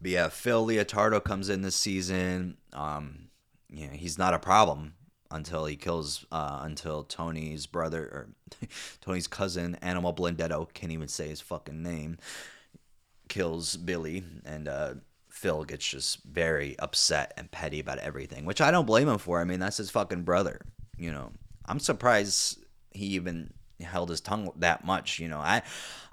but 0.00 0.10
yeah, 0.10 0.28
Phil 0.28 0.66
Leotardo 0.66 1.22
comes 1.22 1.48
in 1.48 1.62
this 1.62 1.76
season. 1.76 2.56
Um, 2.72 3.28
yeah, 3.68 3.92
he's 3.92 4.18
not 4.18 4.34
a 4.34 4.38
problem 4.38 4.94
until 5.30 5.64
he 5.66 5.76
kills 5.76 6.26
uh, 6.32 6.60
until 6.62 7.04
Tony's 7.04 7.66
brother 7.66 8.02
or 8.02 8.28
Tony's 9.00 9.26
cousin 9.28 9.76
Animal 9.76 10.12
Blundetto 10.12 10.72
can't 10.74 10.92
even 10.92 11.08
say 11.08 11.28
his 11.28 11.40
fucking 11.40 11.82
name 11.82 12.18
kills 13.28 13.76
Billy 13.76 14.24
and 14.44 14.66
uh, 14.68 14.94
Phil 15.28 15.64
gets 15.64 15.88
just 15.88 16.22
very 16.24 16.78
upset 16.78 17.32
and 17.36 17.50
petty 17.50 17.80
about 17.80 17.98
everything, 17.98 18.44
which 18.44 18.60
I 18.60 18.70
don't 18.70 18.86
blame 18.86 19.08
him 19.08 19.18
for. 19.18 19.40
I 19.40 19.44
mean, 19.44 19.60
that's 19.60 19.76
his 19.76 19.90
fucking 19.90 20.24
brother. 20.24 20.60
You 20.98 21.12
know, 21.12 21.30
I'm 21.64 21.78
surprised 21.78 22.58
he 22.90 23.06
even 23.06 23.52
held 23.80 24.10
his 24.10 24.20
tongue 24.20 24.50
that 24.56 24.84
much. 24.84 25.18
You 25.18 25.28
know, 25.28 25.38
I 25.38 25.62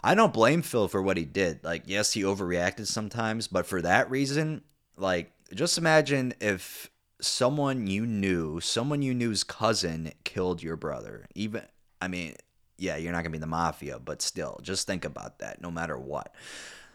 I 0.04 0.16
don't 0.16 0.34
blame 0.34 0.62
Phil 0.62 0.88
for 0.88 1.02
what 1.02 1.18
he 1.18 1.26
did. 1.26 1.64
Like, 1.64 1.84
yes, 1.86 2.14
he 2.14 2.22
overreacted 2.22 2.88
sometimes, 2.88 3.48
but 3.48 3.66
for 3.66 3.82
that 3.82 4.10
reason, 4.10 4.62
like, 4.96 5.32
just 5.54 5.78
imagine 5.78 6.34
if 6.40 6.90
someone 7.20 7.88
you 7.88 8.06
knew, 8.06 8.60
someone 8.60 9.02
you 9.02 9.14
knew's 9.14 9.44
cousin 9.44 10.12
killed 10.24 10.62
your 10.62 10.76
brother. 10.76 11.26
Even, 11.34 11.64
I 12.02 12.08
mean, 12.08 12.36
yeah, 12.78 12.98
you're 12.98 13.12
not 13.12 13.24
gonna 13.24 13.32
be 13.32 13.38
the 13.40 13.48
mafia, 13.48 14.00
but 14.00 14.22
still, 14.22 14.60
just 14.62 14.86
think 14.86 15.04
about 15.04 15.40
that. 15.40 15.62
No 15.62 15.72
matter 15.72 15.98
what, 15.98 16.34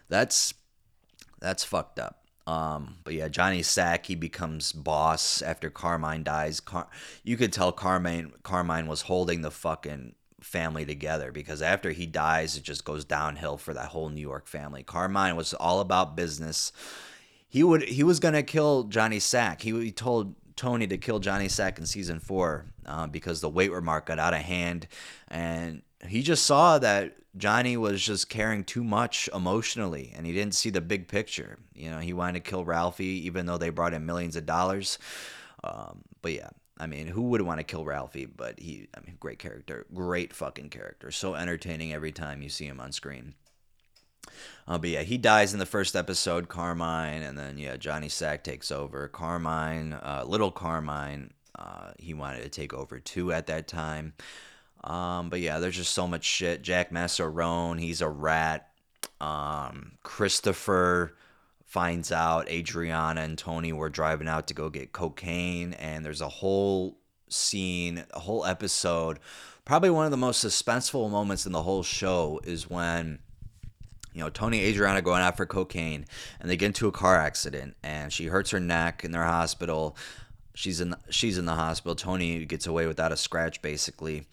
that's 0.08 0.54
that's 1.40 1.64
fucked 1.64 1.98
up. 1.98 2.24
Um, 2.46 2.96
but 3.04 3.14
yeah, 3.14 3.28
Johnny 3.28 3.62
Sack 3.62 4.06
he 4.06 4.14
becomes 4.14 4.72
boss 4.72 5.42
after 5.42 5.70
Carmine 5.70 6.22
dies. 6.22 6.60
Car- 6.60 6.88
you 7.24 7.36
could 7.36 7.52
tell 7.52 7.72
Carmine 7.72 8.32
Carmine 8.42 8.86
was 8.86 9.02
holding 9.02 9.42
the 9.42 9.50
fucking 9.50 10.14
family 10.42 10.84
together 10.84 11.32
because 11.32 11.62
after 11.62 11.90
he 11.90 12.06
dies, 12.06 12.56
it 12.56 12.62
just 12.62 12.84
goes 12.84 13.04
downhill 13.04 13.56
for 13.56 13.72
that 13.74 13.86
whole 13.86 14.08
New 14.08 14.20
York 14.20 14.46
family. 14.46 14.82
Carmine 14.82 15.36
was 15.36 15.54
all 15.54 15.80
about 15.80 16.16
business. 16.16 16.72
He 17.48 17.62
would 17.62 17.82
he 17.82 18.02
was 18.02 18.20
gonna 18.20 18.42
kill 18.42 18.84
Johnny 18.84 19.18
Sack. 19.18 19.62
He, 19.62 19.70
he 19.70 19.92
told 19.92 20.34
Tony 20.56 20.86
to 20.86 20.98
kill 20.98 21.18
Johnny 21.18 21.48
Sack 21.48 21.78
in 21.78 21.86
season 21.86 22.18
four 22.18 22.66
uh, 22.86 23.06
because 23.06 23.40
the 23.40 23.48
weight 23.48 23.72
remark 23.72 24.06
got 24.06 24.18
out 24.18 24.34
of 24.34 24.40
hand, 24.40 24.88
and 25.28 25.82
he 26.06 26.22
just 26.22 26.44
saw 26.44 26.78
that 26.78 27.16
Johnny 27.36 27.76
was 27.76 28.04
just 28.04 28.28
caring 28.28 28.64
too 28.64 28.84
much 28.84 29.28
emotionally, 29.34 30.12
and 30.14 30.26
he 30.26 30.32
didn't 30.32 30.54
see 30.54 30.70
the 30.70 30.80
big 30.80 31.08
picture. 31.08 31.58
You 31.74 31.90
know, 31.90 31.98
he 31.98 32.12
wanted 32.12 32.44
to 32.44 32.50
kill 32.50 32.64
Ralphie, 32.64 33.26
even 33.26 33.46
though 33.46 33.58
they 33.58 33.70
brought 33.70 33.94
in 33.94 34.04
millions 34.04 34.36
of 34.36 34.44
dollars. 34.44 34.98
Um, 35.64 36.02
but 36.20 36.32
yeah, 36.32 36.50
I 36.78 36.86
mean, 36.86 37.06
who 37.06 37.22
would 37.22 37.42
want 37.42 37.60
to 37.60 37.64
kill 37.64 37.84
Ralphie? 37.84 38.26
But 38.26 38.58
he, 38.58 38.88
I 38.96 39.00
mean, 39.00 39.16
great 39.20 39.38
character, 39.38 39.86
great 39.92 40.32
fucking 40.32 40.70
character, 40.70 41.10
so 41.10 41.34
entertaining 41.34 41.92
every 41.92 42.12
time 42.12 42.42
you 42.42 42.48
see 42.48 42.66
him 42.66 42.80
on 42.80 42.92
screen. 42.92 43.34
Uh, 44.66 44.78
but 44.78 44.90
yeah, 44.90 45.02
he 45.02 45.18
dies 45.18 45.52
in 45.52 45.58
the 45.58 45.66
first 45.66 45.96
episode, 45.96 46.48
Carmine, 46.48 47.22
and 47.22 47.36
then 47.36 47.58
yeah, 47.58 47.76
Johnny 47.76 48.08
Sack 48.08 48.44
takes 48.44 48.70
over. 48.70 49.08
Carmine, 49.08 49.92
uh, 49.94 50.24
little 50.26 50.50
Carmine, 50.50 51.32
uh, 51.58 51.92
he 51.98 52.14
wanted 52.14 52.42
to 52.42 52.48
take 52.48 52.72
over 52.72 52.98
too 52.98 53.32
at 53.32 53.46
that 53.48 53.68
time. 53.68 54.14
Um, 54.84 55.28
but 55.28 55.40
yeah, 55.40 55.58
there's 55.58 55.76
just 55.76 55.94
so 55.94 56.06
much 56.08 56.24
shit. 56.24 56.62
Jack 56.62 56.90
Massarone, 56.90 57.78
he's 57.80 58.00
a 58.00 58.08
rat. 58.08 58.68
Um, 59.20 59.92
Christopher, 60.02 61.16
finds 61.72 62.12
out 62.12 62.50
Adriana 62.50 63.22
and 63.22 63.38
Tony 63.38 63.72
were 63.72 63.88
driving 63.88 64.28
out 64.28 64.46
to 64.46 64.52
go 64.52 64.68
get 64.68 64.92
cocaine, 64.92 65.72
and 65.72 66.04
there's 66.04 66.20
a 66.20 66.28
whole 66.28 66.98
scene, 67.30 68.04
a 68.12 68.18
whole 68.18 68.44
episode. 68.44 69.18
Probably 69.64 69.88
one 69.88 70.04
of 70.04 70.10
the 70.10 70.18
most 70.18 70.44
suspenseful 70.44 71.10
moments 71.10 71.46
in 71.46 71.52
the 71.52 71.62
whole 71.62 71.82
show 71.82 72.40
is 72.44 72.68
when 72.68 73.20
you 74.12 74.20
know, 74.20 74.28
Tony 74.28 74.58
and 74.58 74.66
Adriana 74.66 75.00
going 75.00 75.22
out 75.22 75.38
for 75.38 75.46
cocaine, 75.46 76.04
and 76.38 76.50
they 76.50 76.58
get 76.58 76.66
into 76.66 76.88
a 76.88 76.92
car 76.92 77.16
accident, 77.16 77.74
and 77.82 78.12
she 78.12 78.26
hurts 78.26 78.50
her 78.50 78.60
neck 78.60 79.02
in 79.02 79.10
their 79.10 79.24
hospital. 79.24 79.96
She's 80.54 80.78
in 80.78 80.94
she's 81.08 81.38
in 81.38 81.46
the 81.46 81.54
hospital. 81.54 81.94
Tony 81.94 82.44
gets 82.44 82.66
away 82.66 82.86
without 82.86 83.12
a 83.12 83.16
scratch, 83.16 83.62
basically, 83.62 84.26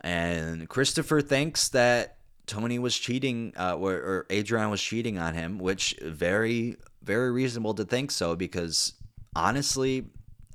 and 0.00 0.68
Christopher 0.68 1.20
thinks 1.20 1.68
that 1.68 2.16
Tony 2.50 2.80
was 2.80 2.98
cheating, 2.98 3.52
uh, 3.56 3.76
or, 3.76 3.92
or 3.92 4.26
Adriana 4.28 4.68
was 4.68 4.82
cheating 4.82 5.18
on 5.18 5.34
him, 5.34 5.60
which 5.60 5.94
very 6.02 6.76
very 7.00 7.30
reasonable 7.30 7.74
to 7.74 7.84
think 7.84 8.10
so 8.10 8.34
because 8.34 8.94
honestly, 9.36 10.06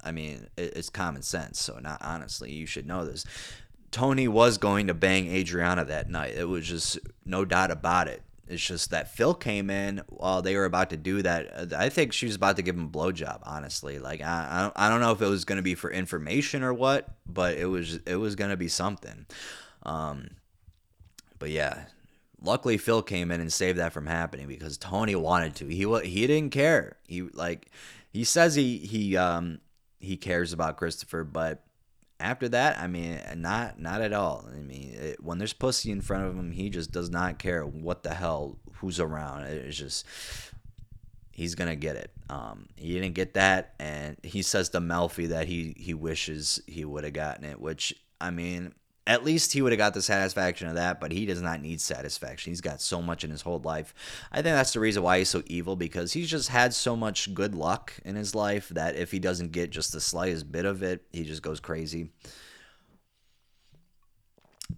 I 0.03 0.11
mean, 0.11 0.47
it's 0.57 0.89
common 0.89 1.21
sense. 1.21 1.61
So 1.61 1.79
not 1.79 2.01
honestly, 2.01 2.51
you 2.51 2.65
should 2.65 2.85
know 2.85 3.05
this. 3.05 3.25
Tony 3.91 4.27
was 4.27 4.57
going 4.57 4.87
to 4.87 4.93
bang 4.93 5.27
Adriana 5.27 5.85
that 5.85 6.09
night. 6.09 6.35
It 6.35 6.49
was 6.49 6.67
just 6.67 6.99
no 7.25 7.45
doubt 7.45 7.71
about 7.71 8.09
it. 8.09 8.21
It's 8.45 8.63
just 8.63 8.91
that 8.91 9.15
Phil 9.15 9.33
came 9.33 9.69
in 9.69 10.01
while 10.09 10.41
they 10.41 10.57
were 10.57 10.65
about 10.65 10.89
to 10.89 10.97
do 10.97 11.21
that. 11.21 11.73
I 11.73 11.87
think 11.87 12.11
she 12.11 12.25
was 12.25 12.35
about 12.35 12.57
to 12.57 12.61
give 12.61 12.75
him 12.75 12.85
a 12.85 12.89
blowjob. 12.89 13.39
Honestly, 13.43 13.99
like 13.99 14.21
I, 14.21 14.69
I 14.75 14.89
don't 14.89 14.99
know 14.99 15.13
if 15.13 15.21
it 15.21 15.27
was 15.27 15.45
going 15.45 15.57
to 15.57 15.63
be 15.63 15.75
for 15.75 15.89
information 15.89 16.61
or 16.61 16.73
what, 16.73 17.07
but 17.25 17.57
it 17.57 17.67
was 17.67 18.01
it 18.05 18.17
was 18.17 18.35
going 18.35 18.51
to 18.51 18.57
be 18.57 18.67
something. 18.67 19.25
Um, 19.83 20.31
but 21.39 21.49
yeah, 21.49 21.85
luckily 22.41 22.77
Phil 22.77 23.01
came 23.01 23.31
in 23.31 23.41
and 23.41 23.51
saved 23.51 23.79
that 23.79 23.93
from 23.93 24.07
happening 24.07 24.47
because 24.47 24.77
Tony 24.77 25.15
wanted 25.15 25.55
to. 25.55 25.67
He 25.67 25.85
he 26.07 26.27
didn't 26.27 26.51
care. 26.51 26.97
He 27.07 27.21
like 27.21 27.69
he 28.11 28.23
says 28.23 28.55
he 28.55 28.77
he 28.77 29.17
um 29.17 29.59
he 29.99 30.17
cares 30.17 30.53
about 30.53 30.77
Christopher, 30.77 31.23
but 31.23 31.63
after 32.19 32.47
that, 32.49 32.79
I 32.79 32.87
mean, 32.87 33.19
not 33.35 33.79
not 33.79 34.01
at 34.01 34.13
all. 34.13 34.45
I 34.49 34.59
mean, 34.59 34.93
it, 34.93 35.23
when 35.23 35.37
there's 35.37 35.53
pussy 35.53 35.91
in 35.91 36.01
front 36.01 36.25
of 36.25 36.35
him, 36.35 36.51
he 36.51 36.69
just 36.69 36.91
does 36.91 37.09
not 37.09 37.39
care 37.39 37.65
what 37.65 38.03
the 38.03 38.13
hell 38.13 38.57
who's 38.75 38.99
around. 38.99 39.43
It's 39.43 39.77
just 39.77 40.05
he's 41.31 41.55
gonna 41.55 41.75
get 41.75 41.97
it. 41.97 42.11
Um, 42.29 42.67
he 42.77 42.93
didn't 42.93 43.15
get 43.15 43.33
that, 43.33 43.73
and 43.79 44.17
he 44.23 44.41
says 44.41 44.69
to 44.69 44.79
Melfi 44.79 45.29
that 45.29 45.47
he 45.47 45.75
he 45.77 45.93
wishes 45.93 46.61
he 46.67 46.85
would 46.85 47.03
have 47.03 47.13
gotten 47.13 47.43
it. 47.43 47.59
Which 47.59 47.93
I 48.21 48.31
mean, 48.31 48.73
at 49.07 49.23
least 49.23 49.53
he 49.53 49.61
would 49.61 49.71
have 49.71 49.77
got 49.77 49.93
the 49.93 50.01
satisfaction 50.01 50.67
of 50.67 50.75
that, 50.75 50.99
but 50.99 51.11
he 51.11 51.25
does 51.27 51.41
not 51.41 51.61
need 51.61 51.79
satisfaction. 51.79 52.51
He's 52.51 52.61
got 52.61 52.81
so 52.81 53.01
much 53.01 53.23
in 53.23 53.29
his 53.29 53.41
whole 53.41 53.59
life. 53.59 53.93
I 54.31 54.37
think 54.37 54.55
that's 54.55 54.73
the 54.73 54.79
reason 54.79 55.03
why 55.03 55.19
he's 55.19 55.29
so 55.29 55.43
evil 55.45 55.75
because 55.75 56.13
he's 56.13 56.29
just 56.29 56.49
had 56.49 56.73
so 56.73 56.95
much 56.95 57.33
good 57.33 57.53
luck 57.53 57.93
in 58.03 58.15
his 58.15 58.33
life 58.33 58.69
that 58.69 58.95
if 58.95 59.11
he 59.11 59.19
doesn't 59.19 59.51
get 59.51 59.69
just 59.69 59.91
the 59.91 60.01
slightest 60.01 60.51
bit 60.51 60.65
of 60.65 60.81
it, 60.81 61.03
he 61.13 61.23
just 61.23 61.43
goes 61.43 61.59
crazy. 61.59 62.09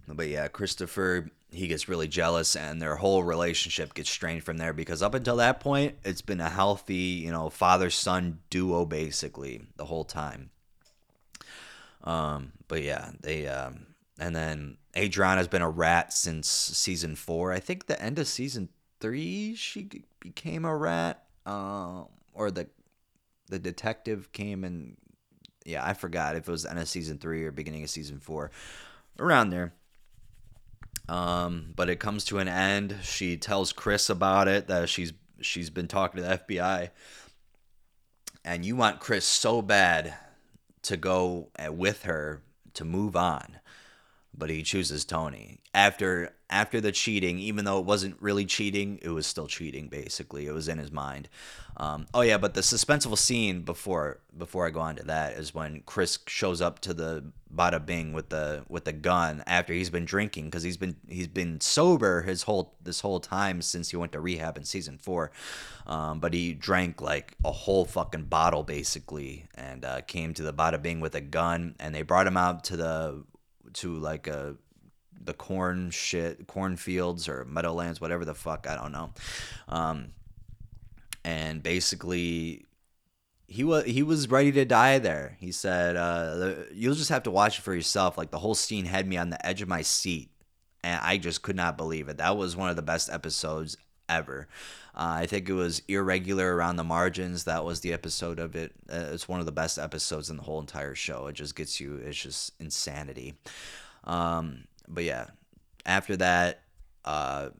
But 0.06 0.28
yeah, 0.28 0.48
Christopher, 0.48 1.30
he 1.50 1.66
gets 1.66 1.88
really 1.88 2.08
jealous 2.08 2.54
and 2.54 2.82
their 2.82 2.96
whole 2.96 3.22
relationship 3.22 3.94
gets 3.94 4.10
strained 4.10 4.44
from 4.44 4.58
there 4.58 4.74
because 4.74 5.02
up 5.02 5.14
until 5.14 5.36
that 5.36 5.60
point, 5.60 5.96
it's 6.04 6.20
been 6.20 6.42
a 6.42 6.50
healthy, 6.50 6.94
you 6.94 7.30
know, 7.30 7.48
father 7.48 7.88
son 7.88 8.40
duo 8.50 8.84
basically 8.84 9.62
the 9.76 9.86
whole 9.86 10.04
time. 10.04 10.50
Um, 12.04 12.52
but 12.68 12.82
yeah, 12.82 13.10
they 13.20 13.48
um 13.48 13.86
and 14.18 14.34
then 14.34 14.76
Adriana's 14.96 15.48
been 15.48 15.62
a 15.62 15.70
rat 15.70 16.12
since 16.12 16.48
season 16.48 17.14
four. 17.14 17.52
I 17.52 17.60
think 17.60 17.86
the 17.86 18.00
end 18.02 18.18
of 18.18 18.26
season 18.26 18.68
three 19.00 19.54
she 19.54 19.88
became 20.20 20.64
a 20.64 20.76
rat. 20.76 21.24
Um, 21.46 22.06
or 22.34 22.50
the 22.50 22.68
the 23.48 23.58
detective 23.58 24.32
came 24.32 24.64
and 24.64 24.96
yeah, 25.64 25.84
I 25.84 25.94
forgot 25.94 26.36
if 26.36 26.48
it 26.48 26.50
was 26.50 26.66
end 26.66 26.78
of 26.78 26.88
season 26.88 27.18
three 27.18 27.44
or 27.44 27.52
beginning 27.52 27.84
of 27.84 27.90
season 27.90 28.18
four, 28.20 28.50
around 29.18 29.50
there. 29.50 29.74
Um, 31.08 31.72
but 31.76 31.88
it 31.88 32.00
comes 32.00 32.24
to 32.26 32.38
an 32.38 32.48
end. 32.48 32.96
She 33.02 33.36
tells 33.36 33.72
Chris 33.72 34.10
about 34.10 34.48
it 34.48 34.66
that 34.68 34.88
she's 34.88 35.12
she's 35.40 35.70
been 35.70 35.88
talking 35.88 36.22
to 36.22 36.28
the 36.28 36.38
FBI, 36.38 36.90
and 38.44 38.64
you 38.64 38.76
want 38.76 39.00
Chris 39.00 39.24
so 39.24 39.62
bad 39.62 40.14
to 40.82 40.96
go 40.96 41.50
with 41.70 42.02
her 42.02 42.42
to 42.74 42.84
move 42.84 43.16
on 43.16 43.58
but 44.38 44.50
he 44.50 44.62
chooses 44.62 45.04
Tony 45.04 45.58
after 45.74 46.32
after 46.50 46.80
the 46.80 46.92
cheating. 46.92 47.38
Even 47.38 47.64
though 47.64 47.78
it 47.78 47.84
wasn't 47.84 48.16
really 48.20 48.46
cheating, 48.46 48.98
it 49.02 49.10
was 49.10 49.26
still 49.26 49.46
cheating. 49.46 49.88
Basically, 49.88 50.46
it 50.46 50.52
was 50.52 50.68
in 50.68 50.78
his 50.78 50.92
mind. 50.92 51.28
Um, 51.76 52.06
oh 52.14 52.22
yeah, 52.22 52.38
but 52.38 52.54
the 52.54 52.60
suspenseful 52.60 53.18
scene 53.18 53.62
before 53.62 54.20
before 54.36 54.66
I 54.66 54.70
go 54.70 54.80
on 54.80 54.96
to 54.96 55.04
that 55.04 55.34
is 55.34 55.54
when 55.54 55.82
Chris 55.86 56.18
shows 56.26 56.60
up 56.60 56.80
to 56.80 56.94
the 56.94 57.24
Bada 57.54 57.84
Bing 57.84 58.12
with 58.12 58.30
the 58.30 58.64
with 58.68 58.84
the 58.84 58.92
gun 58.92 59.42
after 59.46 59.72
he's 59.72 59.90
been 59.90 60.04
drinking 60.04 60.46
because 60.46 60.62
he's 60.62 60.76
been 60.76 60.96
he's 61.08 61.28
been 61.28 61.60
sober 61.60 62.22
his 62.22 62.44
whole 62.44 62.74
this 62.82 63.00
whole 63.00 63.20
time 63.20 63.62
since 63.62 63.90
he 63.90 63.96
went 63.96 64.12
to 64.12 64.20
rehab 64.20 64.56
in 64.56 64.64
season 64.64 64.98
four, 64.98 65.30
um, 65.86 66.20
but 66.20 66.34
he 66.34 66.52
drank 66.52 67.00
like 67.00 67.34
a 67.44 67.52
whole 67.52 67.84
fucking 67.84 68.24
bottle 68.24 68.62
basically 68.62 69.46
and 69.54 69.84
uh, 69.84 70.00
came 70.02 70.34
to 70.34 70.42
the 70.42 70.52
Bada 70.52 70.80
Bing 70.80 71.00
with 71.00 71.14
a 71.14 71.20
gun 71.20 71.74
and 71.78 71.94
they 71.94 72.02
brought 72.02 72.26
him 72.26 72.36
out 72.36 72.64
to 72.64 72.76
the 72.76 73.22
to 73.74 73.94
like 73.94 74.26
a 74.26 74.56
the 75.20 75.34
corn 75.34 75.90
shit, 75.90 76.46
cornfields 76.46 77.28
or 77.28 77.44
meadowlands, 77.44 78.00
whatever 78.00 78.24
the 78.24 78.34
fuck, 78.34 78.66
I 78.68 78.76
don't 78.76 78.92
know. 78.92 79.12
Um, 79.68 80.12
and 81.24 81.62
basically, 81.62 82.64
he 83.46 83.64
was 83.64 83.84
he 83.84 84.02
was 84.02 84.30
ready 84.30 84.52
to 84.52 84.64
die 84.64 84.98
there. 84.98 85.36
He 85.40 85.52
said, 85.52 85.96
uh, 85.96 86.54
"You'll 86.72 86.94
just 86.94 87.10
have 87.10 87.24
to 87.24 87.30
watch 87.30 87.58
it 87.58 87.62
for 87.62 87.74
yourself." 87.74 88.16
Like 88.16 88.30
the 88.30 88.38
whole 88.38 88.54
scene 88.54 88.84
had 88.84 89.06
me 89.06 89.16
on 89.16 89.30
the 89.30 89.44
edge 89.44 89.62
of 89.62 89.68
my 89.68 89.82
seat, 89.82 90.30
and 90.84 91.00
I 91.02 91.18
just 91.18 91.42
could 91.42 91.56
not 91.56 91.76
believe 91.76 92.08
it. 92.08 92.18
That 92.18 92.36
was 92.36 92.56
one 92.56 92.70
of 92.70 92.76
the 92.76 92.82
best 92.82 93.10
episodes 93.10 93.76
ever. 94.08 94.48
Uh, 94.94 95.22
I 95.22 95.26
think 95.26 95.48
it 95.48 95.54
was 95.54 95.82
irregular 95.88 96.54
around 96.54 96.76
the 96.76 96.84
margins. 96.84 97.44
That 97.44 97.64
was 97.64 97.80
the 97.80 97.92
episode 97.92 98.38
of 98.38 98.56
it. 98.56 98.72
Uh, 98.90 99.06
it's 99.12 99.28
one 99.28 99.40
of 99.40 99.46
the 99.46 99.52
best 99.52 99.78
episodes 99.78 100.30
in 100.30 100.36
the 100.36 100.42
whole 100.42 100.60
entire 100.60 100.94
show. 100.94 101.26
It 101.26 101.34
just 101.34 101.54
gets 101.54 101.80
you. 101.80 101.96
It's 101.96 102.20
just 102.20 102.52
insanity. 102.60 103.34
Um, 104.04 104.64
but 104.88 105.04
yeah, 105.04 105.26
after 105.86 106.16
that, 106.16 106.62
uh, 107.04 107.50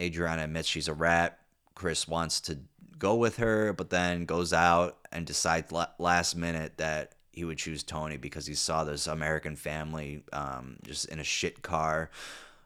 Adriana 0.00 0.44
admits 0.44 0.68
she's 0.68 0.88
a 0.88 0.94
rat. 0.94 1.38
Chris 1.74 2.06
wants 2.06 2.40
to 2.42 2.58
go 2.98 3.14
with 3.14 3.38
her, 3.38 3.72
but 3.72 3.90
then 3.90 4.24
goes 4.26 4.52
out 4.52 4.98
and 5.10 5.26
decides 5.26 5.72
last 5.98 6.36
minute 6.36 6.76
that 6.76 7.14
he 7.32 7.44
would 7.44 7.58
choose 7.58 7.82
Tony 7.82 8.16
because 8.16 8.46
he 8.46 8.54
saw 8.54 8.84
this 8.84 9.06
American 9.06 9.56
family 9.56 10.22
um, 10.32 10.76
just 10.84 11.06
in 11.06 11.18
a 11.18 11.24
shit 11.24 11.62
car, 11.62 12.10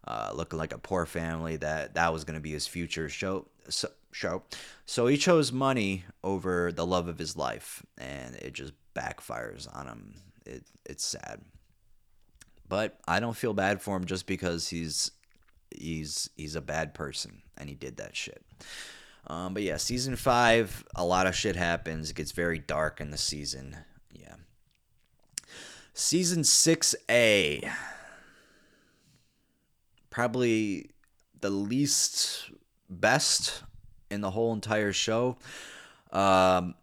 uh, 0.07 0.33
looking 0.35 0.59
like 0.59 0.73
a 0.73 0.79
poor 0.79 1.07
family. 1.07 1.57
That 1.57 1.95
that 1.95 2.13
was 2.13 2.25
going 2.25 2.35
to 2.35 2.41
be 2.41 2.53
his 2.53 2.67
future 2.67 3.09
show. 3.09 3.47
So, 3.69 3.89
show. 4.13 4.43
So 4.85 5.07
he 5.07 5.17
chose 5.17 5.53
money 5.53 6.05
over 6.23 6.73
the 6.73 6.87
love 6.87 7.09
of 7.09 7.19
his 7.19 7.37
life, 7.37 7.85
and 7.99 8.35
it 8.37 8.53
just 8.53 8.73
backfires 8.95 9.69
on 9.75 9.87
him. 9.87 10.15
It 10.45 10.65
it's 10.85 11.05
sad, 11.05 11.41
but 12.69 12.99
I 13.07 13.21
don't 13.21 13.37
feel 13.37 13.55
bad 13.55 13.83
for 13.83 13.97
him 13.97 14.05
just 14.05 14.27
because 14.27 14.69
he's 14.69 15.11
he's 15.75 16.31
he's 16.37 16.55
a 16.55 16.61
bad 16.61 16.95
person 16.95 17.43
and 17.57 17.69
he 17.69 17.75
did 17.75 17.97
that 17.97 18.17
shit. 18.17 18.43
Um, 19.27 19.55
but 19.55 19.63
yeah, 19.63 19.77
season 19.77 20.17
five, 20.17 20.85
a 20.95 21.05
lot 21.05 21.27
of 21.27 21.35
shit 21.35 21.57
happens. 21.57 22.11
It 22.11 22.17
gets 22.17 22.33
very 22.33 22.59
dark 22.59 23.01
in 23.01 23.11
the 23.11 23.19
season. 23.19 23.77
Yeah. 24.13 24.35
Season 25.95 26.45
six 26.45 26.95
A, 27.11 27.69
probably 30.17 30.89
the 31.43 31.51
least 31.51 32.51
best 32.89 33.63
in 34.11 34.23
the 34.23 34.31
whole 34.31 34.55
entire 34.55 34.91
show. 34.91 35.37
Um, 36.11 36.75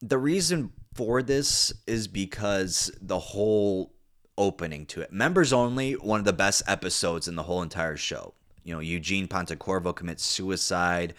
the 0.00 0.16
reason 0.16 0.72
for 0.94 1.20
this 1.20 1.74
is 1.86 2.08
because 2.08 2.90
the 3.02 3.18
whole 3.18 3.92
opening 4.38 4.86
to 4.86 5.02
it, 5.02 5.12
members 5.12 5.52
only, 5.52 5.92
one 5.92 6.20
of 6.20 6.24
the 6.24 6.32
best 6.32 6.62
episodes 6.66 7.28
in 7.28 7.36
the 7.36 7.42
whole 7.42 7.60
entire 7.60 7.98
show. 7.98 8.32
You 8.64 8.72
know, 8.72 8.80
Eugene 8.80 9.28
Pontecorvo 9.28 9.94
commits 9.94 10.24
suicide. 10.24 11.12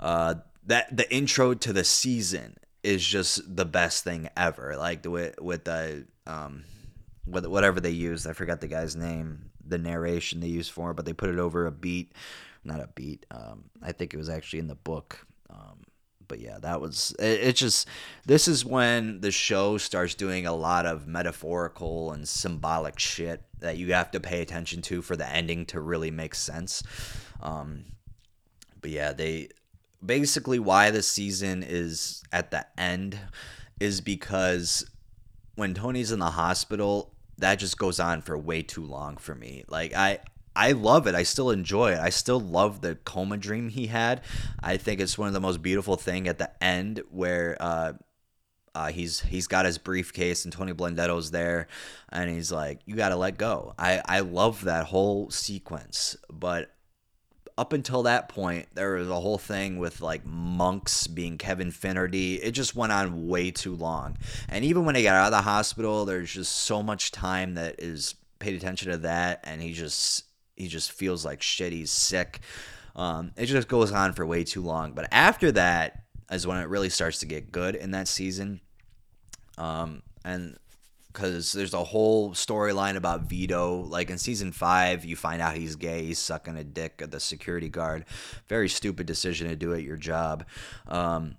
Uh, 0.00 0.34
that 0.66 0.96
the 0.96 1.08
intro 1.14 1.54
to 1.54 1.72
the 1.72 1.84
season 1.84 2.56
is 2.82 3.06
just 3.06 3.54
the 3.54 3.64
best 3.64 4.02
thing 4.02 4.28
ever. 4.36 4.76
Like 4.76 5.06
with 5.06 5.40
with 5.40 5.62
the 5.62 6.06
um, 6.26 6.64
with 7.24 7.46
whatever 7.46 7.78
they 7.78 7.90
used, 7.90 8.26
I 8.26 8.32
forgot 8.32 8.60
the 8.60 8.66
guy's 8.66 8.96
name, 8.96 9.51
the 9.66 9.78
narration 9.78 10.40
they 10.40 10.48
used 10.48 10.70
for 10.70 10.90
it, 10.90 10.94
but 10.94 11.04
they 11.04 11.12
put 11.12 11.30
it 11.30 11.38
over 11.38 11.66
a 11.66 11.72
beat 11.72 12.12
not 12.64 12.80
a 12.80 12.88
beat. 12.94 13.26
Um, 13.30 13.64
I 13.82 13.92
think 13.92 14.14
it 14.14 14.16
was 14.16 14.28
actually 14.28 14.60
in 14.60 14.68
the 14.68 14.74
book. 14.74 15.26
Um, 15.50 15.84
but 16.28 16.40
yeah, 16.40 16.58
that 16.60 16.80
was 16.80 17.14
it, 17.18 17.40
it. 17.40 17.56
Just 17.56 17.88
this 18.24 18.48
is 18.48 18.64
when 18.64 19.20
the 19.20 19.30
show 19.30 19.78
starts 19.78 20.14
doing 20.14 20.46
a 20.46 20.54
lot 20.54 20.86
of 20.86 21.06
metaphorical 21.06 22.12
and 22.12 22.26
symbolic 22.26 22.98
shit 22.98 23.42
that 23.60 23.76
you 23.76 23.92
have 23.92 24.10
to 24.12 24.20
pay 24.20 24.40
attention 24.40 24.82
to 24.82 25.02
for 25.02 25.16
the 25.16 25.28
ending 25.28 25.66
to 25.66 25.80
really 25.80 26.10
make 26.10 26.34
sense. 26.34 26.82
Um, 27.42 27.84
but 28.80 28.90
yeah, 28.90 29.12
they 29.12 29.48
basically 30.04 30.58
why 30.58 30.90
the 30.90 31.02
season 31.02 31.64
is 31.66 32.22
at 32.32 32.50
the 32.50 32.66
end 32.78 33.18
is 33.78 34.00
because 34.00 34.88
when 35.54 35.74
Tony's 35.74 36.12
in 36.12 36.18
the 36.18 36.30
hospital, 36.30 37.12
that 37.42 37.56
just 37.56 37.76
goes 37.76 38.00
on 38.00 38.22
for 38.22 38.36
way 38.38 38.62
too 38.62 38.84
long 38.84 39.16
for 39.16 39.34
me. 39.34 39.64
Like 39.68 39.94
I 39.94 40.20
I 40.54 40.72
love 40.72 41.06
it. 41.06 41.14
I 41.14 41.22
still 41.22 41.50
enjoy 41.50 41.92
it. 41.92 41.98
I 41.98 42.10
still 42.10 42.40
love 42.40 42.80
the 42.80 42.96
coma 42.96 43.36
dream 43.36 43.68
he 43.68 43.86
had. 43.86 44.22
I 44.62 44.76
think 44.76 45.00
it's 45.00 45.16
one 45.16 45.28
of 45.28 45.34
the 45.34 45.40
most 45.40 45.62
beautiful 45.62 45.96
thing 45.96 46.28
at 46.28 46.38
the 46.38 46.50
end 46.62 47.02
where 47.10 47.56
uh, 47.60 47.92
uh, 48.74 48.88
he's 48.88 49.20
he's 49.20 49.46
got 49.46 49.64
his 49.64 49.78
briefcase 49.78 50.44
and 50.44 50.52
Tony 50.52 50.72
Blundetto's 50.72 51.30
there, 51.30 51.68
and 52.10 52.30
he's 52.30 52.52
like, 52.52 52.80
"You 52.86 52.96
got 52.96 53.10
to 53.10 53.16
let 53.16 53.38
go." 53.38 53.74
I 53.78 54.02
I 54.06 54.20
love 54.20 54.64
that 54.64 54.86
whole 54.86 55.30
sequence, 55.30 56.16
but 56.30 56.74
up 57.58 57.72
until 57.72 58.04
that 58.04 58.28
point, 58.28 58.68
there 58.74 58.94
was 58.94 59.08
a 59.08 59.20
whole 59.20 59.38
thing 59.38 59.78
with 59.78 60.00
like 60.00 60.24
monks 60.24 61.06
being 61.06 61.38
Kevin 61.38 61.70
Finnerty. 61.70 62.36
It 62.36 62.52
just 62.52 62.74
went 62.74 62.92
on 62.92 63.28
way 63.28 63.50
too 63.50 63.74
long, 63.74 64.16
and 64.48 64.64
even 64.64 64.84
when 64.84 64.94
he 64.94 65.02
got 65.02 65.14
out 65.14 65.26
of 65.26 65.32
the 65.32 65.42
hospital, 65.42 66.04
there's 66.04 66.32
just 66.32 66.52
so 66.52 66.82
much 66.82 67.10
time 67.10 67.54
that 67.54 67.76
is 67.78 68.14
paid 68.38 68.54
attention 68.54 68.90
to 68.90 68.98
that, 68.98 69.40
and 69.44 69.62
he 69.62 69.72
just 69.72 70.24
he 70.56 70.68
just 70.68 70.92
feels 70.92 71.24
like 71.24 71.42
shit. 71.42 71.72
He's 71.72 71.90
sick. 71.90 72.40
Um, 72.94 73.32
it 73.36 73.46
just 73.46 73.68
goes 73.68 73.92
on 73.92 74.12
for 74.12 74.26
way 74.26 74.44
too 74.44 74.62
long. 74.62 74.92
But 74.92 75.08
after 75.12 75.50
that 75.52 76.04
is 76.30 76.46
when 76.46 76.58
it 76.58 76.68
really 76.68 76.90
starts 76.90 77.20
to 77.20 77.26
get 77.26 77.52
good 77.52 77.74
in 77.74 77.92
that 77.92 78.08
season. 78.08 78.60
Um, 79.58 80.02
and 80.24 80.56
because 81.12 81.52
there's 81.52 81.74
a 81.74 81.84
whole 81.84 82.30
storyline 82.30 82.96
about 82.96 83.22
Vito. 83.22 83.82
Like 83.82 84.10
in 84.10 84.18
season 84.18 84.52
five, 84.52 85.04
you 85.04 85.16
find 85.16 85.42
out 85.42 85.56
he's 85.56 85.76
gay. 85.76 86.04
He's 86.04 86.18
sucking 86.18 86.56
a 86.56 86.64
dick 86.64 87.00
at 87.02 87.10
the 87.10 87.20
security 87.20 87.68
guard. 87.68 88.04
Very 88.48 88.68
stupid 88.68 89.06
decision 89.06 89.48
to 89.48 89.56
do 89.56 89.74
at 89.74 89.82
your 89.82 89.96
job. 89.96 90.44
Um, 90.88 91.36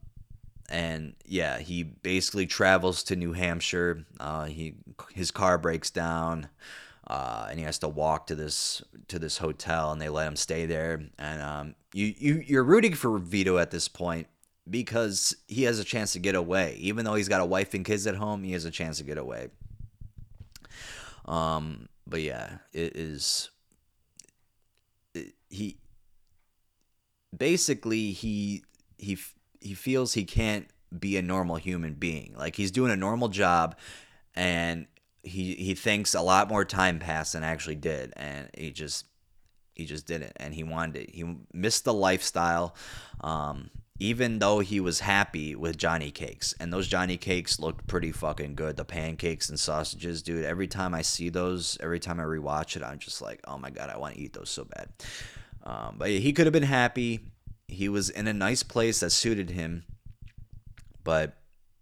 and 0.69 1.15
yeah, 1.25 1.59
he 1.59 1.83
basically 1.83 2.45
travels 2.47 3.03
to 3.03 3.15
New 3.15 3.33
Hampshire. 3.33 4.05
Uh, 4.19 4.45
he 4.45 4.75
his 5.13 5.31
car 5.31 5.57
breaks 5.57 5.89
down 5.89 6.49
uh, 7.07 7.47
and 7.49 7.59
he 7.59 7.65
has 7.65 7.79
to 7.79 7.87
walk 7.87 8.27
to 8.27 8.35
this 8.35 8.81
to 9.09 9.19
this 9.19 9.37
hotel, 9.37 9.91
and 9.91 10.01
they 10.01 10.09
let 10.09 10.27
him 10.27 10.35
stay 10.35 10.65
there. 10.65 11.03
And 11.19 11.41
um, 11.41 11.75
you 11.93 12.13
you 12.17 12.43
you're 12.45 12.63
rooting 12.63 12.93
for 12.93 13.17
Vito 13.17 13.57
at 13.57 13.71
this 13.71 13.87
point 13.87 14.27
because 14.69 15.35
he 15.47 15.63
has 15.63 15.79
a 15.79 15.83
chance 15.83 16.13
to 16.13 16.19
get 16.19 16.35
away, 16.35 16.77
even 16.79 17.03
though 17.03 17.15
he's 17.15 17.27
got 17.27 17.41
a 17.41 17.45
wife 17.45 17.73
and 17.73 17.83
kids 17.83 18.07
at 18.07 18.15
home. 18.15 18.43
He 18.43 18.53
has 18.53 18.63
a 18.63 18.71
chance 18.71 18.97
to 18.99 19.03
get 19.03 19.17
away. 19.17 19.49
Um, 21.25 21.87
but 22.05 22.21
yeah, 22.21 22.57
it 22.71 22.95
is. 22.95 23.49
It, 25.13 25.33
he 25.49 25.77
basically 27.35 28.11
he 28.11 28.63
he 28.97 29.17
he 29.59 29.73
feels 29.73 30.13
he 30.13 30.25
can't 30.25 30.67
be 30.97 31.17
a 31.17 31.21
normal 31.21 31.55
human 31.55 31.93
being. 31.93 32.35
Like 32.37 32.55
he's 32.55 32.71
doing 32.71 32.91
a 32.91 32.97
normal 32.97 33.29
job, 33.29 33.77
and 34.35 34.87
he 35.23 35.55
he 35.55 35.75
thinks 35.75 36.13
a 36.13 36.21
lot 36.21 36.49
more 36.49 36.65
time 36.65 36.99
passed 36.99 37.33
than 37.33 37.43
actually 37.43 37.75
did, 37.75 38.13
and 38.15 38.49
he 38.57 38.71
just 38.71 39.05
he 39.73 39.85
just 39.85 40.05
didn't, 40.05 40.33
and 40.37 40.53
he 40.53 40.63
wanted 40.63 41.03
it. 41.03 41.15
He 41.15 41.35
missed 41.53 41.85
the 41.85 41.93
lifestyle. 41.93 42.75
Um, 43.21 43.69
even 43.99 44.39
though 44.39 44.59
he 44.59 44.79
was 44.79 45.01
happy 45.01 45.55
with 45.55 45.77
Johnny 45.77 46.11
cakes, 46.11 46.53
and 46.59 46.73
those 46.73 46.87
Johnny 46.87 47.17
cakes 47.17 47.59
looked 47.59 47.87
pretty 47.87 48.11
fucking 48.11 48.55
good. 48.55 48.75
The 48.75 48.85
pancakes 48.85 49.49
and 49.49 49.59
sausages, 49.59 50.21
dude. 50.21 50.45
Every 50.45 50.67
time 50.67 50.93
I 50.93 51.03
see 51.03 51.29
those, 51.29 51.77
every 51.79 51.99
time 51.99 52.19
I 52.19 52.23
rewatch 52.23 52.75
it, 52.75 52.83
I'm 52.83 52.99
just 52.99 53.21
like, 53.21 53.39
oh 53.47 53.57
my 53.57 53.69
god, 53.69 53.89
I 53.89 53.97
want 53.97 54.15
to 54.15 54.19
eat 54.19 54.33
those 54.33 54.49
so 54.49 54.65
bad. 54.65 54.89
Um, 55.63 55.95
but 55.97 56.09
he 56.09 56.33
could 56.33 56.45
have 56.45 56.53
been 56.53 56.63
happy. 56.63 57.21
He 57.67 57.87
was 57.87 58.09
in 58.09 58.27
a 58.27 58.33
nice 58.33 58.63
place 58.63 58.99
that 58.99 59.11
suited 59.11 59.51
him, 59.51 59.85
but 61.03 61.37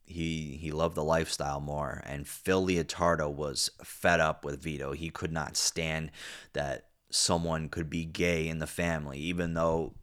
he 0.06 0.58
he 0.62 0.72
loved 0.72 0.96
the 0.96 1.04
lifestyle 1.04 1.62
more. 1.62 2.04
And 2.06 2.28
Phil 2.28 2.66
Leotardo 2.66 3.34
was 3.34 3.70
fed 3.84 4.20
up 4.20 4.44
with 4.44 4.62
Vito. 4.62 4.92
He 4.92 5.10
could 5.10 5.32
not 5.32 5.56
stand 5.56 6.12
that 6.54 6.88
someone 7.10 7.70
could 7.70 7.90
be 7.90 8.06
gay 8.06 8.48
in 8.48 8.60
the 8.60 8.68
family, 8.68 9.18
even 9.20 9.54
though 9.54 9.94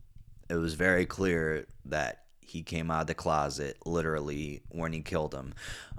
it 0.48 0.56
was 0.56 0.74
very 0.74 1.06
clear 1.06 1.66
that 1.86 2.24
he 2.40 2.62
came 2.62 2.90
out 2.90 3.02
of 3.02 3.06
the 3.06 3.14
closet 3.14 3.76
literally 3.84 4.62
when 4.70 4.92
he 4.92 5.00
killed 5.00 5.34
him. 5.34 5.54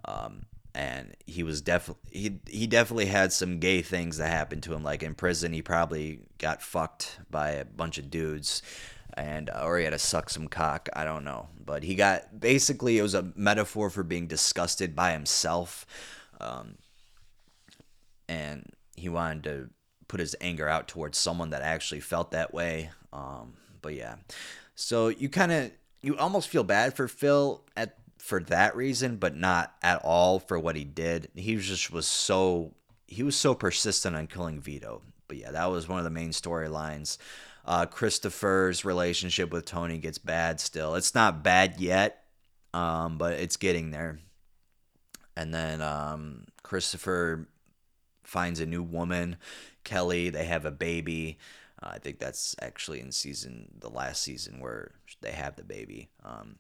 Um, 0.06 0.45
and 0.76 1.16
he 1.26 1.43
was 1.43 1.62
definitely 1.62 2.12
he 2.12 2.39
he 2.47 2.68
definitely 2.68 3.08
had 3.08 3.34
some 3.34 3.60
gay 3.60 3.82
things 3.82 4.18
that 4.18 4.30
happened 4.30 4.64
to 4.64 4.74
him. 4.74 4.84
Like 4.84 5.04
in 5.04 5.16
prison, 5.16 5.52
he 5.52 5.62
probably 5.62 6.22
got 6.38 6.62
fucked 6.62 7.20
by 7.30 7.52
a 7.52 7.66
bunch 7.66 7.97
of 7.97 8.10
dudes 8.10 8.62
and 9.16 9.50
uh, 9.50 9.64
or 9.66 9.78
he 9.78 9.84
had 9.84 9.91
to 9.91 10.00
suck 10.00 10.30
some 10.30 10.47
cock. 10.47 10.89
I 10.93 11.04
don't 11.04 11.24
know, 11.24 11.47
but 11.64 11.84
he 11.84 11.95
got 11.95 12.39
basically 12.39 12.97
it 12.97 13.02
was 13.02 13.14
a 13.14 13.32
metaphor 13.36 13.89
for 13.89 14.04
being 14.04 14.28
disgusted 14.28 14.95
by 14.95 15.12
himself, 15.12 15.86
um, 16.39 16.76
and 18.28 18.66
he 18.95 19.10
wanted 19.10 19.43
to 19.43 19.70
put 20.08 20.20
his 20.20 20.36
anger 20.41 20.68
out 20.68 20.88
towards 20.88 21.18
someone 21.18 21.52
that 21.52 21.62
actually 21.62 22.02
felt 22.02 22.32
that 22.32 22.54
way. 22.54 22.91
Um, 23.12 23.54
but 23.82 23.96
yeah, 23.96 24.16
so 24.76 25.08
you 25.10 25.30
kind 25.30 25.52
of 25.52 25.72
you 26.02 26.18
almost 26.18 26.50
feel 26.50 26.64
bad 26.64 26.96
for 26.96 27.08
Phil 27.08 27.64
at 27.76 27.98
for 28.18 28.42
that 28.44 28.76
reason, 28.76 29.18
but 29.18 29.36
not 29.36 29.74
at 29.82 30.02
all 30.04 30.40
for 30.40 30.60
what 30.60 30.76
he 30.76 30.84
did. 30.84 31.30
He 31.36 31.56
just 31.56 31.92
was 31.92 32.08
so 32.08 32.74
he 33.08 33.24
was 33.24 33.36
so 33.36 33.56
persistent 33.56 34.16
on 34.16 34.28
killing 34.28 34.62
Vito. 34.62 35.02
But 35.28 35.38
yeah, 35.38 35.52
that 35.52 35.72
was 35.72 35.88
one 35.88 36.00
of 36.00 36.04
the 36.04 36.10
main 36.10 36.30
storylines. 36.30 37.18
Uh, 37.66 37.86
Christopher's 37.86 38.86
relationship 38.86 39.52
with 39.52 39.66
Tony 39.66 39.98
gets 39.98 40.18
bad 40.18 40.60
still. 40.60 40.96
It's 40.96 41.14
not 41.14 41.44
bad 41.44 41.80
yet, 41.80 42.24
um, 42.74 43.18
but 43.18 43.34
it's 43.34 43.58
getting 43.58 43.92
there. 43.92 44.20
And 45.36 45.54
then 45.54 45.82
um, 45.82 46.46
Christopher 46.64 47.48
finds 48.24 48.60
a 48.60 48.66
new 48.66 48.84
woman, 48.84 49.38
Kelly. 49.84 50.30
They 50.30 50.46
have 50.46 50.66
a 50.66 50.72
baby. 50.72 51.38
Uh, 51.82 51.92
I 51.94 52.00
think 52.00 52.20
that's 52.20 52.56
actually 52.62 53.00
in 53.00 53.12
season 53.12 53.72
the 53.80 53.90
last 53.90 54.22
season 54.22 54.60
where 54.60 54.92
they 55.22 55.32
have 55.32 55.56
the 55.56 55.64
baby. 55.64 56.10
Um, 56.24 56.58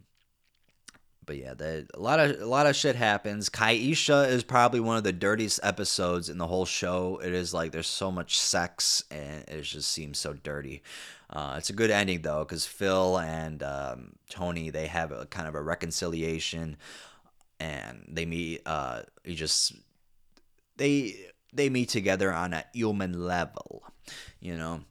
but 1.25 1.37
yeah, 1.37 1.53
the, 1.53 1.87
a 1.93 1.99
lot 1.99 2.19
of 2.19 2.41
a 2.41 2.45
lot 2.45 2.65
of 2.65 2.75
shit 2.75 2.95
happens. 2.95 3.49
Kaisha 3.49 4.27
is 4.29 4.43
probably 4.43 4.79
one 4.79 4.97
of 4.97 5.03
the 5.03 5.13
dirtiest 5.13 5.59
episodes 5.61 6.27
in 6.27 6.39
the 6.39 6.47
whole 6.47 6.65
show. 6.65 7.21
It 7.23 7.33
is 7.33 7.53
like 7.53 7.71
there's 7.71 7.85
so 7.85 8.11
much 8.11 8.39
sex 8.39 9.03
and 9.11 9.47
it 9.47 9.61
just 9.61 9.91
seems 9.91 10.17
so 10.17 10.33
dirty. 10.33 10.81
Uh, 11.29 11.53
it's 11.59 11.69
a 11.69 11.73
good 11.73 11.91
ending 11.91 12.23
though, 12.23 12.43
because 12.43 12.65
Phil 12.65 13.19
and 13.19 13.61
um, 13.61 14.13
Tony 14.27 14.71
they 14.71 14.87
have 14.87 15.11
a 15.11 15.27
kind 15.27 15.47
of 15.47 15.53
a 15.53 15.61
reconciliation, 15.61 16.77
and 17.59 18.05
they 18.07 18.25
meet. 18.25 18.61
Uh, 18.65 19.03
you 19.23 19.35
just 19.35 19.73
they 20.77 21.15
they 21.53 21.69
meet 21.69 21.89
together 21.89 22.33
on 22.33 22.53
a 22.53 22.65
human 22.73 23.23
level, 23.23 23.83
you 24.39 24.57
know. 24.57 24.81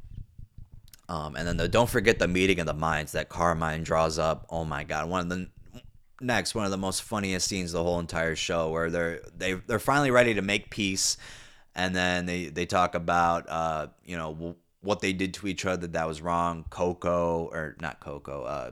Um, 1.09 1.37
and 1.37 1.49
then 1.49 1.57
the, 1.57 1.69
don't 1.69 1.89
forget 1.89 2.19
the 2.19 2.29
meeting 2.29 2.61
of 2.61 2.67
the 2.67 2.75
minds 2.75 3.13
that 3.13 3.29
Carmine 3.29 3.83
draws 3.83 4.19
up. 4.19 4.47
Oh 4.51 4.65
my 4.65 4.85
god, 4.85 5.09
one 5.09 5.21
of 5.21 5.29
the 5.29 5.49
next 6.21 6.55
one 6.55 6.65
of 6.65 6.71
the 6.71 6.79
most 6.79 7.03
funniest 7.03 7.47
scenes 7.49 7.73
the 7.73 7.83
whole 7.83 8.01
entire 8.01 8.35
show 8.37 8.71
where 8.71 8.91
they're 8.91 9.21
they 9.37 9.55
they're 9.55 9.79
finally 9.79 10.11
ready 10.11 10.35
to 10.35 10.43
make 10.43 10.71
peace. 10.71 11.17
And 11.75 11.95
then 11.95 12.27
they 12.27 12.47
they 12.47 12.67
talk 12.67 12.95
about 12.95 13.49
uh 13.49 13.89
you 14.05 14.17
know 14.17 14.57
what 14.81 15.01
they 15.01 15.13
did 15.13 15.35
to 15.35 15.47
each 15.47 15.65
other 15.65 15.87
that 15.87 16.09
was 16.09 16.21
wrong. 16.21 16.65
Coco 16.71 17.49
or 17.53 17.77
not 17.81 18.01
coco 18.01 18.43
uh 18.43 18.71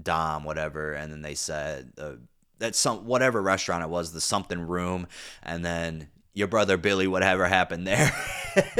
dom 0.00 0.44
whatever. 0.44 0.92
And 0.92 1.12
then 1.12 1.22
they 1.22 1.34
said 1.34 1.92
uh, 1.98 2.12
that 2.58 2.74
some 2.74 3.06
whatever 3.06 3.42
restaurant 3.42 3.82
it 3.82 3.90
was 3.90 4.12
the 4.12 4.20
something 4.20 4.60
room. 4.60 5.06
And 5.42 5.64
then 5.64 6.08
your 6.34 6.48
brother 6.48 6.76
billy 6.76 7.06
whatever 7.06 7.46
happened 7.46 7.86
there 7.86 8.14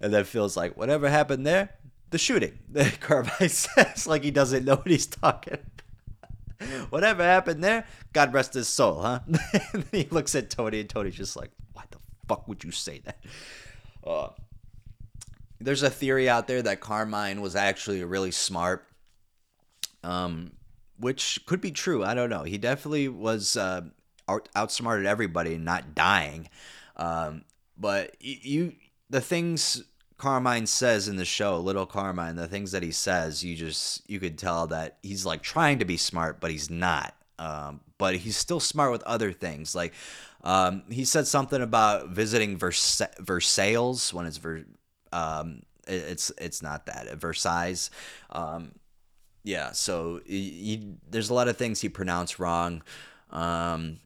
and 0.00 0.12
then 0.12 0.24
feels 0.24 0.56
like 0.56 0.76
whatever 0.76 1.08
happened 1.08 1.46
there 1.46 1.70
the 2.12 2.18
shooting. 2.18 2.58
Carmine 3.00 3.32
says 3.48 4.06
like 4.06 4.22
he 4.22 4.30
doesn't 4.30 4.64
know 4.64 4.76
what 4.76 4.86
he's 4.86 5.06
talking. 5.06 5.54
about. 5.54 6.92
Whatever 6.92 7.24
happened 7.24 7.64
there, 7.64 7.86
God 8.12 8.32
rest 8.32 8.54
his 8.54 8.68
soul, 8.68 9.02
huh? 9.02 9.18
he 9.90 10.06
looks 10.12 10.36
at 10.36 10.48
Tony, 10.48 10.78
and 10.78 10.88
Tony's 10.88 11.16
just 11.16 11.34
like, 11.34 11.50
"Why 11.72 11.82
the 11.90 11.98
fuck 12.28 12.46
would 12.46 12.62
you 12.62 12.70
say 12.70 13.00
that?" 13.00 13.18
Uh, 14.06 14.28
there's 15.60 15.82
a 15.82 15.90
theory 15.90 16.28
out 16.28 16.46
there 16.46 16.62
that 16.62 16.78
Carmine 16.80 17.40
was 17.40 17.56
actually 17.56 18.04
really 18.04 18.30
smart, 18.30 18.86
um, 20.04 20.52
which 20.98 21.40
could 21.46 21.60
be 21.60 21.72
true. 21.72 22.04
I 22.04 22.14
don't 22.14 22.30
know. 22.30 22.44
He 22.44 22.58
definitely 22.58 23.08
was 23.08 23.56
uh, 23.56 23.80
out- 24.32 24.48
outsmarted 24.56 25.06
everybody, 25.06 25.54
and 25.54 25.64
not 25.64 25.94
dying. 25.94 26.48
Um, 26.96 27.44
but 27.78 28.16
you, 28.20 28.74
the 29.10 29.20
things 29.20 29.82
Carmine 30.18 30.66
says 30.66 31.08
in 31.08 31.16
the 31.16 31.24
show, 31.24 31.58
Little 31.58 31.86
Carmine, 31.86 32.36
the 32.36 32.46
things 32.46 32.72
that 32.72 32.82
he 32.82 32.92
says, 32.92 33.42
you 33.42 33.56
just 33.56 34.08
you 34.08 34.20
could 34.20 34.38
tell 34.38 34.68
that 34.68 34.98
he's 35.02 35.26
like 35.26 35.42
trying 35.42 35.80
to 35.80 35.84
be 35.84 35.96
smart, 35.96 36.40
but 36.40 36.50
he's 36.50 36.70
not. 36.70 37.14
Um, 37.38 37.80
but 37.98 38.14
he's 38.14 38.36
still 38.36 38.60
smart 38.60 38.92
with 38.92 39.02
other 39.02 39.32
things. 39.32 39.74
Like 39.74 39.92
um, 40.44 40.84
he 40.88 41.04
said 41.04 41.26
something 41.26 41.60
about 41.60 42.10
visiting 42.10 42.56
Vers- 42.56 43.02
Versailles 43.18 44.12
when 44.12 44.26
it's 44.26 44.36
Ver- 44.36 44.66
um, 45.12 45.62
it's 45.88 46.30
it's 46.38 46.62
not 46.62 46.86
that 46.86 47.12
Versailles. 47.16 47.90
Um, 48.30 48.72
yeah, 49.44 49.72
so 49.72 50.20
he, 50.24 50.50
he, 50.50 50.94
there's 51.10 51.30
a 51.30 51.34
lot 51.34 51.48
of 51.48 51.56
things 51.56 51.80
he 51.80 51.88
pronounced 51.88 52.38
wrong, 52.38 52.82
um, 53.30 53.98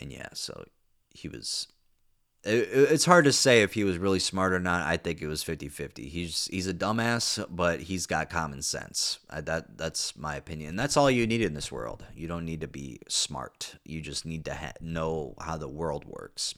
and 0.00 0.12
yeah, 0.12 0.28
so 0.32 0.64
he 1.10 1.28
was 1.28 1.68
it, 2.44 2.68
it's 2.72 3.04
hard 3.04 3.24
to 3.26 3.32
say 3.32 3.62
if 3.62 3.74
he 3.74 3.84
was 3.84 3.98
really 3.98 4.18
smart 4.18 4.52
or 4.52 4.60
not. 4.60 4.86
I 4.86 4.96
think 4.96 5.20
it 5.20 5.26
was 5.26 5.44
50-50. 5.44 6.08
He's 6.08 6.48
he's 6.50 6.66
a 6.66 6.74
dumbass, 6.74 7.44
but 7.50 7.80
he's 7.80 8.06
got 8.06 8.30
common 8.30 8.62
sense. 8.62 9.18
I, 9.28 9.40
that 9.42 9.76
that's 9.76 10.16
my 10.16 10.36
opinion. 10.36 10.76
That's 10.76 10.96
all 10.96 11.10
you 11.10 11.26
need 11.26 11.42
in 11.42 11.54
this 11.54 11.70
world. 11.70 12.04
You 12.14 12.28
don't 12.28 12.44
need 12.44 12.62
to 12.62 12.68
be 12.68 13.00
smart. 13.08 13.76
You 13.84 14.00
just 14.00 14.24
need 14.24 14.44
to 14.46 14.54
ha- 14.54 14.72
know 14.80 15.34
how 15.40 15.56
the 15.56 15.68
world 15.68 16.04
works. 16.06 16.54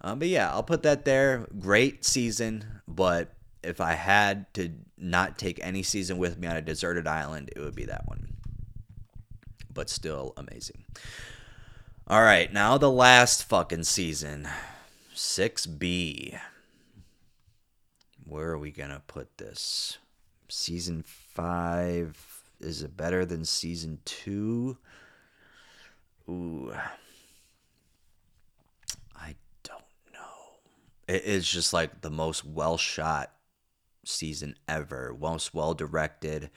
Um, 0.00 0.18
but 0.18 0.28
yeah, 0.28 0.50
I'll 0.50 0.64
put 0.64 0.82
that 0.82 1.04
there. 1.04 1.46
Great 1.58 2.04
season, 2.04 2.64
but 2.88 3.34
if 3.62 3.80
I 3.80 3.92
had 3.92 4.52
to 4.54 4.70
not 4.98 5.38
take 5.38 5.60
any 5.62 5.82
season 5.82 6.18
with 6.18 6.38
me 6.38 6.48
on 6.48 6.56
a 6.56 6.62
deserted 6.62 7.06
island, 7.06 7.50
it 7.54 7.60
would 7.60 7.76
be 7.76 7.84
that 7.86 8.06
one. 8.06 8.34
But 9.72 9.88
still 9.88 10.34
amazing. 10.36 10.84
All 12.08 12.22
right, 12.22 12.52
now 12.52 12.78
the 12.78 12.90
last 12.90 13.44
fucking 13.44 13.84
season. 13.84 14.48
6B. 15.14 16.38
Where 18.24 18.50
are 18.50 18.58
we 18.58 18.72
going 18.72 18.90
to 18.90 19.02
put 19.06 19.38
this? 19.38 19.98
Season 20.48 21.04
5 21.06 22.42
is 22.60 22.82
it 22.82 22.96
better 22.96 23.24
than 23.24 23.44
season 23.44 24.00
2? 24.04 24.76
Ooh. 26.28 26.72
I 29.16 29.34
don't 29.62 29.82
know. 30.12 30.58
It 31.06 31.24
is 31.24 31.48
just 31.48 31.72
like 31.72 32.00
the 32.00 32.10
most 32.10 32.44
well 32.44 32.76
shot 32.76 33.32
season 34.04 34.56
ever, 34.68 35.16
most 35.20 35.54
well 35.54 35.74
directed. 35.74 36.50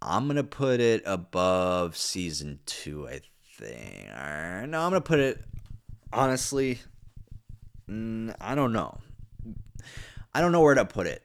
I'm 0.00 0.26
going 0.26 0.36
to 0.36 0.44
put 0.44 0.80
it 0.80 1.02
above 1.04 1.96
season 1.96 2.60
2, 2.66 3.08
I 3.08 3.10
think. 3.10 3.24
No, 3.60 4.80
I'm 4.80 4.92
to 4.92 5.00
put 5.00 5.18
it 5.18 5.42
honestly, 6.12 6.80
I 7.88 8.54
don't 8.54 8.72
know. 8.72 8.98
I 10.34 10.40
don't 10.40 10.52
know 10.52 10.60
where 10.60 10.74
to 10.74 10.84
put 10.84 11.06
it. 11.06 11.22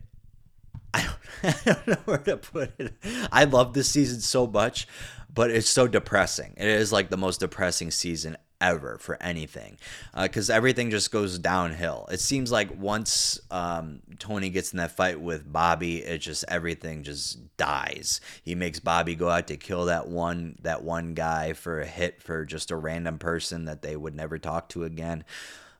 I 0.94 1.02
don't, 1.44 1.56
I 1.56 1.74
don't 1.74 1.88
know 1.88 1.98
where 2.06 2.18
to 2.20 2.38
put 2.38 2.80
it. 2.80 2.94
I 3.32 3.46
love 3.46 3.74
this 3.74 3.90
season 3.90 4.22
so 4.22 4.46
much, 4.48 4.88
but 5.34 5.52
it's 5.52 5.70
so 5.70 5.88
depressing. 5.88 6.54
It 6.58 6.68
is 6.68 6.92
like 6.92 7.10
the 7.10 7.18
most 7.18 7.40
depressing 7.40 7.92
season 7.92 8.38
ever 8.62 8.98
for 9.00 9.22
anything 9.22 9.78
because 10.16 10.50
uh, 10.50 10.54
everything 10.54 10.92
just 10.92 11.12
goes 11.12 11.38
downhill. 11.40 12.08
It 12.12 12.22
seems 12.22 12.52
like 12.52 12.80
once 12.80 13.40
um, 13.50 14.02
Tony 14.20 14.50
gets 14.50 14.72
in 14.72 14.78
that 14.78 14.96
fight 14.96 15.20
with 15.20 15.52
Bobby, 15.52 15.98
it 15.98 16.20
just 16.20 16.46
everything 16.48 17.04
just 17.04 17.58
dies. 17.58 18.22
He 18.44 18.56
makes 18.56 18.80
Bobby 18.80 19.16
go 19.16 19.30
out 19.30 19.48
to 19.48 19.58
kill 19.58 19.86
that 19.86 20.08
one 20.08 20.58
that 20.62 20.84
one 20.84 21.14
guy 21.14 21.54
for 21.54 21.82
a 21.82 21.86
hit 21.86 22.22
for 22.22 22.46
just 22.46 22.72
a 22.72 22.76
random 22.76 23.18
person 23.18 23.66
that 23.66 23.82
they 23.82 23.96
would 23.96 24.16
never 24.16 24.38
talk 24.38 24.70
to 24.70 24.84
again. 24.84 25.26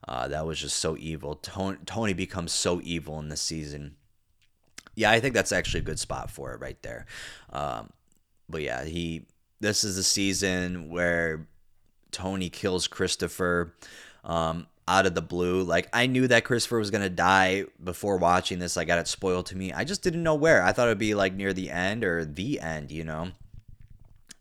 Uh, 0.08 0.28
that 0.28 0.46
was 0.46 0.60
just 0.60 0.78
so 0.78 0.98
evil. 0.98 1.36
Tony, 1.36 1.78
Tony 1.86 2.14
becomes 2.14 2.52
so 2.52 2.82
evil 2.84 3.20
in 3.20 3.30
this 3.30 3.42
season. 3.42 3.96
Yeah, 4.96 5.12
I 5.12 5.20
think 5.20 5.36
that's 5.36 5.52
actually 5.52 5.82
a 5.82 5.84
good 5.84 6.00
spot 6.00 6.32
for 6.32 6.54
it 6.54 6.60
right 6.60 6.82
there. 6.82 7.06
Um, 7.52 7.92
but 8.50 8.62
yeah, 8.62 8.84
he. 8.84 9.28
This 9.60 9.84
is 9.84 9.96
the 9.96 10.04
season 10.04 10.90
where 10.90 11.48
Tony 12.12 12.50
kills 12.50 12.88
Christopher 12.88 13.74
um, 14.24 14.68
out 14.88 15.06
of 15.06 15.16
the 15.16 15.22
blue. 15.22 15.64
Like 15.64 15.88
I 15.94 16.08
knew 16.08 16.28
that 16.28 16.44
Christopher 16.44 16.80
was 16.80 16.92
gonna 16.92 17.10
die 17.10 17.66
before 17.84 18.18
watching 18.18 18.60
this. 18.60 18.78
I 18.78 18.86
got 18.86 19.00
it 19.00 19.08
spoiled 19.08 19.48
to 19.48 19.58
me. 19.58 19.74
I 19.74 19.84
just 19.84 20.04
didn't 20.04 20.24
know 20.24 20.36
where. 20.36 20.64
I 20.64 20.72
thought 20.72 20.88
it'd 20.88 20.98
be 20.98 21.16
like 21.16 21.34
near 21.34 21.54
the 21.54 21.70
end 21.70 22.04
or 22.04 22.26
the 22.26 22.60
end, 22.60 22.92
you 22.92 23.04
know. 23.04 23.32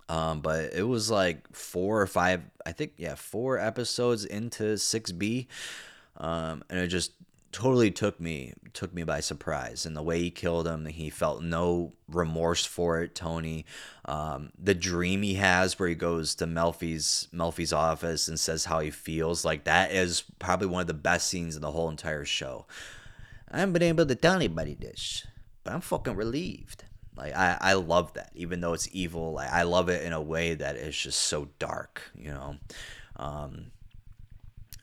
Um, 0.08 0.40
but 0.40 0.74
it 0.74 0.82
was 0.82 1.08
like 1.08 1.54
four 1.54 2.00
or 2.00 2.06
five. 2.06 2.42
I 2.66 2.72
think 2.72 2.94
yeah, 2.96 3.14
four 3.14 3.58
episodes 3.58 4.24
into 4.24 4.76
six 4.76 5.12
B, 5.12 5.46
um, 6.16 6.64
and 6.68 6.80
it 6.80 6.88
just 6.88 7.12
totally 7.52 7.90
took 7.90 8.20
me 8.20 8.54
took 8.72 8.94
me 8.94 9.02
by 9.02 9.20
surprise 9.20 9.84
and 9.84 9.96
the 9.96 10.02
way 10.02 10.20
he 10.20 10.30
killed 10.30 10.66
him. 10.66 10.86
He 10.86 11.10
felt 11.10 11.42
no 11.42 11.92
remorse 12.08 12.64
for 12.64 13.02
it 13.02 13.14
tony. 13.14 13.64
Um, 14.04 14.50
the 14.58 14.74
dream 14.74 15.22
he 15.22 15.34
has 15.34 15.78
where 15.78 15.88
he 15.88 15.94
goes 15.94 16.34
to 16.36 16.46
melfi's 16.46 17.28
melfi's 17.32 17.72
office 17.72 18.28
and 18.28 18.38
says 18.38 18.64
how 18.66 18.80
he 18.80 18.90
feels 18.90 19.44
like 19.44 19.64
that 19.64 19.90
is 19.90 20.22
probably 20.38 20.68
one 20.68 20.82
of 20.82 20.86
the 20.86 20.94
best 20.94 21.26
scenes 21.28 21.56
in 21.56 21.62
the 21.62 21.72
whole 21.72 21.88
entire 21.88 22.24
show. 22.24 22.66
I 23.50 23.58
haven't 23.58 23.72
been 23.72 23.82
able 23.82 24.06
to 24.06 24.14
tell 24.14 24.34
anybody 24.34 24.74
this 24.74 25.26
but 25.64 25.72
i'm 25.72 25.80
fucking 25.80 26.16
relieved. 26.16 26.84
Like 27.16 27.34
i 27.34 27.58
i 27.60 27.72
love 27.74 28.14
that 28.14 28.30
even 28.34 28.60
though 28.60 28.74
it's 28.74 28.88
evil. 28.92 29.32
Like 29.32 29.50
i 29.50 29.62
love 29.64 29.88
it 29.88 30.04
in 30.04 30.12
a 30.12 30.22
way 30.22 30.54
that 30.54 30.76
is 30.76 30.96
just 30.96 31.20
so 31.20 31.48
dark 31.58 32.02
you 32.14 32.30
know? 32.30 32.56
Um, 33.16 33.72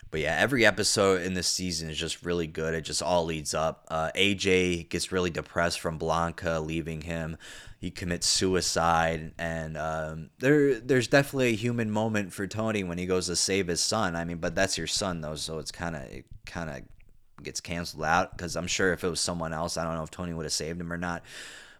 but 0.09 0.21
yeah, 0.21 0.37
every 0.39 0.65
episode 0.65 1.21
in 1.21 1.33
this 1.33 1.47
season 1.47 1.89
is 1.89 1.97
just 1.97 2.25
really 2.25 2.47
good. 2.47 2.73
It 2.73 2.81
just 2.81 3.01
all 3.01 3.25
leads 3.25 3.53
up. 3.53 3.85
Uh, 3.89 4.11
AJ 4.15 4.89
gets 4.89 5.11
really 5.11 5.29
depressed 5.29 5.79
from 5.79 5.97
Blanca 5.97 6.59
leaving 6.59 7.01
him. 7.01 7.37
He 7.79 7.91
commits 7.91 8.25
suicide, 8.25 9.33
and 9.37 9.77
um, 9.77 10.29
there 10.39 10.79
there's 10.79 11.07
definitely 11.07 11.49
a 11.49 11.55
human 11.55 11.91
moment 11.91 12.33
for 12.33 12.47
Tony 12.47 12.83
when 12.83 12.97
he 12.97 13.05
goes 13.05 13.27
to 13.27 13.35
save 13.35 13.67
his 13.67 13.81
son. 13.81 14.15
I 14.15 14.23
mean, 14.23 14.37
but 14.37 14.55
that's 14.55 14.77
your 14.77 14.87
son 14.87 15.21
though, 15.21 15.35
so 15.35 15.59
it's 15.59 15.71
kind 15.71 15.95
of 15.95 16.01
it 16.03 16.25
kind 16.45 16.69
of 16.69 17.43
gets 17.43 17.61
canceled 17.61 18.03
out 18.03 18.35
because 18.35 18.55
I'm 18.55 18.67
sure 18.67 18.93
if 18.93 19.03
it 19.03 19.09
was 19.09 19.19
someone 19.19 19.53
else, 19.53 19.77
I 19.77 19.83
don't 19.83 19.95
know 19.95 20.03
if 20.03 20.09
Tony 20.09 20.33
would 20.33 20.45
have 20.45 20.53
saved 20.53 20.81
him 20.81 20.91
or 20.91 20.97
not. 20.97 21.23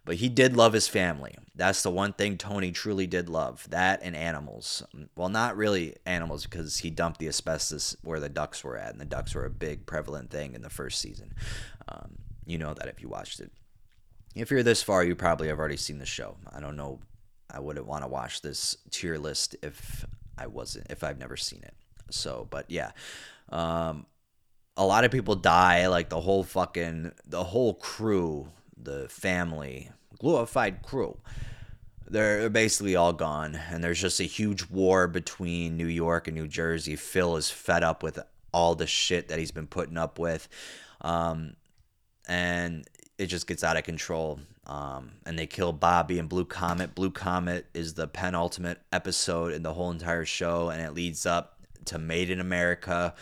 But 0.08 0.16
he 0.16 0.30
did 0.30 0.56
love 0.56 0.72
his 0.72 0.88
family. 0.88 1.36
That's 1.54 1.84
the 1.84 1.92
one 1.92 2.14
thing 2.14 2.38
Tony 2.38 2.72
truly 2.72 3.08
did 3.08 3.28
love. 3.28 3.68
That 3.72 4.00
and 4.02 4.16
animals. 4.16 4.82
Well, 5.18 5.28
not 5.28 5.58
really 5.58 5.98
animals 6.06 6.46
because 6.46 6.78
he 6.78 6.90
dumped 6.90 7.20
the 7.20 7.28
asbestos 7.28 7.94
where 8.04 8.22
the 8.22 8.30
ducks 8.30 8.64
were 8.64 8.78
at, 8.78 8.94
and 8.94 9.02
the 9.02 9.06
ducks 9.06 9.36
were 9.36 9.44
a 9.44 9.50
big 9.50 9.86
prevalent 9.86 10.32
thing 10.32 10.54
in 10.54 10.62
the 10.62 10.70
first 10.70 11.02
season. 11.02 11.34
Um, 11.90 12.20
you 12.46 12.58
know 12.58 12.74
that 12.74 12.88
if 12.88 13.02
you 13.02 13.10
watched 13.10 13.42
it. 13.42 13.52
If 14.34 14.50
you're 14.50 14.64
this 14.64 14.82
far, 14.82 15.04
you 15.04 15.14
probably 15.14 15.50
have 15.50 15.60
already 15.60 15.76
seen 15.76 15.98
the 15.98 16.06
show. 16.06 16.38
I 16.54 16.62
don't 16.62 16.78
know. 16.78 17.02
I 17.52 17.60
wouldn't 17.60 17.86
want 17.86 18.06
to 18.06 18.08
watch 18.08 18.42
this 18.42 18.78
tier 18.92 19.18
list 19.18 19.58
if 19.62 20.06
I 20.38 20.48
wasn't 20.48 20.88
if 20.90 21.04
I've 21.04 21.20
never 21.20 21.36
seen 21.36 21.64
it. 21.64 21.74
So, 22.12 22.48
but 22.50 22.72
yeah. 22.72 22.92
Um, 23.50 24.06
a 24.78 24.86
lot 24.86 25.04
of 25.04 25.12
people 25.12 25.36
die 25.36 25.88
like 25.88 26.08
the 26.08 26.22
whole 26.22 26.46
fucking 26.46 27.12
the 27.26 27.44
whole 27.44 27.74
crew 27.74 28.48
the 28.78 29.10
family 29.10 29.90
glorified 30.20 30.82
crew. 30.82 31.18
They're 32.10 32.50
basically 32.50 32.96
all 32.96 33.14
gone, 33.14 33.60
and 33.70 33.84
there's 33.84 34.00
just 34.00 34.20
a 34.20 34.24
huge 34.24 34.70
war 34.70 35.08
between 35.08 35.76
New 35.76 35.88
York 35.88 36.28
and 36.28 36.36
New 36.36 36.48
Jersey. 36.48 36.96
Phil 36.96 37.36
is 37.36 37.50
fed 37.50 37.84
up 37.84 38.02
with 38.02 38.20
all 38.54 38.76
the 38.76 38.88
shit 38.88 39.28
that 39.28 39.40
he's 39.40 39.52
been 39.52 39.68
putting 39.68 39.98
up 39.98 40.18
with, 40.18 40.48
um, 41.02 41.56
and 42.28 42.88
it 43.18 43.26
just 43.26 43.48
gets 43.48 43.64
out 43.64 43.78
of 43.78 43.84
control. 43.84 44.40
Um, 44.66 45.12
and 45.26 45.40
they 45.40 45.48
kill 45.48 45.72
Bobby 45.72 46.20
and 46.20 46.28
Blue 46.28 46.44
Comet. 46.44 46.94
Blue 46.94 47.12
Comet 47.12 47.68
is 47.74 47.94
the 47.94 48.06
penultimate 48.06 48.82
episode 48.92 49.54
in 49.54 49.64
the 49.64 49.74
whole 49.74 49.92
entire 49.92 50.26
show, 50.26 50.70
and 50.70 50.82
it 50.82 50.94
leads 50.94 51.26
up 51.26 51.58
to 51.86 51.98
Made 51.98 52.30
in 52.30 52.42
America, 52.42 53.14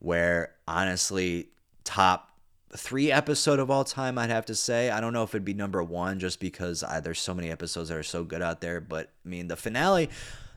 where 0.00 0.54
honestly, 0.66 1.50
top 1.84 2.32
three 2.76 3.10
episode 3.10 3.58
of 3.58 3.70
all 3.70 3.84
time 3.84 4.18
i'd 4.18 4.30
have 4.30 4.44
to 4.46 4.54
say. 4.54 4.90
I 4.90 5.00
don't 5.00 5.12
know 5.12 5.22
if 5.22 5.30
it'd 5.30 5.44
be 5.44 5.54
number 5.54 5.82
one 5.82 6.18
just 6.18 6.38
because 6.40 6.82
I, 6.82 7.00
there's 7.00 7.20
so 7.20 7.34
many 7.34 7.50
episodes 7.50 7.88
that 7.88 7.96
are 7.96 8.02
so 8.02 8.24
good 8.24 8.42
out 8.42 8.60
there 8.60 8.80
but 8.80 9.10
i 9.24 9.28
mean 9.28 9.48
the 9.48 9.56
finale 9.56 10.10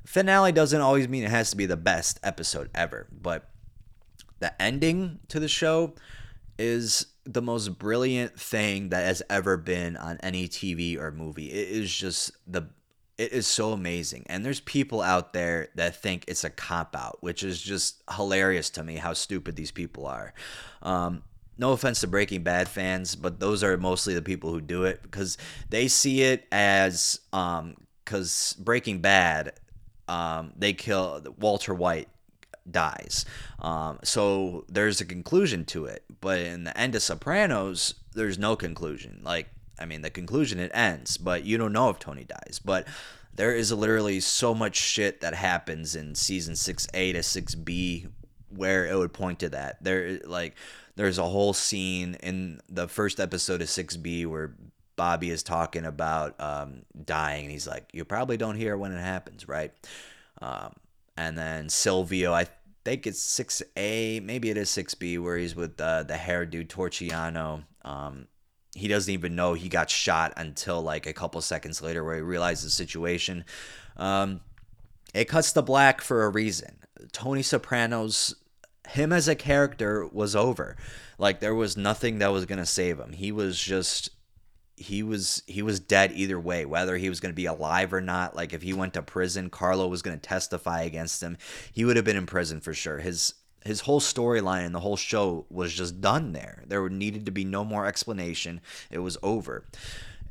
finale 0.05 0.51
doesn't 0.51 0.81
always 0.81 1.07
mean 1.07 1.23
it 1.23 1.29
has 1.29 1.51
to 1.51 1.57
be 1.57 1.65
the 1.65 1.77
best 1.77 2.19
episode 2.23 2.69
ever 2.73 3.07
but 3.11 3.49
the 4.39 4.61
ending 4.61 5.19
to 5.29 5.39
the 5.39 5.47
show 5.47 5.93
is 6.59 7.05
the 7.23 7.41
most 7.41 7.77
brilliant 7.79 8.39
thing 8.39 8.89
that 8.89 9.05
has 9.05 9.21
ever 9.29 9.55
been 9.55 9.95
on 9.95 10.17
any 10.21 10.47
tv 10.47 10.99
or 10.99 11.11
movie. 11.11 11.51
It 11.51 11.69
is 11.69 11.93
just 11.93 12.31
the 12.45 12.67
it 13.17 13.33
is 13.33 13.45
so 13.45 13.71
amazing. 13.71 14.25
And 14.27 14.43
there's 14.43 14.61
people 14.61 15.01
out 15.01 15.33
there 15.33 15.69
that 15.75 15.95
think 15.95 16.25
it's 16.27 16.43
a 16.43 16.49
cop 16.49 16.95
out 16.95 17.17
which 17.21 17.43
is 17.43 17.61
just 17.61 18.01
hilarious 18.15 18.69
to 18.71 18.83
me 18.83 18.95
how 18.95 19.13
stupid 19.13 19.55
these 19.55 19.71
people 19.71 20.07
are. 20.07 20.33
Um, 20.81 21.23
no 21.61 21.73
offense 21.73 22.01
to 22.01 22.07
Breaking 22.07 22.41
Bad 22.41 22.67
fans, 22.67 23.15
but 23.15 23.39
those 23.39 23.63
are 23.63 23.77
mostly 23.77 24.15
the 24.15 24.21
people 24.23 24.51
who 24.51 24.59
do 24.59 24.83
it 24.83 25.01
because 25.03 25.37
they 25.69 25.87
see 25.87 26.23
it 26.23 26.47
as 26.51 27.21
um 27.31 27.77
because 28.03 28.55
Breaking 28.59 28.99
Bad, 28.99 29.53
um 30.07 30.53
they 30.57 30.73
kill 30.73 31.23
Walter 31.39 31.73
White 31.73 32.09
dies, 32.69 33.25
um 33.59 33.99
so 34.03 34.65
there's 34.67 34.99
a 34.99 35.05
conclusion 35.05 35.63
to 35.65 35.85
it, 35.85 36.03
but 36.19 36.39
in 36.39 36.63
the 36.63 36.75
end 36.77 36.95
of 36.95 37.03
Sopranos, 37.03 37.93
there's 38.13 38.39
no 38.39 38.55
conclusion. 38.55 39.21
Like 39.23 39.47
I 39.79 39.85
mean, 39.85 40.01
the 40.01 40.09
conclusion 40.09 40.59
it 40.59 40.71
ends, 40.73 41.17
but 41.17 41.43
you 41.43 41.57
don't 41.59 41.73
know 41.73 41.89
if 41.89 41.99
Tony 41.99 42.23
dies, 42.23 42.59
but 42.63 42.87
there 43.33 43.55
is 43.55 43.71
literally 43.71 44.19
so 44.19 44.53
much 44.53 44.75
shit 44.75 45.21
that 45.21 45.35
happens 45.35 45.95
in 45.95 46.15
season 46.15 46.53
6A 46.55 47.13
to 47.13 47.19
6B 47.19 48.09
where 48.55 48.85
it 48.85 48.97
would 48.97 49.13
point 49.13 49.39
to 49.39 49.49
that. 49.49 49.83
There 49.83 50.19
like 50.25 50.55
there's 50.95 51.17
a 51.17 51.23
whole 51.23 51.53
scene 51.53 52.15
in 52.21 52.59
the 52.69 52.87
first 52.87 53.19
episode 53.19 53.61
of 53.61 53.67
6B 53.67 54.25
where 54.25 54.55
Bobby 54.95 55.29
is 55.29 55.43
talking 55.43 55.85
about 55.85 56.39
um, 56.39 56.83
dying, 57.05 57.45
and 57.45 57.51
he's 57.51 57.67
like, 57.67 57.89
"You 57.93 58.05
probably 58.05 58.37
don't 58.37 58.55
hear 58.55 58.77
when 58.77 58.91
it 58.91 59.01
happens, 59.01 59.47
right?" 59.47 59.71
Um, 60.41 60.73
and 61.17 61.37
then 61.37 61.69
Silvio, 61.69 62.33
I 62.33 62.47
think 62.83 63.07
it's 63.07 63.19
6A, 63.19 64.23
maybe 64.23 64.49
it 64.49 64.57
is 64.57 64.69
6B, 64.69 65.21
where 65.21 65.37
he's 65.37 65.55
with 65.55 65.79
uh, 65.79 66.03
the 66.03 66.17
hair 66.17 66.45
dude. 66.45 66.73
Um, 67.83 68.27
he 68.75 68.87
doesn't 68.87 69.13
even 69.13 69.35
know 69.35 69.53
he 69.53 69.69
got 69.69 69.89
shot 69.89 70.33
until 70.37 70.81
like 70.81 71.05
a 71.05 71.13
couple 71.13 71.41
seconds 71.41 71.81
later, 71.81 72.03
where 72.03 72.15
he 72.15 72.21
realizes 72.21 72.65
the 72.65 72.69
situation. 72.71 73.45
Um, 73.97 74.41
it 75.13 75.25
cuts 75.25 75.51
to 75.53 75.61
black 75.61 76.01
for 76.01 76.23
a 76.23 76.29
reason. 76.29 76.77
Tony 77.11 77.41
Soprano's 77.41 78.35
him 78.91 79.11
as 79.11 79.27
a 79.27 79.35
character 79.35 80.07
was 80.07 80.35
over. 80.35 80.75
Like 81.17 81.39
there 81.39 81.55
was 81.55 81.77
nothing 81.77 82.19
that 82.19 82.31
was 82.31 82.45
gonna 82.45 82.65
save 82.65 82.99
him. 82.99 83.13
He 83.13 83.31
was 83.31 83.59
just 83.59 84.11
he 84.81 85.03
was 85.03 85.43
he 85.47 85.61
was 85.61 85.79
dead 85.79 86.11
either 86.13 86.39
way 86.39 86.65
whether 86.65 86.97
he 86.97 87.09
was 87.09 87.19
going 87.19 87.31
to 87.31 87.35
be 87.35 87.45
alive 87.45 87.93
or 87.93 88.01
not. 88.01 88.35
Like 88.35 88.53
if 88.53 88.61
he 88.61 88.73
went 88.73 88.93
to 88.95 89.01
prison 89.01 89.49
carlo 89.49 89.87
was 89.87 90.01
going 90.01 90.17
to 90.17 90.21
testify 90.21 90.81
against 90.81 91.21
him. 91.21 91.37
He 91.71 91.85
would 91.85 91.95
have 91.95 92.05
been 92.05 92.17
in 92.17 92.25
prison 92.25 92.61
for 92.61 92.73
sure. 92.73 92.99
His 92.99 93.35
his 93.63 93.81
whole 93.81 93.99
storyline 93.99 94.65
and 94.65 94.73
the 94.73 94.79
whole 94.79 94.97
show 94.97 95.45
was 95.49 95.73
just 95.73 96.01
done 96.01 96.33
there. 96.33 96.63
There 96.67 96.89
needed 96.89 97.27
to 97.27 97.31
be 97.31 97.45
no 97.45 97.63
more 97.63 97.85
explanation. 97.85 98.59
It 98.89 98.99
was 98.99 99.17
over. 99.21 99.65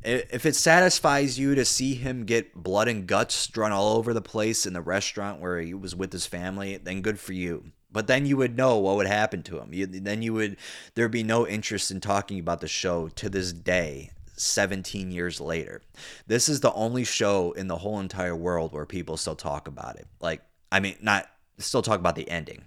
If 0.03 0.45
it 0.45 0.55
satisfies 0.55 1.39
you 1.39 1.55
to 1.55 1.63
see 1.63 1.93
him 1.93 2.25
get 2.25 2.55
blood 2.55 2.87
and 2.87 3.07
guts 3.07 3.47
drawn 3.47 3.71
all 3.71 3.95
over 3.95 4.13
the 4.13 4.21
place 4.21 4.65
in 4.65 4.73
the 4.73 4.81
restaurant 4.81 5.39
where 5.39 5.61
he 5.61 5.73
was 5.73 5.95
with 5.95 6.11
his 6.11 6.25
family 6.25 6.77
then 6.77 7.01
good 7.01 7.19
for 7.19 7.33
you 7.33 7.71
but 7.91 8.07
then 8.07 8.25
you 8.25 8.37
would 8.37 8.55
know 8.55 8.77
what 8.77 8.95
would 8.95 9.07
happen 9.07 9.43
to 9.43 9.59
him 9.59 9.73
you, 9.73 9.85
then 9.85 10.21
you 10.21 10.33
would 10.33 10.57
there'd 10.95 11.11
be 11.11 11.23
no 11.23 11.47
interest 11.47 11.91
in 11.91 11.99
talking 11.99 12.39
about 12.39 12.61
the 12.61 12.67
show 12.67 13.07
to 13.09 13.29
this 13.29 13.51
day 13.53 14.11
17 14.41 15.11
years 15.11 15.39
later. 15.39 15.81
This 16.27 16.49
is 16.49 16.59
the 16.59 16.73
only 16.73 17.03
show 17.03 17.51
in 17.51 17.67
the 17.67 17.77
whole 17.77 17.99
entire 17.99 18.35
world 18.35 18.73
where 18.73 18.85
people 18.85 19.17
still 19.17 19.35
talk 19.35 19.67
about 19.67 19.97
it. 19.97 20.07
Like, 20.19 20.41
I 20.71 20.79
mean, 20.79 20.95
not 21.01 21.27
still 21.57 21.81
talk 21.81 21.99
about 21.99 22.15
the 22.15 22.29
ending. 22.29 22.63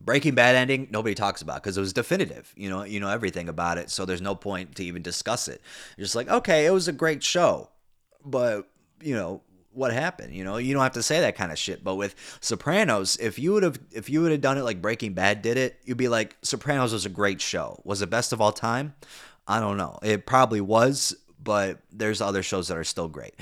Breaking 0.00 0.34
Bad 0.34 0.56
ending, 0.56 0.88
nobody 0.90 1.14
talks 1.14 1.42
about 1.42 1.62
because 1.62 1.76
it 1.76 1.80
was 1.80 1.92
definitive. 1.92 2.52
You 2.56 2.70
know, 2.70 2.84
you 2.84 2.98
know 2.98 3.08
everything 3.08 3.48
about 3.48 3.78
it, 3.78 3.90
so 3.90 4.04
there's 4.04 4.22
no 4.22 4.34
point 4.34 4.74
to 4.76 4.84
even 4.84 5.02
discuss 5.02 5.48
it. 5.48 5.60
You're 5.96 6.04
just 6.04 6.16
like, 6.16 6.28
okay, 6.28 6.66
it 6.66 6.70
was 6.70 6.88
a 6.88 6.92
great 6.92 7.22
show, 7.22 7.70
but 8.24 8.68
you 9.00 9.14
know 9.14 9.42
what 9.72 9.92
happened. 9.92 10.34
You 10.34 10.44
know, 10.44 10.56
you 10.56 10.74
don't 10.74 10.82
have 10.82 10.92
to 10.92 11.02
say 11.02 11.20
that 11.20 11.36
kind 11.36 11.52
of 11.52 11.58
shit. 11.58 11.82
But 11.82 11.96
with 11.96 12.14
Sopranos, 12.40 13.16
if 13.16 13.38
you 13.38 13.52
would 13.52 13.62
have 13.62 13.78
if 13.90 14.08
you 14.10 14.22
would 14.22 14.32
have 14.32 14.40
done 14.40 14.58
it 14.58 14.62
like 14.62 14.82
Breaking 14.82 15.14
Bad 15.14 15.42
did 15.42 15.56
it, 15.56 15.80
you'd 15.84 15.96
be 15.96 16.08
like, 16.08 16.36
Sopranos 16.42 16.92
was 16.92 17.06
a 17.06 17.10
great 17.10 17.40
show. 17.40 17.80
Was 17.84 18.02
it 18.02 18.10
best 18.10 18.32
of 18.32 18.40
all 18.40 18.52
time? 18.52 18.94
I 19.46 19.60
don't 19.60 19.76
know. 19.76 19.98
It 20.02 20.26
probably 20.26 20.60
was, 20.60 21.14
but 21.42 21.80
there's 21.90 22.20
other 22.20 22.42
shows 22.42 22.68
that 22.68 22.76
are 22.76 22.84
still 22.84 23.08
great. 23.08 23.34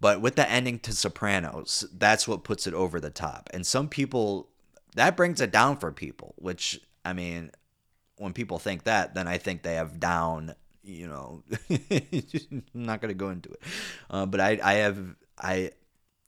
But 0.00 0.20
with 0.20 0.36
the 0.36 0.48
ending 0.50 0.78
to 0.80 0.92
Sopranos, 0.92 1.86
that's 1.92 2.28
what 2.28 2.44
puts 2.44 2.66
it 2.66 2.74
over 2.74 3.00
the 3.00 3.10
top. 3.10 3.48
And 3.54 3.66
some 3.66 3.88
people, 3.88 4.48
that 4.94 5.16
brings 5.16 5.40
it 5.40 5.50
down 5.50 5.78
for 5.78 5.90
people, 5.90 6.34
which, 6.36 6.78
I 7.04 7.14
mean, 7.14 7.50
when 8.18 8.32
people 8.32 8.58
think 8.58 8.84
that, 8.84 9.14
then 9.14 9.26
I 9.26 9.38
think 9.38 9.62
they 9.62 9.74
have 9.74 9.98
down, 9.98 10.54
you 10.82 11.08
know, 11.08 11.42
I'm 11.70 12.62
not 12.74 13.00
going 13.00 13.08
to 13.08 13.14
go 13.14 13.30
into 13.30 13.50
it. 13.50 13.62
Uh, 14.10 14.26
but 14.26 14.40
I, 14.40 14.58
I 14.62 14.74
have, 14.74 14.98
I, 15.38 15.72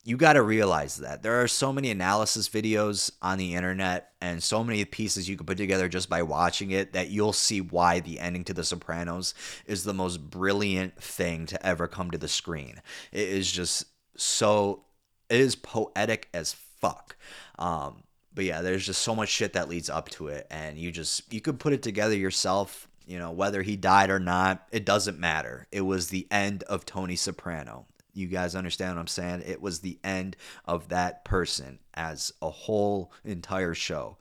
you 0.04 0.16
got 0.16 0.34
to 0.34 0.42
realize 0.42 0.96
that 0.96 1.22
there 1.22 1.42
are 1.42 1.48
so 1.48 1.72
many 1.72 1.90
analysis 1.90 2.48
videos 2.48 3.10
on 3.20 3.38
the 3.38 3.54
internet 3.54 4.12
and 4.20 4.42
so 4.42 4.64
many 4.64 4.84
pieces 4.84 5.28
you 5.28 5.36
can 5.36 5.46
put 5.46 5.56
together 5.58 5.88
just 5.88 6.08
by 6.08 6.22
watching 6.22 6.70
it 6.70 6.92
that 6.92 7.10
you'll 7.10 7.32
see 7.32 7.60
why 7.60 8.00
the 8.00 8.18
ending 8.18 8.44
to 8.44 8.54
The 8.54 8.64
Sopranos 8.64 9.34
is 9.66 9.84
the 9.84 9.94
most 9.94 10.30
brilliant 10.30 11.00
thing 11.02 11.46
to 11.46 11.66
ever 11.66 11.88
come 11.88 12.10
to 12.10 12.18
the 12.18 12.28
screen. 12.28 12.80
It 13.12 13.28
is 13.28 13.50
just 13.50 13.84
so, 14.16 14.84
it 15.28 15.40
is 15.40 15.56
poetic 15.56 16.28
as 16.32 16.52
fuck. 16.52 17.16
Um, 17.58 18.04
but 18.34 18.44
yeah, 18.44 18.62
there's 18.62 18.86
just 18.86 19.02
so 19.02 19.14
much 19.16 19.28
shit 19.28 19.54
that 19.54 19.68
leads 19.68 19.90
up 19.90 20.08
to 20.10 20.28
it, 20.28 20.46
and 20.48 20.78
you 20.78 20.92
just 20.92 21.32
you 21.32 21.40
could 21.40 21.58
put 21.58 21.72
it 21.72 21.82
together 21.82 22.16
yourself. 22.16 22.88
You 23.04 23.18
know, 23.18 23.32
whether 23.32 23.62
he 23.62 23.74
died 23.74 24.10
or 24.10 24.20
not, 24.20 24.68
it 24.70 24.84
doesn't 24.84 25.18
matter. 25.18 25.66
It 25.72 25.80
was 25.80 26.08
the 26.08 26.28
end 26.30 26.62
of 26.64 26.86
Tony 26.86 27.16
Soprano. 27.16 27.86
You 28.18 28.26
guys 28.26 28.54
understand 28.54 28.96
what 28.96 29.00
I'm 29.00 29.06
saying? 29.06 29.44
It 29.46 29.62
was 29.62 29.80
the 29.80 29.98
end 30.02 30.36
of 30.64 30.88
that 30.88 31.24
person 31.24 31.78
as 31.94 32.32
a 32.42 32.50
whole 32.50 33.12
entire 33.24 33.74
show. 33.74 34.18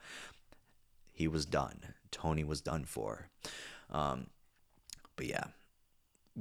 He 1.11 1.27
was 1.27 1.45
done. 1.45 1.79
Tony 2.11 2.43
was 2.43 2.61
done 2.61 2.85
for. 2.85 3.29
Um, 3.89 4.27
but 5.15 5.25
yeah, 5.25 5.45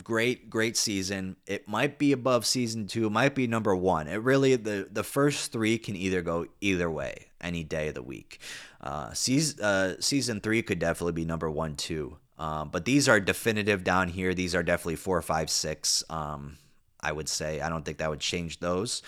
great, 0.02 0.50
great 0.50 0.76
season. 0.76 1.36
It 1.46 1.66
might 1.66 1.98
be 1.98 2.12
above 2.12 2.44
season 2.44 2.86
two. 2.86 3.06
It 3.06 3.12
might 3.12 3.34
be 3.34 3.46
number 3.46 3.74
one. 3.74 4.08
It 4.08 4.22
really 4.22 4.56
the 4.56 4.88
the 4.90 5.02
first 5.02 5.52
three 5.52 5.78
can 5.78 5.96
either 5.96 6.22
go 6.22 6.46
either 6.60 6.90
way 6.90 7.28
any 7.40 7.64
day 7.64 7.88
of 7.88 7.94
the 7.94 8.02
week. 8.02 8.40
Uh, 8.80 9.12
season 9.12 9.64
uh, 9.64 9.94
season 10.00 10.40
three 10.40 10.62
could 10.62 10.78
definitely 10.78 11.12
be 11.12 11.24
number 11.24 11.50
one 11.50 11.76
too. 11.76 12.18
Um, 12.38 12.68
but 12.68 12.84
these 12.84 13.08
are 13.08 13.18
definitive 13.18 13.82
down 13.82 14.08
here. 14.08 14.34
These 14.34 14.54
are 14.54 14.62
definitely 14.62 14.96
four, 14.96 15.22
five, 15.22 15.48
six. 15.48 16.04
Um, 16.10 16.58
I 17.06 17.12
would 17.12 17.28
say. 17.28 17.60
I 17.60 17.68
don't 17.68 17.84
think 17.84 17.98
that 17.98 18.10
would 18.10 18.20
change 18.20 18.58
those. 18.58 19.02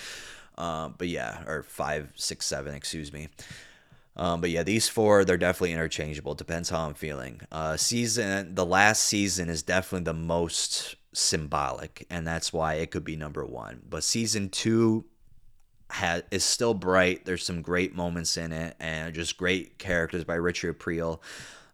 Um, 0.57 0.94
but 0.99 1.09
yeah, 1.09 1.42
or 1.46 1.62
five, 1.64 2.12
six, 2.14 2.46
seven, 2.46 2.74
excuse 2.74 3.12
me. 3.12 3.28
Um, 4.16 4.40
but 4.40 4.51
yeah, 4.51 4.64
these 4.64 4.88
four 4.88 5.24
they're 5.24 5.36
definitely 5.36 5.72
interchangeable. 5.72 6.34
Depends 6.34 6.70
how 6.70 6.86
I'm 6.86 6.94
feeling. 6.94 7.40
Uh, 7.53 7.76
season 7.76 8.55
the 8.55 8.66
last 8.66 9.03
season 9.03 9.49
is 9.49 9.62
definitely 9.62 10.05
the 10.05 10.14
most 10.14 10.96
symbolic, 11.12 12.07
and 12.11 12.26
that's 12.26 12.53
why 12.53 12.74
it 12.74 12.90
could 12.90 13.05
be 13.05 13.16
number 13.16 13.44
one. 13.44 13.82
But 13.88 14.03
season 14.05 14.49
two 14.49 15.05
has 15.90 16.22
is 16.30 16.44
still 16.44 16.74
bright. 16.74 17.24
There's 17.24 17.44
some 17.44 17.62
great 17.62 17.94
moments 17.94 18.36
in 18.36 18.53
it, 18.53 18.76
and 18.80 19.14
just 19.14 19.36
great 19.36 19.78
characters 19.78 20.24
by 20.24 20.34
Richie 20.34 20.68
Aprile. 20.68 21.20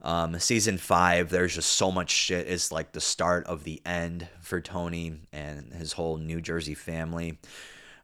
Um, 0.04 0.38
season 0.38 0.76
five, 0.76 1.30
there's 1.30 1.54
just 1.54 1.72
so 1.72 1.90
much 1.90 2.10
shit. 2.10 2.46
It's 2.46 2.70
like 2.70 2.92
the 2.92 3.00
start 3.00 3.46
of 3.46 3.64
the 3.64 3.80
end 3.86 4.28
for 4.40 4.60
Tony 4.60 5.22
and 5.32 5.72
his 5.72 5.94
whole 5.94 6.18
New 6.18 6.42
Jersey 6.42 6.74
family. 6.74 7.38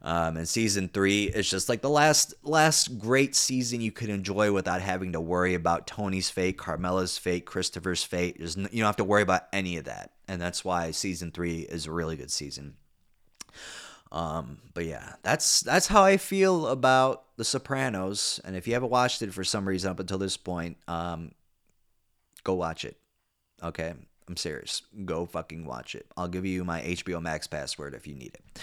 Um, 0.01 0.35
and 0.35 0.49
season 0.49 0.89
three 0.89 1.25
is 1.25 1.47
just 1.47 1.69
like 1.69 1.81
the 1.81 1.89
last 1.89 2.33
last 2.41 2.97
great 2.97 3.35
season 3.35 3.81
you 3.81 3.91
could 3.91 4.09
enjoy 4.09 4.51
without 4.51 4.81
having 4.81 5.11
to 5.11 5.21
worry 5.21 5.53
about 5.53 5.85
Tony's 5.85 6.31
fate, 6.31 6.57
Carmela's 6.57 7.19
fate, 7.19 7.45
Christopher's 7.45 8.03
fate. 8.03 8.37
There's 8.39 8.57
you 8.57 8.63
don't 8.63 8.79
have 8.79 8.95
to 8.95 9.03
worry 9.03 9.21
about 9.21 9.43
any 9.53 9.77
of 9.77 9.85
that, 9.85 10.13
and 10.27 10.41
that's 10.41 10.65
why 10.65 10.89
season 10.89 11.29
three 11.29 11.59
is 11.59 11.85
a 11.85 11.91
really 11.91 12.15
good 12.15 12.31
season. 12.31 12.77
Um, 14.11 14.57
but 14.73 14.85
yeah, 14.85 15.13
that's 15.21 15.61
that's 15.61 15.85
how 15.85 16.03
I 16.03 16.17
feel 16.17 16.65
about 16.65 17.25
The 17.37 17.45
Sopranos. 17.45 18.39
And 18.43 18.55
if 18.55 18.67
you 18.67 18.73
haven't 18.73 18.89
watched 18.89 19.21
it 19.21 19.31
for 19.31 19.43
some 19.43 19.67
reason 19.67 19.91
up 19.91 19.99
until 19.99 20.17
this 20.17 20.35
point, 20.35 20.77
um, 20.87 21.33
go 22.43 22.53
watch 22.53 22.85
it. 22.85 22.97
Okay, 23.63 23.93
I'm 24.27 24.37
serious. 24.37 24.81
Go 25.05 25.25
fucking 25.25 25.65
watch 25.65 25.95
it. 25.95 26.07
I'll 26.17 26.27
give 26.27 26.45
you 26.45 26.63
my 26.63 26.81
HBO 26.81 27.21
Max 27.21 27.47
password 27.47 27.93
if 27.93 28.07
you 28.07 28.15
need 28.15 28.35
it. 28.35 28.61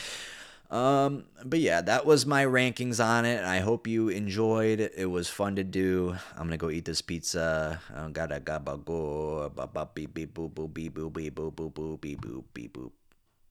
Um, 0.71 1.25
but 1.45 1.61
yeah, 1.61 1.81
that 1.81 2.05
was 2.05 2.27
my 2.27 2.45
rankings 2.45 3.03
on 3.03 3.25
it. 3.25 3.43
I 3.43 3.61
hope 3.61 3.87
you 3.87 4.11
enjoyed. 4.11 4.81
It 4.81 5.11
was 5.11 5.29
fun 5.29 5.57
to 5.57 5.65
do. 5.65 6.17
I'm 6.37 6.45
gonna 6.45 6.59
go 6.59 6.69
eat 6.69 6.85
this 6.85 7.01
pizza. 7.01 7.81
I 7.95 8.09
gotta 8.11 8.41
go. 8.41 9.51
Beep 9.95 10.15
beep 10.15 10.35
boop 10.35 10.53
boop 10.53 10.75
beep 10.75 10.95
boop 10.95 11.13
beep 11.13 11.35
boop 11.35 12.01
beep 12.01 12.21
boop 12.21 12.45
beep 12.53 12.73
boop 12.77 12.91